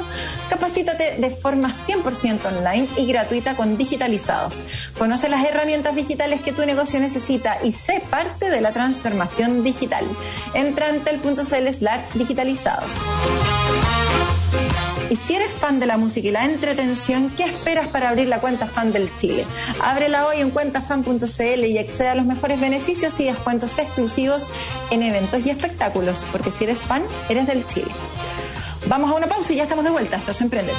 Capacítate 0.51 1.17
de 1.19 1.31
forma 1.31 1.73
100% 1.73 2.57
online 2.57 2.89
y 2.97 3.07
gratuita 3.07 3.55
con 3.55 3.77
Digitalizados. 3.77 4.91
Conoce 4.99 5.29
las 5.29 5.45
herramientas 5.45 5.95
digitales 5.95 6.41
que 6.41 6.53
tu 6.53 6.65
negocio 6.65 7.01
necesita 7.01 7.59
y 7.63 7.73
sé 7.73 8.03
parte 8.11 8.51
de 8.51 8.61
la 8.61 8.73
transformación 8.73 9.65
digital. 9.65 10.05
Entra 10.55 10.89
en 10.89 11.01
tel.cl 11.01 11.73
slash 11.73 12.13
digitalizados. 12.15 12.91
Y 15.09 15.15
si 15.15 15.37
eres 15.37 15.53
fan 15.53 15.79
de 15.79 15.87
la 15.87 15.99
música 15.99 16.27
y 16.27 16.33
la 16.33 16.45
entretención, 16.45 17.31
¿qué 17.37 17.45
esperas 17.45 17.87
para 17.89 18.09
abrir 18.09 18.27
la 18.27 18.41
cuenta 18.41 18.67
fan 18.67 18.93
del 18.93 19.15
Chile? 19.15 19.45
Ábrela 19.81 20.27
hoy 20.27 20.41
en 20.41 20.51
cuentafan.cl 21.07 21.65
y 21.65 21.79
accede 21.79 22.09
a 22.09 22.15
los 22.15 22.27
mejores 22.27 22.61
beneficios 22.61 23.19
y 23.21 23.25
descuentos 23.25 23.79
exclusivos 23.79 24.47
en 24.91 25.03
eventos 25.03 25.45
y 25.47 25.51
espectáculos, 25.51 26.25
porque 26.33 26.51
si 26.51 26.65
eres 26.65 26.81
fan, 26.81 27.03
eres 27.29 27.47
del 27.47 27.67
Chile. 27.67 27.91
Vamos 28.89 29.11
a 29.11 29.15
una 29.15 29.27
pausa 29.27 29.53
y 29.53 29.57
ya 29.57 29.63
estamos 29.63 29.85
de 29.85 29.91
vuelta. 29.91 30.17
Esto 30.17 30.33
es 30.33 30.41
Emprendete. 30.41 30.79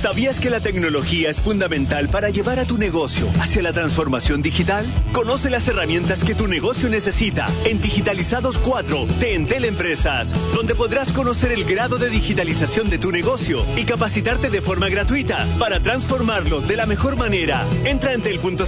¿Sabías 0.00 0.40
que 0.40 0.48
la 0.48 0.60
tecnología 0.60 1.28
es 1.28 1.42
fundamental 1.42 2.08
para 2.08 2.30
llevar 2.30 2.58
a 2.58 2.64
tu 2.64 2.78
negocio 2.78 3.28
hacia 3.38 3.60
la 3.60 3.74
transformación 3.74 4.40
digital? 4.40 4.86
Conoce 5.12 5.50
las 5.50 5.68
herramientas 5.68 6.24
que 6.24 6.34
tu 6.34 6.46
negocio 6.46 6.88
necesita 6.88 7.46
en 7.66 7.82
Digitalizados 7.82 8.56
4 8.56 9.04
de 9.20 9.34
Entel 9.34 9.66
Empresas, 9.66 10.32
donde 10.54 10.74
podrás 10.74 11.12
conocer 11.12 11.52
el 11.52 11.64
grado 11.64 11.98
de 11.98 12.08
digitalización 12.08 12.88
de 12.88 12.96
tu 12.96 13.12
negocio 13.12 13.62
y 13.76 13.84
capacitarte 13.84 14.48
de 14.48 14.62
forma 14.62 14.88
gratuita 14.88 15.46
para 15.58 15.80
transformarlo 15.80 16.62
de 16.62 16.76
la 16.76 16.86
mejor 16.86 17.16
manera. 17.16 17.62
Entra 17.84 18.14
en 18.14 18.22
entel.cl 18.22 18.64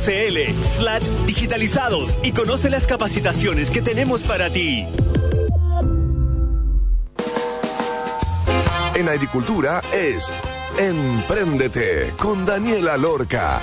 slash 0.61 1.05
digitalizados 1.25 2.19
y 2.23 2.33
conoce 2.33 2.69
las 2.69 2.87
capacitaciones 2.87 3.71
que 3.71 3.81
tenemos 3.81 4.21
para 4.21 4.51
ti. 4.51 4.85
En 8.95 9.09
agricultura 9.09 9.81
es 9.95 10.31
Empréndete 10.79 12.13
con 12.19 12.47
Daniela 12.47 12.97
Lorca. 12.97 13.61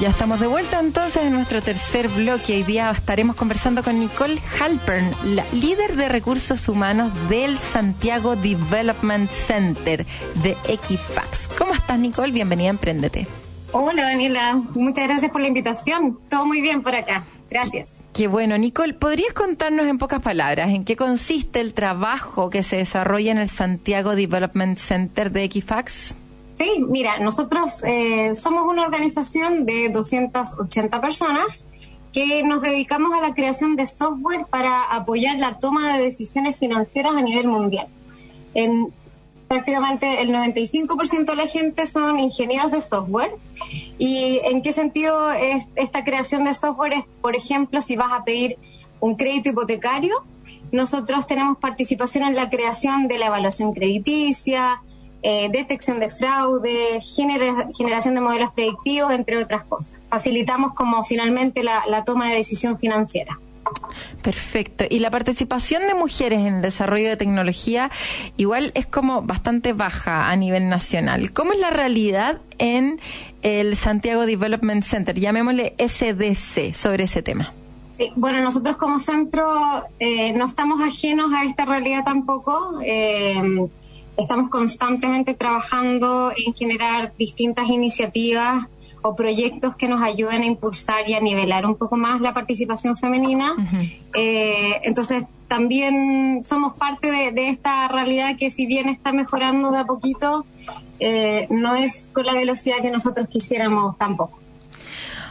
Ya 0.00 0.10
estamos 0.10 0.38
de 0.40 0.46
vuelta 0.46 0.78
entonces 0.78 1.22
en 1.22 1.32
nuestro 1.32 1.60
tercer 1.62 2.08
bloque. 2.08 2.54
Hoy 2.54 2.62
día 2.62 2.90
estaremos 2.90 3.34
conversando 3.34 3.82
con 3.82 3.98
Nicole 3.98 4.38
Halpern, 4.60 5.10
la 5.34 5.44
líder 5.52 5.96
de 5.96 6.08
recursos 6.08 6.68
humanos 6.68 7.12
del 7.28 7.58
Santiago 7.58 8.36
Development 8.36 9.28
Center 9.30 10.06
de 10.42 10.56
Equifax. 10.68 11.48
¿Cómo 11.58 11.72
estás, 11.74 11.98
Nicole? 11.98 12.32
Bienvenida 12.32 12.68
a 12.68 12.70
Emprendete. 12.70 13.26
Hola, 13.72 14.02
Daniela. 14.02 14.54
Muchas 14.74 15.04
gracias 15.04 15.32
por 15.32 15.40
la 15.40 15.48
invitación. 15.48 16.18
Todo 16.30 16.46
muy 16.46 16.60
bien 16.60 16.82
por 16.82 16.94
acá. 16.94 17.24
Gracias. 17.50 18.05
Qué 18.16 18.28
bueno, 18.28 18.56
Nicole, 18.56 18.94
¿podrías 18.94 19.34
contarnos 19.34 19.84
en 19.84 19.98
pocas 19.98 20.22
palabras 20.22 20.70
en 20.70 20.86
qué 20.86 20.96
consiste 20.96 21.60
el 21.60 21.74
trabajo 21.74 22.48
que 22.48 22.62
se 22.62 22.78
desarrolla 22.78 23.30
en 23.30 23.36
el 23.36 23.50
Santiago 23.50 24.16
Development 24.16 24.78
Center 24.78 25.30
de 25.30 25.44
Equifax? 25.44 26.14
Sí, 26.54 26.82
mira, 26.88 27.18
nosotros 27.18 27.84
eh, 27.84 28.34
somos 28.34 28.62
una 28.62 28.84
organización 28.84 29.66
de 29.66 29.90
280 29.90 30.98
personas 31.02 31.66
que 32.14 32.42
nos 32.42 32.62
dedicamos 32.62 33.12
a 33.12 33.20
la 33.20 33.34
creación 33.34 33.76
de 33.76 33.86
software 33.86 34.46
para 34.48 34.84
apoyar 34.84 35.36
la 35.36 35.58
toma 35.58 35.94
de 35.94 36.04
decisiones 36.04 36.56
financieras 36.56 37.12
a 37.16 37.20
nivel 37.20 37.48
mundial. 37.48 37.88
Prácticamente 39.56 40.20
el 40.20 40.34
95% 40.34 41.24
de 41.24 41.36
la 41.36 41.46
gente 41.46 41.86
son 41.86 42.18
ingenieros 42.18 42.70
de 42.70 42.82
software. 42.82 43.30
¿Y 43.98 44.38
en 44.44 44.60
qué 44.60 44.74
sentido 44.74 45.32
es 45.32 45.66
esta 45.76 46.04
creación 46.04 46.44
de 46.44 46.52
software? 46.52 46.92
Es, 46.92 47.04
por 47.22 47.34
ejemplo, 47.36 47.80
si 47.80 47.96
vas 47.96 48.12
a 48.12 48.22
pedir 48.22 48.58
un 49.00 49.14
crédito 49.14 49.48
hipotecario, 49.48 50.24
nosotros 50.72 51.26
tenemos 51.26 51.56
participación 51.56 52.24
en 52.24 52.34
la 52.34 52.50
creación 52.50 53.08
de 53.08 53.16
la 53.16 53.26
evaluación 53.28 53.72
crediticia, 53.72 54.82
eh, 55.22 55.48
detección 55.50 56.00
de 56.00 56.10
fraude, 56.10 57.00
generación 57.00 58.14
de 58.14 58.20
modelos 58.20 58.52
predictivos, 58.52 59.10
entre 59.12 59.38
otras 59.38 59.64
cosas. 59.64 59.98
Facilitamos 60.10 60.74
como 60.74 61.02
finalmente 61.02 61.62
la, 61.62 62.04
toma 62.04 62.28
de 62.28 62.36
decisión 62.36 62.76
financiera. 62.76 63.40
Perfecto. 64.22 64.84
Y 64.88 64.98
la 64.98 65.10
participación 65.10 65.86
de 65.86 65.94
mujeres 65.94 66.40
en 66.40 66.56
el 66.56 66.62
desarrollo 66.62 67.08
de 67.08 67.16
tecnología 67.16 67.90
igual 68.36 68.72
es 68.74 68.86
como 68.86 69.22
bastante 69.22 69.72
baja 69.72 70.30
a 70.30 70.36
nivel 70.36 70.68
nacional. 70.68 71.32
¿Cómo 71.32 71.52
es 71.52 71.60
la 71.60 71.70
realidad 71.70 72.40
en 72.58 73.00
el 73.42 73.76
Santiago 73.76 74.26
Development 74.26 74.82
Center, 74.82 75.18
llamémosle 75.18 75.74
SDC, 75.78 76.74
sobre 76.74 77.04
ese 77.04 77.22
tema? 77.22 77.52
Sí, 77.96 78.10
bueno, 78.16 78.42
nosotros 78.42 78.76
como 78.76 78.98
centro 78.98 79.46
eh, 79.98 80.32
no 80.32 80.46
estamos 80.46 80.80
ajenos 80.80 81.32
a 81.32 81.44
esta 81.44 81.64
realidad 81.64 82.04
tampoco. 82.04 82.80
Eh, 82.84 83.40
estamos 84.16 84.50
constantemente 84.50 85.34
trabajando 85.34 86.32
en 86.36 86.52
generar 86.52 87.12
distintas 87.16 87.68
iniciativas 87.68 88.66
o 89.06 89.16
proyectos 89.16 89.76
que 89.76 89.88
nos 89.88 90.02
ayuden 90.02 90.42
a 90.42 90.46
impulsar 90.46 91.08
y 91.08 91.14
a 91.14 91.20
nivelar 91.20 91.66
un 91.66 91.76
poco 91.76 91.96
más 91.96 92.20
la 92.20 92.34
participación 92.34 92.96
femenina. 92.96 93.54
Eh, 94.14 94.80
entonces, 94.82 95.24
también 95.48 96.42
somos 96.44 96.74
parte 96.74 97.10
de, 97.10 97.48
esta 97.48 97.88
realidad 97.88 98.36
que 98.36 98.50
si 98.50 98.66
bien 98.66 98.88
está 98.88 99.12
mejorando 99.12 99.70
de 99.70 99.78
a 99.78 99.84
poquito, 99.84 100.44
eh, 100.98 101.46
no 101.50 101.74
es 101.74 102.10
con 102.12 102.26
la 102.26 102.34
velocidad 102.34 102.76
que 102.82 102.90
nosotros 102.90 103.28
quisiéramos 103.28 103.96
tampoco. 103.98 104.40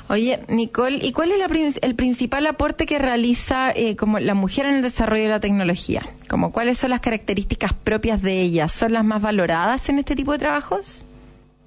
Oye, 0.07 0.39
Nicole, 0.49 0.99
¿y 1.01 1.13
cuál 1.13 1.32
es 1.32 1.80
el 1.82 1.95
principal 1.95 2.45
aporte 2.45 2.86
que 2.86 2.99
realiza 2.99 3.71
eh, 3.71 3.95
como 3.95 4.19
la 4.19 4.36
mujer 4.36 4.67
en 4.67 4.76
el 4.76 4.82
desarrollo 4.84 5.23
de 5.23 5.30
la 5.30 5.39
tecnología? 5.39 6.03
Como, 6.30 6.51
¿Cuáles 6.51 6.78
son 6.78 6.91
las 6.91 6.99
características 6.99 7.73
propias 7.73 8.21
de 8.21 8.41
ella? 8.41 8.67
¿Son 8.67 8.93
las 8.93 9.03
más 9.03 9.21
valoradas 9.21 9.89
en 9.89 9.97
este 9.97 10.15
tipo 10.15 10.32
de 10.32 10.38
trabajos? 10.38 11.05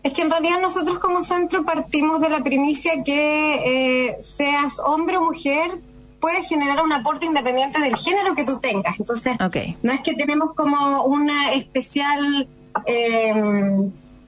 Es 0.09 0.15
que 0.15 0.23
en 0.23 0.31
realidad 0.31 0.59
nosotros 0.63 0.99
como 0.99 1.23
centro 1.23 1.67
partimos 1.67 2.23
de 2.23 2.31
la 2.31 2.43
primicia 2.43 3.05
que 3.05 4.07
eh, 4.09 4.17
seas 4.23 4.81
hombre 4.83 5.19
o 5.19 5.23
mujer, 5.23 5.83
puedes 6.19 6.49
generar 6.49 6.83
un 6.83 6.95
aporte 6.95 7.27
independiente 7.27 7.79
del 7.79 7.95
género 7.95 8.35
que 8.35 8.45
tú 8.45 8.59
tengas. 8.59 8.99
Entonces, 8.99 9.37
no 9.83 9.93
es 9.93 10.01
que 10.01 10.15
tenemos 10.15 10.55
como 10.55 11.05
una 11.05 11.53
especial... 11.53 12.49
Eh, 12.87 13.35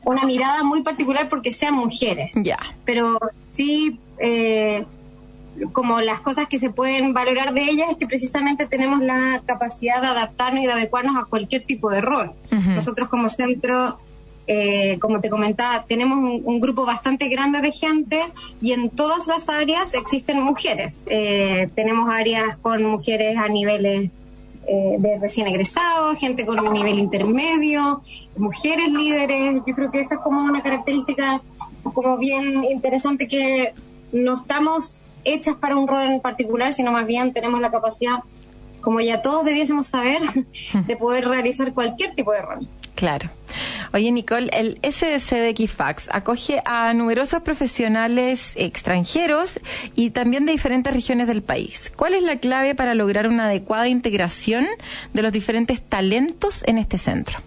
una 0.02 0.24
mirada 0.24 0.62
muy 0.64 0.82
particular 0.82 1.28
porque 1.28 1.52
sean 1.52 1.74
mujeres. 1.74 2.30
Ya. 2.34 2.58
Pero 2.84 3.18
sí, 3.50 3.98
eh, 4.18 4.84
como 5.72 6.00
las 6.00 6.20
cosas 6.20 6.46
que 6.46 6.58
se 6.58 6.70
pueden 6.70 7.12
valorar 7.12 7.54
de 7.54 7.62
ellas 7.62 7.90
es 7.90 7.96
que 7.96 8.06
precisamente 8.06 8.66
tenemos 8.66 9.00
la 9.00 9.42
capacidad 9.46 10.00
de 10.00 10.08
adaptarnos 10.08 10.64
y 10.64 10.66
de 10.66 10.72
adecuarnos 10.72 11.16
a 11.16 11.26
cualquier 11.26 11.64
tipo 11.64 11.90
de 11.90 12.00
rol. 12.00 12.32
Nosotros 12.50 13.08
como 13.08 13.28
centro, 13.28 13.98
eh, 14.52 14.98
como 14.98 15.20
te 15.20 15.30
comentaba, 15.30 15.84
tenemos 15.84 16.18
un, 16.18 16.58
grupo 16.58 16.84
bastante 16.84 17.28
grande 17.28 17.60
de 17.60 17.70
gente 17.70 18.20
y 18.60 18.72
en 18.72 18.90
todas 18.90 19.28
las 19.28 19.48
áreas 19.48 19.94
existen 19.94 20.42
mujeres. 20.42 21.04
Eh, 21.06 21.70
tenemos 21.76 22.10
áreas 22.10 22.56
con 22.56 22.82
mujeres 22.82 23.38
a 23.38 23.46
niveles 23.46 24.10
eh, 24.66 24.96
de 24.98 25.18
recién 25.20 25.46
egresados, 25.46 26.18
gente 26.18 26.44
con 26.44 26.58
un 26.58 26.72
nivel 26.72 26.98
intermedio, 26.98 28.02
mujeres 28.36 28.90
líderes. 28.90 29.62
Yo 29.64 29.72
creo 29.72 29.92
que 29.92 30.00
esa 30.00 30.16
es 30.16 30.20
como 30.20 30.42
una 30.42 30.64
característica 30.64 31.40
como 31.84 32.18
bien 32.18 32.64
interesante 32.64 33.28
que 33.28 33.72
no 34.10 34.34
estamos 34.34 35.00
hechas 35.22 35.54
para 35.54 35.76
un 35.76 35.86
rol 35.86 36.10
en 36.10 36.20
particular, 36.20 36.72
sino 36.72 36.90
más 36.90 37.06
bien 37.06 37.32
tenemos 37.32 37.60
la 37.60 37.70
capacidad, 37.70 38.24
como 38.80 39.00
ya 39.00 39.22
todos 39.22 39.44
debiésemos 39.44 39.86
saber, 39.86 40.20
de 40.88 40.96
poder 40.96 41.28
realizar 41.28 41.72
cualquier 41.72 42.16
tipo 42.16 42.32
de 42.32 42.42
rol. 42.42 42.68
Claro. 43.00 43.30
Oye, 43.94 44.12
Nicole, 44.12 44.50
el 44.52 44.78
SDC 44.82 45.30
de 45.30 45.48
Equifax 45.48 46.10
acoge 46.12 46.60
a 46.66 46.92
numerosos 46.92 47.40
profesionales 47.40 48.52
extranjeros 48.56 49.58
y 49.94 50.10
también 50.10 50.44
de 50.44 50.52
diferentes 50.52 50.92
regiones 50.92 51.26
del 51.26 51.40
país. 51.40 51.90
¿Cuál 51.96 52.12
es 52.12 52.22
la 52.22 52.36
clave 52.40 52.74
para 52.74 52.92
lograr 52.92 53.26
una 53.26 53.46
adecuada 53.46 53.88
integración 53.88 54.66
de 55.14 55.22
los 55.22 55.32
diferentes 55.32 55.80
talentos 55.80 56.62
en 56.66 56.76
este 56.76 56.98
centro? 56.98 57.38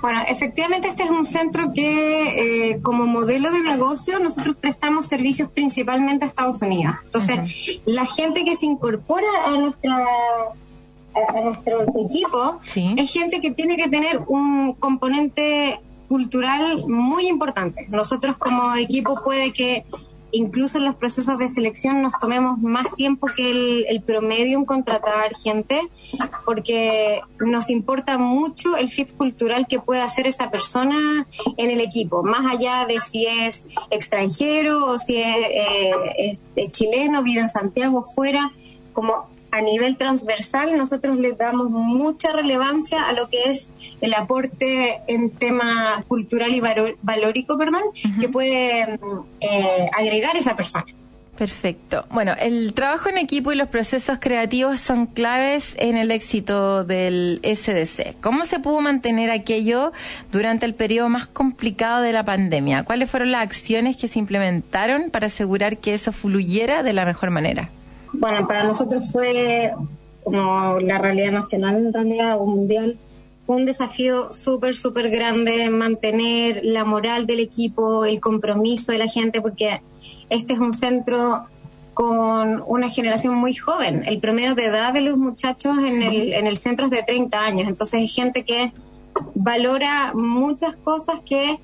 Bueno, 0.00 0.20
efectivamente 0.28 0.86
este 0.86 1.02
es 1.02 1.10
un 1.10 1.26
centro 1.26 1.72
que 1.72 2.70
eh, 2.70 2.80
como 2.80 3.04
modelo 3.06 3.50
de 3.50 3.62
negocio 3.62 4.20
nosotros 4.20 4.54
prestamos 4.54 5.06
servicios 5.06 5.50
principalmente 5.50 6.24
a 6.24 6.28
Estados 6.28 6.62
Unidos. 6.62 6.94
Entonces, 7.06 7.80
la 7.84 8.06
gente 8.06 8.44
que 8.44 8.54
se 8.54 8.66
incorpora 8.66 9.26
a 9.46 9.56
nuestra 9.56 10.06
a, 11.14 11.40
nuestro 11.40 11.82
equipo 11.82 12.60
es 12.74 13.12
gente 13.12 13.40
que 13.40 13.50
tiene 13.50 13.76
que 13.76 13.88
tener 13.88 14.22
un 14.26 14.74
componente 14.74 15.80
cultural 16.08 16.84
muy 16.86 17.28
importante. 17.28 17.86
Nosotros 17.88 18.36
como 18.36 18.74
equipo 18.74 19.22
puede 19.22 19.52
que 19.52 19.84
incluso 20.34 20.78
en 20.78 20.84
los 20.84 20.96
procesos 20.96 21.38
de 21.38 21.48
selección 21.48 22.02
nos 22.02 22.12
tomemos 22.20 22.58
más 22.58 22.92
tiempo 22.96 23.28
que 23.28 23.84
el, 23.88 24.02
promedio 24.02 24.58
en 24.58 24.64
contratar 24.64 25.34
gente, 25.36 25.80
porque 26.44 27.20
nos 27.38 27.70
importa 27.70 28.18
mucho 28.18 28.76
el 28.76 28.88
fit 28.88 29.16
cultural 29.16 29.68
que 29.68 29.78
pueda 29.78 30.04
hacer 30.04 30.26
esa 30.26 30.50
persona 30.50 31.26
en 31.56 31.70
el 31.70 31.80
equipo, 31.80 32.24
más 32.24 32.52
allá 32.52 32.84
de 32.84 33.00
si 33.00 33.26
es 33.26 33.64
extranjero 33.90 34.86
o 34.86 34.98
si 34.98 35.18
es, 35.18 35.36
eh, 35.36 36.34
es 36.56 36.70
chileno, 36.72 37.22
vive 37.22 37.40
en 37.40 37.50
Santiago, 37.50 38.02
fuera, 38.02 38.52
como 38.92 39.33
a 39.54 39.60
nivel 39.60 39.96
transversal 39.96 40.76
nosotros 40.76 41.16
le 41.16 41.32
damos 41.32 41.70
mucha 41.70 42.32
relevancia 42.32 43.08
a 43.08 43.12
lo 43.12 43.28
que 43.28 43.50
es 43.50 43.68
el 44.00 44.12
aporte 44.14 45.00
en 45.06 45.30
tema 45.30 46.04
cultural 46.08 46.52
y 46.52 46.60
valórico, 46.60 47.56
perdón, 47.56 47.82
que 48.18 48.28
puede 48.28 48.98
eh, 49.40 49.90
agregar 49.96 50.36
esa 50.36 50.56
persona. 50.56 50.86
Perfecto. 51.38 52.04
Bueno, 52.10 52.34
el 52.40 52.74
trabajo 52.74 53.08
en 53.08 53.18
equipo 53.18 53.52
y 53.52 53.56
los 53.56 53.68
procesos 53.68 54.18
creativos 54.20 54.80
son 54.80 55.06
claves 55.06 55.74
en 55.78 55.96
el 55.96 56.10
éxito 56.10 56.84
del 56.84 57.40
SDC. 57.42 58.20
¿Cómo 58.20 58.44
se 58.44 58.58
pudo 58.58 58.80
mantener 58.80 59.30
aquello 59.30 59.92
durante 60.32 60.66
el 60.66 60.74
periodo 60.74 61.08
más 61.08 61.28
complicado 61.28 62.02
de 62.02 62.12
la 62.12 62.24
pandemia? 62.24 62.82
¿Cuáles 62.82 63.08
fueron 63.08 63.30
las 63.30 63.42
acciones 63.42 63.96
que 63.96 64.08
se 64.08 64.18
implementaron 64.18 65.10
para 65.10 65.26
asegurar 65.26 65.78
que 65.78 65.94
eso 65.94 66.10
fluyera 66.10 66.82
de 66.82 66.92
la 66.92 67.04
mejor 67.04 67.30
manera? 67.30 67.68
Bueno, 68.14 68.46
para 68.46 68.64
nosotros 68.64 69.10
fue 69.10 69.72
como 70.22 70.80
la 70.80 70.98
realidad 70.98 71.32
nacional, 71.32 71.76
en 71.76 71.92
realidad, 71.92 72.40
o 72.40 72.46
mundial, 72.46 72.96
fue 73.46 73.56
un 73.56 73.66
desafío 73.66 74.32
súper, 74.32 74.74
súper 74.74 75.10
grande 75.10 75.68
mantener 75.68 76.60
la 76.62 76.84
moral 76.84 77.26
del 77.26 77.40
equipo, 77.40 78.04
el 78.06 78.20
compromiso 78.20 78.92
de 78.92 78.98
la 78.98 79.06
gente, 79.06 79.42
porque 79.42 79.80
este 80.30 80.54
es 80.54 80.58
un 80.58 80.72
centro 80.72 81.44
con 81.92 82.64
una 82.66 82.88
generación 82.88 83.34
muy 83.34 83.54
joven. 83.54 84.02
El 84.06 84.18
promedio 84.18 84.54
de 84.54 84.64
edad 84.64 84.94
de 84.94 85.02
los 85.02 85.18
muchachos 85.18 85.76
en, 85.78 86.02
el, 86.02 86.32
en 86.32 86.46
el 86.46 86.56
centro 86.56 86.86
es 86.86 86.92
de 86.92 87.02
30 87.02 87.38
años, 87.38 87.68
entonces 87.68 88.00
hay 88.00 88.08
gente 88.08 88.44
que 88.44 88.72
valora 89.34 90.12
muchas 90.14 90.74
cosas 90.76 91.20
que 91.24 91.58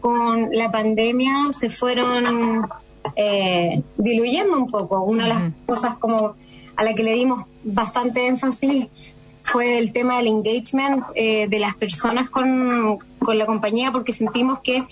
con 0.00 0.48
la 0.52 0.70
pandemia 0.70 1.32
se 1.56 1.70
fueron 1.70 2.66
eh, 3.14 3.82
diluyendo 3.96 4.56
un 4.56 4.66
poco. 4.66 5.02
Una 5.02 5.24
de 5.24 5.28
las 5.30 5.52
cosas 5.66 5.96
como 5.98 6.34
a 6.76 6.84
la 6.84 6.94
que 6.94 7.02
le 7.02 7.12
dimos 7.14 7.44
bastante 7.62 8.26
énfasis 8.26 8.86
fue 9.42 9.78
el 9.78 9.92
tema 9.92 10.16
del 10.16 10.26
engagement 10.26 11.04
eh, 11.14 11.46
de 11.48 11.58
las 11.58 11.76
personas 11.76 12.28
con, 12.28 12.98
con 13.18 13.38
la 13.38 13.46
compañía, 13.46 13.92
porque 13.92 14.12
sentimos 14.12 14.60
que 14.60 14.84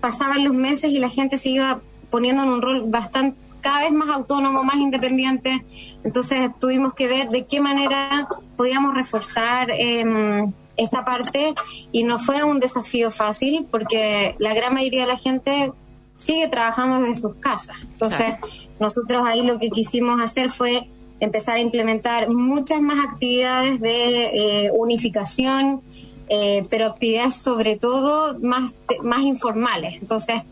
pasaban 0.00 0.44
los 0.44 0.54
meses 0.54 0.92
y 0.92 0.98
la 0.98 1.08
gente 1.08 1.36
se 1.38 1.50
iba 1.50 1.80
poniendo 2.10 2.44
en 2.44 2.48
un 2.50 2.62
rol 2.62 2.84
bastante 2.86 3.36
cada 3.66 3.80
vez 3.80 3.92
más 3.92 4.08
autónomo, 4.10 4.62
más 4.62 4.76
independiente. 4.76 5.64
Entonces 6.04 6.50
tuvimos 6.60 6.94
que 6.94 7.08
ver 7.08 7.28
de 7.30 7.46
qué 7.46 7.60
manera 7.60 8.28
podíamos 8.56 8.94
reforzar 8.94 9.72
em, 9.72 10.52
esta 10.76 11.04
parte 11.04 11.52
y 11.90 12.04
no 12.04 12.20
fue 12.20 12.44
un 12.44 12.60
desafío 12.60 13.10
fácil 13.10 13.66
porque 13.68 14.36
la 14.38 14.54
gran 14.54 14.72
mayoría 14.72 15.00
de 15.00 15.08
la 15.08 15.16
gente 15.16 15.72
sigue 16.16 16.48
trabajando 16.48 17.00
desde 17.00 17.20
sus 17.20 17.34
casas. 17.36 17.76
Entonces, 17.82 18.34
nosotros 18.80 19.22
ahí 19.24 19.42
lo 19.42 19.58
que 19.58 19.70
quisimos 19.70 20.20
hacer 20.20 20.50
fue 20.50 20.88
empezar 21.20 21.56
a 21.56 21.60
implementar 21.60 22.32
muchas 22.32 22.80
más 22.80 22.98
actividades 23.04 23.80
de 23.80 24.66
eh, 24.66 24.70
unificación, 24.72 25.80
eh, 26.28 26.62
pero 26.68 26.86
actividades 26.86 27.36
sobre 27.36 27.76
todo 27.76 28.38
más, 28.40 28.74
más 29.02 29.22
informales. 29.22 30.00
Entonces, 30.00 30.42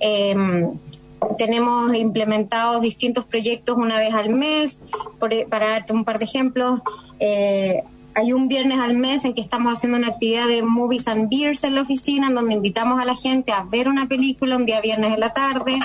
em, 0.00 0.72
tenemos 1.38 1.94
implementados 1.94 2.82
distintos 2.82 3.24
proyectos 3.24 3.78
una 3.78 3.98
vez 3.98 4.12
al 4.12 4.30
mes, 4.30 4.80
para 5.48 5.70
darte 5.70 5.92
un 5.92 6.04
par 6.04 6.18
de 6.18 6.24
ejemplos. 6.24 6.80
Eh, 7.20 7.82
hay 8.14 8.32
un 8.32 8.48
viernes 8.48 8.78
al 8.78 8.94
mes 8.94 9.24
en 9.24 9.34
que 9.34 9.40
estamos 9.40 9.72
haciendo 9.72 9.98
una 9.98 10.08
actividad 10.08 10.46
de 10.46 10.62
movies 10.62 11.08
and 11.08 11.28
beers 11.30 11.64
en 11.64 11.74
la 11.74 11.82
oficina, 11.82 12.28
en 12.28 12.34
donde 12.34 12.54
invitamos 12.54 13.00
a 13.00 13.04
la 13.04 13.14
gente 13.14 13.52
a 13.52 13.64
ver 13.64 13.88
una 13.88 14.06
película 14.06 14.56
un 14.56 14.66
día 14.66 14.80
viernes 14.80 15.14
en 15.14 15.20
la 15.20 15.32
tarde. 15.32 15.78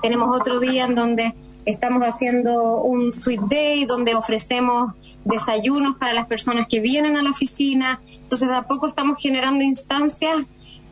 Tenemos 0.00 0.34
otro 0.34 0.60
día 0.60 0.84
en 0.84 0.94
donde 0.94 1.34
estamos 1.64 2.02
haciendo 2.02 2.82
un 2.82 3.12
sweet 3.12 3.40
day, 3.42 3.84
donde 3.84 4.14
ofrecemos 4.14 4.92
desayunos 5.24 5.96
para 5.96 6.14
las 6.14 6.26
personas 6.26 6.68
que 6.68 6.80
vienen 6.80 7.16
a 7.16 7.22
la 7.22 7.30
oficina. 7.30 8.00
Entonces, 8.22 8.48
de 8.48 8.54
a 8.54 8.62
poco 8.62 8.86
estamos 8.86 9.20
generando 9.20 9.64
instancias 9.64 10.36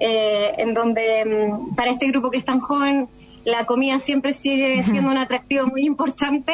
eh, 0.00 0.52
en 0.58 0.74
donde 0.74 1.24
mm, 1.24 1.74
para 1.74 1.90
este 1.90 2.08
grupo 2.08 2.30
que 2.30 2.38
es 2.38 2.44
tan 2.44 2.60
joven, 2.60 3.08
la 3.44 3.64
comida 3.66 3.98
siempre 3.98 4.32
sigue 4.32 4.82
siendo 4.82 5.10
un 5.10 5.18
atractivo 5.18 5.66
muy 5.66 5.84
importante. 5.84 6.52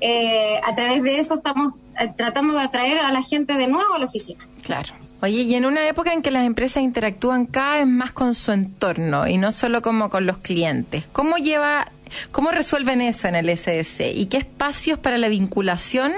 Eh, 0.00 0.60
a 0.64 0.74
través 0.74 1.02
de 1.02 1.18
eso 1.18 1.34
estamos 1.34 1.74
tratando 2.16 2.54
de 2.54 2.60
atraer 2.60 2.98
a 2.98 3.12
la 3.12 3.22
gente 3.22 3.54
de 3.54 3.66
nuevo 3.66 3.94
a 3.94 3.98
la 3.98 4.06
oficina. 4.06 4.46
Claro. 4.62 4.92
Oye, 5.20 5.42
y 5.42 5.54
en 5.54 5.64
una 5.64 5.86
época 5.88 6.12
en 6.12 6.22
que 6.22 6.30
las 6.30 6.46
empresas 6.46 6.82
interactúan 6.82 7.46
cada 7.46 7.78
vez 7.78 7.86
más 7.88 8.12
con 8.12 8.34
su 8.34 8.52
entorno 8.52 9.26
y 9.26 9.36
no 9.36 9.50
solo 9.50 9.82
como 9.82 10.10
con 10.10 10.26
los 10.26 10.38
clientes, 10.38 11.08
¿cómo 11.10 11.38
lleva, 11.38 11.90
cómo 12.30 12.52
resuelven 12.52 13.00
eso 13.00 13.26
en 13.26 13.34
el 13.34 13.48
SS 13.48 14.12
y 14.12 14.26
qué 14.26 14.36
espacios 14.36 14.96
para 15.00 15.18
la 15.18 15.28
vinculación 15.28 16.12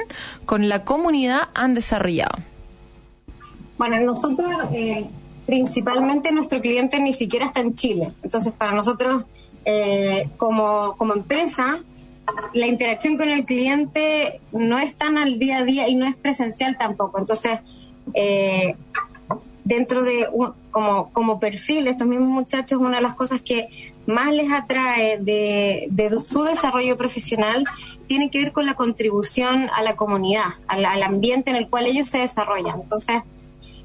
con 0.45 0.69
la 0.69 0.85
comunidad 0.85 1.49
han 1.55 1.73
desarrollado? 1.73 2.39
Bueno, 3.79 3.99
nosotros 4.01 4.51
eh, 4.75 5.07
principalmente 5.47 6.31
nuestro 6.31 6.61
cliente 6.61 7.01
ni 7.01 7.15
siquiera 7.15 7.47
está 7.47 7.61
en 7.61 7.75
Chile, 7.75 8.09
entonces 8.23 8.53
para 8.53 8.73
nosotros 8.73 9.25
eh, 9.65 10.29
como, 10.37 10.95
como 10.99 11.15
empresa 11.15 11.81
la 12.53 12.67
interacción 12.67 13.17
con 13.17 13.29
el 13.29 13.45
cliente 13.45 14.41
no 14.53 14.79
es 14.79 14.95
tan 14.95 15.19
al 15.19 15.39
día 15.39 15.59
a 15.59 15.65
día 15.65 15.89
y 15.89 15.95
no 15.95 16.07
es 16.07 16.17
presencial 16.17 16.77
tampoco. 16.79 17.19
Entonces, 17.19 17.61
eh, 18.15 18.75
dentro 19.65 20.03
de 20.03 20.27
como, 20.71 21.11
como 21.13 21.41
perfil, 21.41 21.87
estos 21.87 22.07
mismos 22.07 22.29
muchachos, 22.29 22.81
una 22.81 22.97
de 22.97 23.03
las 23.03 23.15
cosas 23.15 23.41
que 23.41 23.69
más 24.07 24.33
les 24.33 24.51
atrae 24.51 25.19
de, 25.19 25.89
su 26.25 26.43
desarrollo 26.43 26.97
profesional 26.97 27.65
tiene 28.07 28.31
que 28.31 28.39
ver 28.39 28.53
con 28.53 28.67
la 28.67 28.75
contribución 28.75 29.69
a 29.73 29.83
la 29.83 29.95
comunidad, 29.95 30.55
al, 30.67 30.85
al, 30.85 31.03
ambiente 31.03 31.51
en 31.51 31.57
el 31.57 31.69
cual 31.69 31.87
ellos 31.87 32.09
se 32.09 32.19
desarrollan. 32.19 32.81
Entonces, 32.81 33.23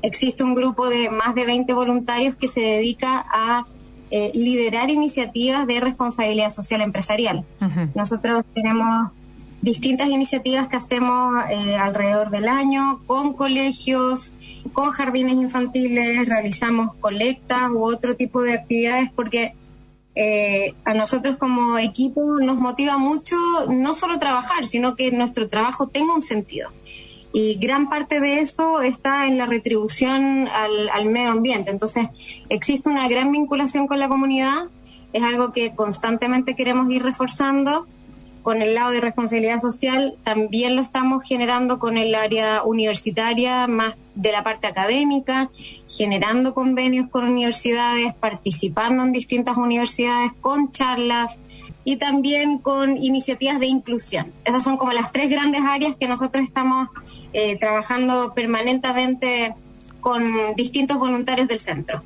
existe 0.01 0.43
un 0.43 0.55
grupo 0.55 0.89
de 0.89 1.09
más 1.09 1.35
de 1.35 1.45
20 1.45 1.73
voluntarios 1.73 2.35
que 2.35 2.47
se 2.47 2.61
dedica 2.61 3.23
a 3.29 3.65
eh, 4.11 4.31
liderar 4.33 4.89
iniciativas 4.89 5.65
de 5.67 5.79
responsabilidad 5.79 6.49
social 6.49 6.81
empresarial. 6.81 7.43
Nosotros 7.95 8.45
tenemos 8.53 9.11
distintas 9.61 10.09
iniciativas 10.09 10.67
que 10.67 10.77
hacemos 10.77 11.33
eh, 11.49 11.75
alrededor 11.75 12.29
del 12.29 12.47
año 12.47 13.01
con 13.07 13.33
colegios, 13.33 14.31
con 14.73 14.91
jardines 14.91 15.33
infantiles, 15.33 16.27
realizamos 16.27 16.93
colectas 16.99 17.71
u 17.71 17.83
otro 17.83 18.15
tipo 18.15 18.43
de 18.43 18.53
actividades 18.53 19.09
porque 19.15 19.55
eh, 20.13 20.75
a 20.85 20.93
nosotros 20.93 21.37
como 21.37 21.77
equipo 21.77 22.39
nos 22.39 22.57
motiva 22.57 22.97
mucho 22.97 23.35
no 23.67 23.93
solo 23.93 24.19
trabajar, 24.19 24.67
sino 24.67 24.95
que 24.95 25.11
nuestro 25.11 25.49
trabajo 25.49 25.87
tenga 25.87 26.13
un 26.13 26.21
sentido. 26.21 26.69
Y 27.37 27.55
gran 27.55 27.89
parte 27.89 28.21
de 28.21 28.39
eso 28.39 28.81
está 28.81 29.27
en 29.27 29.37
la 29.37 29.45
retribución 29.45 30.47
al, 30.47 31.05
medio 31.07 31.31
ambiente. 31.31 31.69
Entonces, 31.69 32.07
existe 32.47 32.89
una 32.89 33.09
gran 33.09 33.29
vinculación 33.29 33.87
con 33.87 33.99
la 33.99 34.07
comunidad, 34.07 34.69
es 35.11 35.21
algo 35.21 35.51
que 35.51 35.75
constantemente 35.75 36.55
queremos 36.55 36.89
ir 36.89 37.03
reforzando 37.03 37.87
con 38.41 38.61
el 38.61 38.73
lado 38.73 38.91
de 38.91 39.01
responsabilidad 39.01 39.59
social, 39.59 40.15
también 40.23 40.77
lo 40.77 40.81
estamos 40.81 41.25
generando 41.25 41.77
con 41.77 41.97
el 41.97 42.15
área 42.15 42.63
universitaria, 42.63 43.67
más 43.67 43.95
de 44.13 44.31
la 44.31 44.41
parte 44.41 44.67
académica, 44.67 45.49
generando 45.89 46.53
convenios 46.53 47.09
con 47.09 47.25
universidades, 47.25 48.13
participando 48.13 49.03
en 49.03 49.11
distintas 49.11 49.57
universidades 49.57 50.31
con 50.39 50.71
charlas, 50.71 51.37
y 51.85 51.97
también 51.97 52.57
con 52.57 52.97
iniciativas 52.97 53.59
de 53.59 53.67
inclusión. 53.67 54.33
Esas 54.43 54.63
son 54.63 54.75
como 54.75 54.91
las 54.91 55.11
tres 55.11 55.29
grandes 55.29 55.61
áreas 55.61 55.95
que 55.95 56.07
nosotros 56.07 56.43
estamos 56.43 56.89
eh, 57.37 57.57
trabajando 57.59 58.33
permanentemente 58.33 59.53
con 59.99 60.55
distintos 60.55 60.97
voluntarios 60.97 61.49
del 61.49 61.59
centro. 61.59 62.01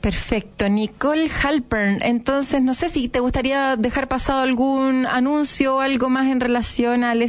Perfecto. 0.00 0.70
Nicole 0.70 1.28
Halpern, 1.28 2.00
entonces 2.00 2.62
no 2.62 2.72
sé 2.72 2.88
si 2.88 3.10
te 3.10 3.20
gustaría 3.20 3.76
dejar 3.76 4.08
pasado 4.08 4.40
algún 4.40 5.04
anuncio 5.04 5.76
o 5.76 5.80
algo 5.80 6.08
más 6.08 6.28
en 6.28 6.40
relación 6.40 7.04
al, 7.04 7.22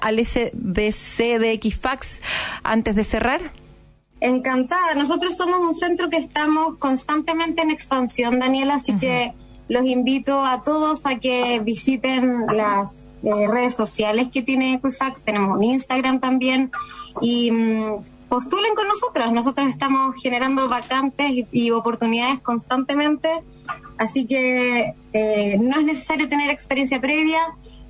al 0.00 0.26
SBC 0.26 1.38
de 1.38 1.52
Equifax 1.52 2.22
antes 2.62 2.94
de 2.94 3.04
cerrar. 3.04 3.52
Encantada. 4.20 4.94
Nosotros 4.94 5.36
somos 5.36 5.60
un 5.60 5.74
centro 5.74 6.08
que 6.08 6.16
estamos 6.16 6.78
constantemente 6.78 7.60
en 7.60 7.70
expansión, 7.70 8.40
Daniela, 8.40 8.76
así 8.76 8.94
que 8.94 9.34
los 9.68 9.84
invito 9.84 10.46
a 10.46 10.62
todos 10.62 11.04
a 11.04 11.18
que 11.18 11.60
visiten 11.60 12.46
las 12.46 13.03
eh, 13.24 13.48
redes 13.48 13.74
sociales 13.74 14.28
que 14.30 14.42
tiene 14.42 14.74
Equifax, 14.74 15.24
tenemos 15.24 15.56
un 15.56 15.64
Instagram 15.64 16.20
también 16.20 16.70
y 17.20 17.50
mm, 17.50 17.94
postulen 18.28 18.74
con 18.74 18.86
nosotros. 18.86 19.32
Nosotros 19.32 19.68
estamos 19.70 20.20
generando 20.20 20.68
vacantes 20.68 21.32
y, 21.50 21.70
oportunidades 21.70 22.40
constantemente, 22.40 23.28
así 23.96 24.26
que 24.26 24.94
eh, 25.12 25.58
no 25.58 25.80
es 25.80 25.86
necesario 25.86 26.28
tener 26.28 26.50
experiencia 26.50 27.00
previa. 27.00 27.40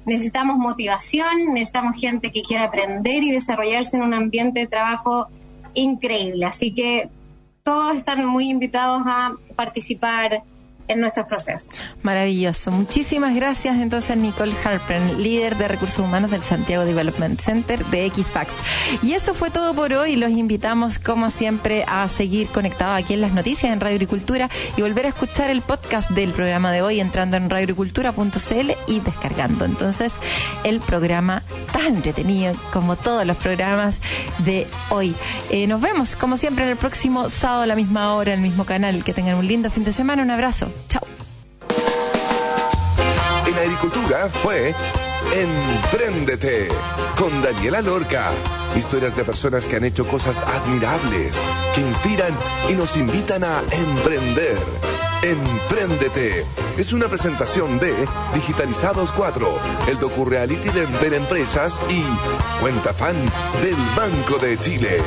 Necesitamos 0.07 0.57
motivación, 0.57 1.55
necesitamos 1.55 1.99
gente 1.99 2.31
que 2.31 2.43
quiera 2.43 2.65
aprender 2.65 3.25
y 3.25 3.31
desarrollarse 3.31 3.97
en 3.97 4.03
un 4.03 4.15
ambiente 4.15 4.61
de 4.61 4.67
trabajo 4.67 5.29
increíble. 5.73 6.45
Así 6.45 6.75
que 6.75 7.09
todos 7.63 7.97
están 7.97 8.25
muy 8.27 8.51
invitados 8.51 9.03
a 9.07 9.33
participar 9.57 10.43
en 10.89 11.01
nuestros 11.01 11.27
procesos. 11.27 11.83
Maravilloso. 12.03 12.71
Muchísimas 12.71 13.35
gracias 13.35 13.77
entonces 13.79 14.17
Nicole 14.17 14.53
Harper, 14.65 15.01
líder 15.19 15.57
de 15.57 15.69
recursos 15.69 15.99
humanos 15.99 16.31
del 16.31 16.43
Santiago 16.43 16.85
Development 16.85 17.41
Center 17.41 17.85
de 17.87 18.07
Equifax. 18.07 18.55
Y 19.03 19.13
eso 19.13 19.35
fue 19.35 19.51
todo 19.51 19.75
por 19.75 19.93
hoy. 19.93 20.17
Los 20.17 20.31
invitamos 20.31 20.99
como 20.99 21.31
siempre 21.31 21.85
a 21.87 22.09
seguir 22.09 22.49
conectados 22.49 23.03
aquí 23.03 23.15
en 23.15 23.21
las 23.21 23.33
noticias 23.33 23.73
en 23.73 23.81
Radio 23.81 23.97
Agricultura 23.97 24.51
y 24.77 24.83
volver 24.83 25.07
a 25.07 25.09
escuchar 25.09 25.51
el 25.51 25.63
podcast 25.63 26.11
del 26.11 26.33
programa 26.33 26.73
de 26.73 26.83
hoy 26.83 27.01
entrando 27.01 27.37
en 27.37 27.49
radioagricultura.cl 27.49 28.71
y 28.87 29.01
descargando 29.01 29.65
entonces 29.65 30.13
el 30.65 30.81
programa 30.81 31.43
tan 31.73 31.97
entretenido 31.97 32.55
como 32.73 32.97
todos 32.97 33.27
los 33.27 33.37
programas 33.37 33.97
de 34.45 34.67
hoy. 34.91 35.15
Eh, 35.51 35.67
nos 35.67 35.81
vemos 35.81 36.17
como 36.17 36.37
siempre 36.37 36.65
en 36.65 36.71
el 36.71 36.77
próximo 36.77 37.29
sábado 37.29 37.63
a 37.63 37.67
la 37.67 37.77
misma 37.77 38.15
hora, 38.15 38.33
en 38.33 38.41
el 38.41 38.49
mismo 38.49 38.65
canal. 38.65 39.05
Que 39.05 39.13
tengan 39.13 39.37
un 39.37 39.47
lindo 39.47 39.71
fin 39.71 39.85
de 39.85 39.93
semana. 39.93 40.23
Un 40.23 40.31
abrazo. 40.31 40.74
Chao. 40.89 41.03
En 43.47 43.55
agricultura 43.55 44.29
fue 44.29 44.75
Empréndete 45.33 46.69
con 47.19 47.43
Daniela 47.43 47.81
Lorca. 47.81 48.31
Historias 48.77 49.17
de 49.17 49.25
personas 49.25 49.67
que 49.67 49.77
han 49.77 49.85
hecho 49.85 50.07
cosas 50.07 50.41
admirables, 50.41 51.39
que 51.75 51.81
inspiran 51.81 52.35
y 52.69 52.75
nos 52.75 52.97
invitan 52.97 53.45
a 53.45 53.63
emprender. 53.73 54.59
Empréndete 55.23 56.45
es 56.79 56.93
una 56.93 57.07
presentación 57.07 57.79
de 57.79 57.95
Digitalizados 58.35 59.13
4, 59.13 59.59
el 59.89 59.99
docu-reality 59.99 60.71
de 60.71 60.83
Enter 60.83 61.15
Empresas 61.15 61.81
y 61.89 62.03
Cuenta 62.61 62.93
Fan 62.93 63.15
del 63.63 63.77
Banco 63.97 64.39
de 64.39 64.59
Chile. 64.59 65.01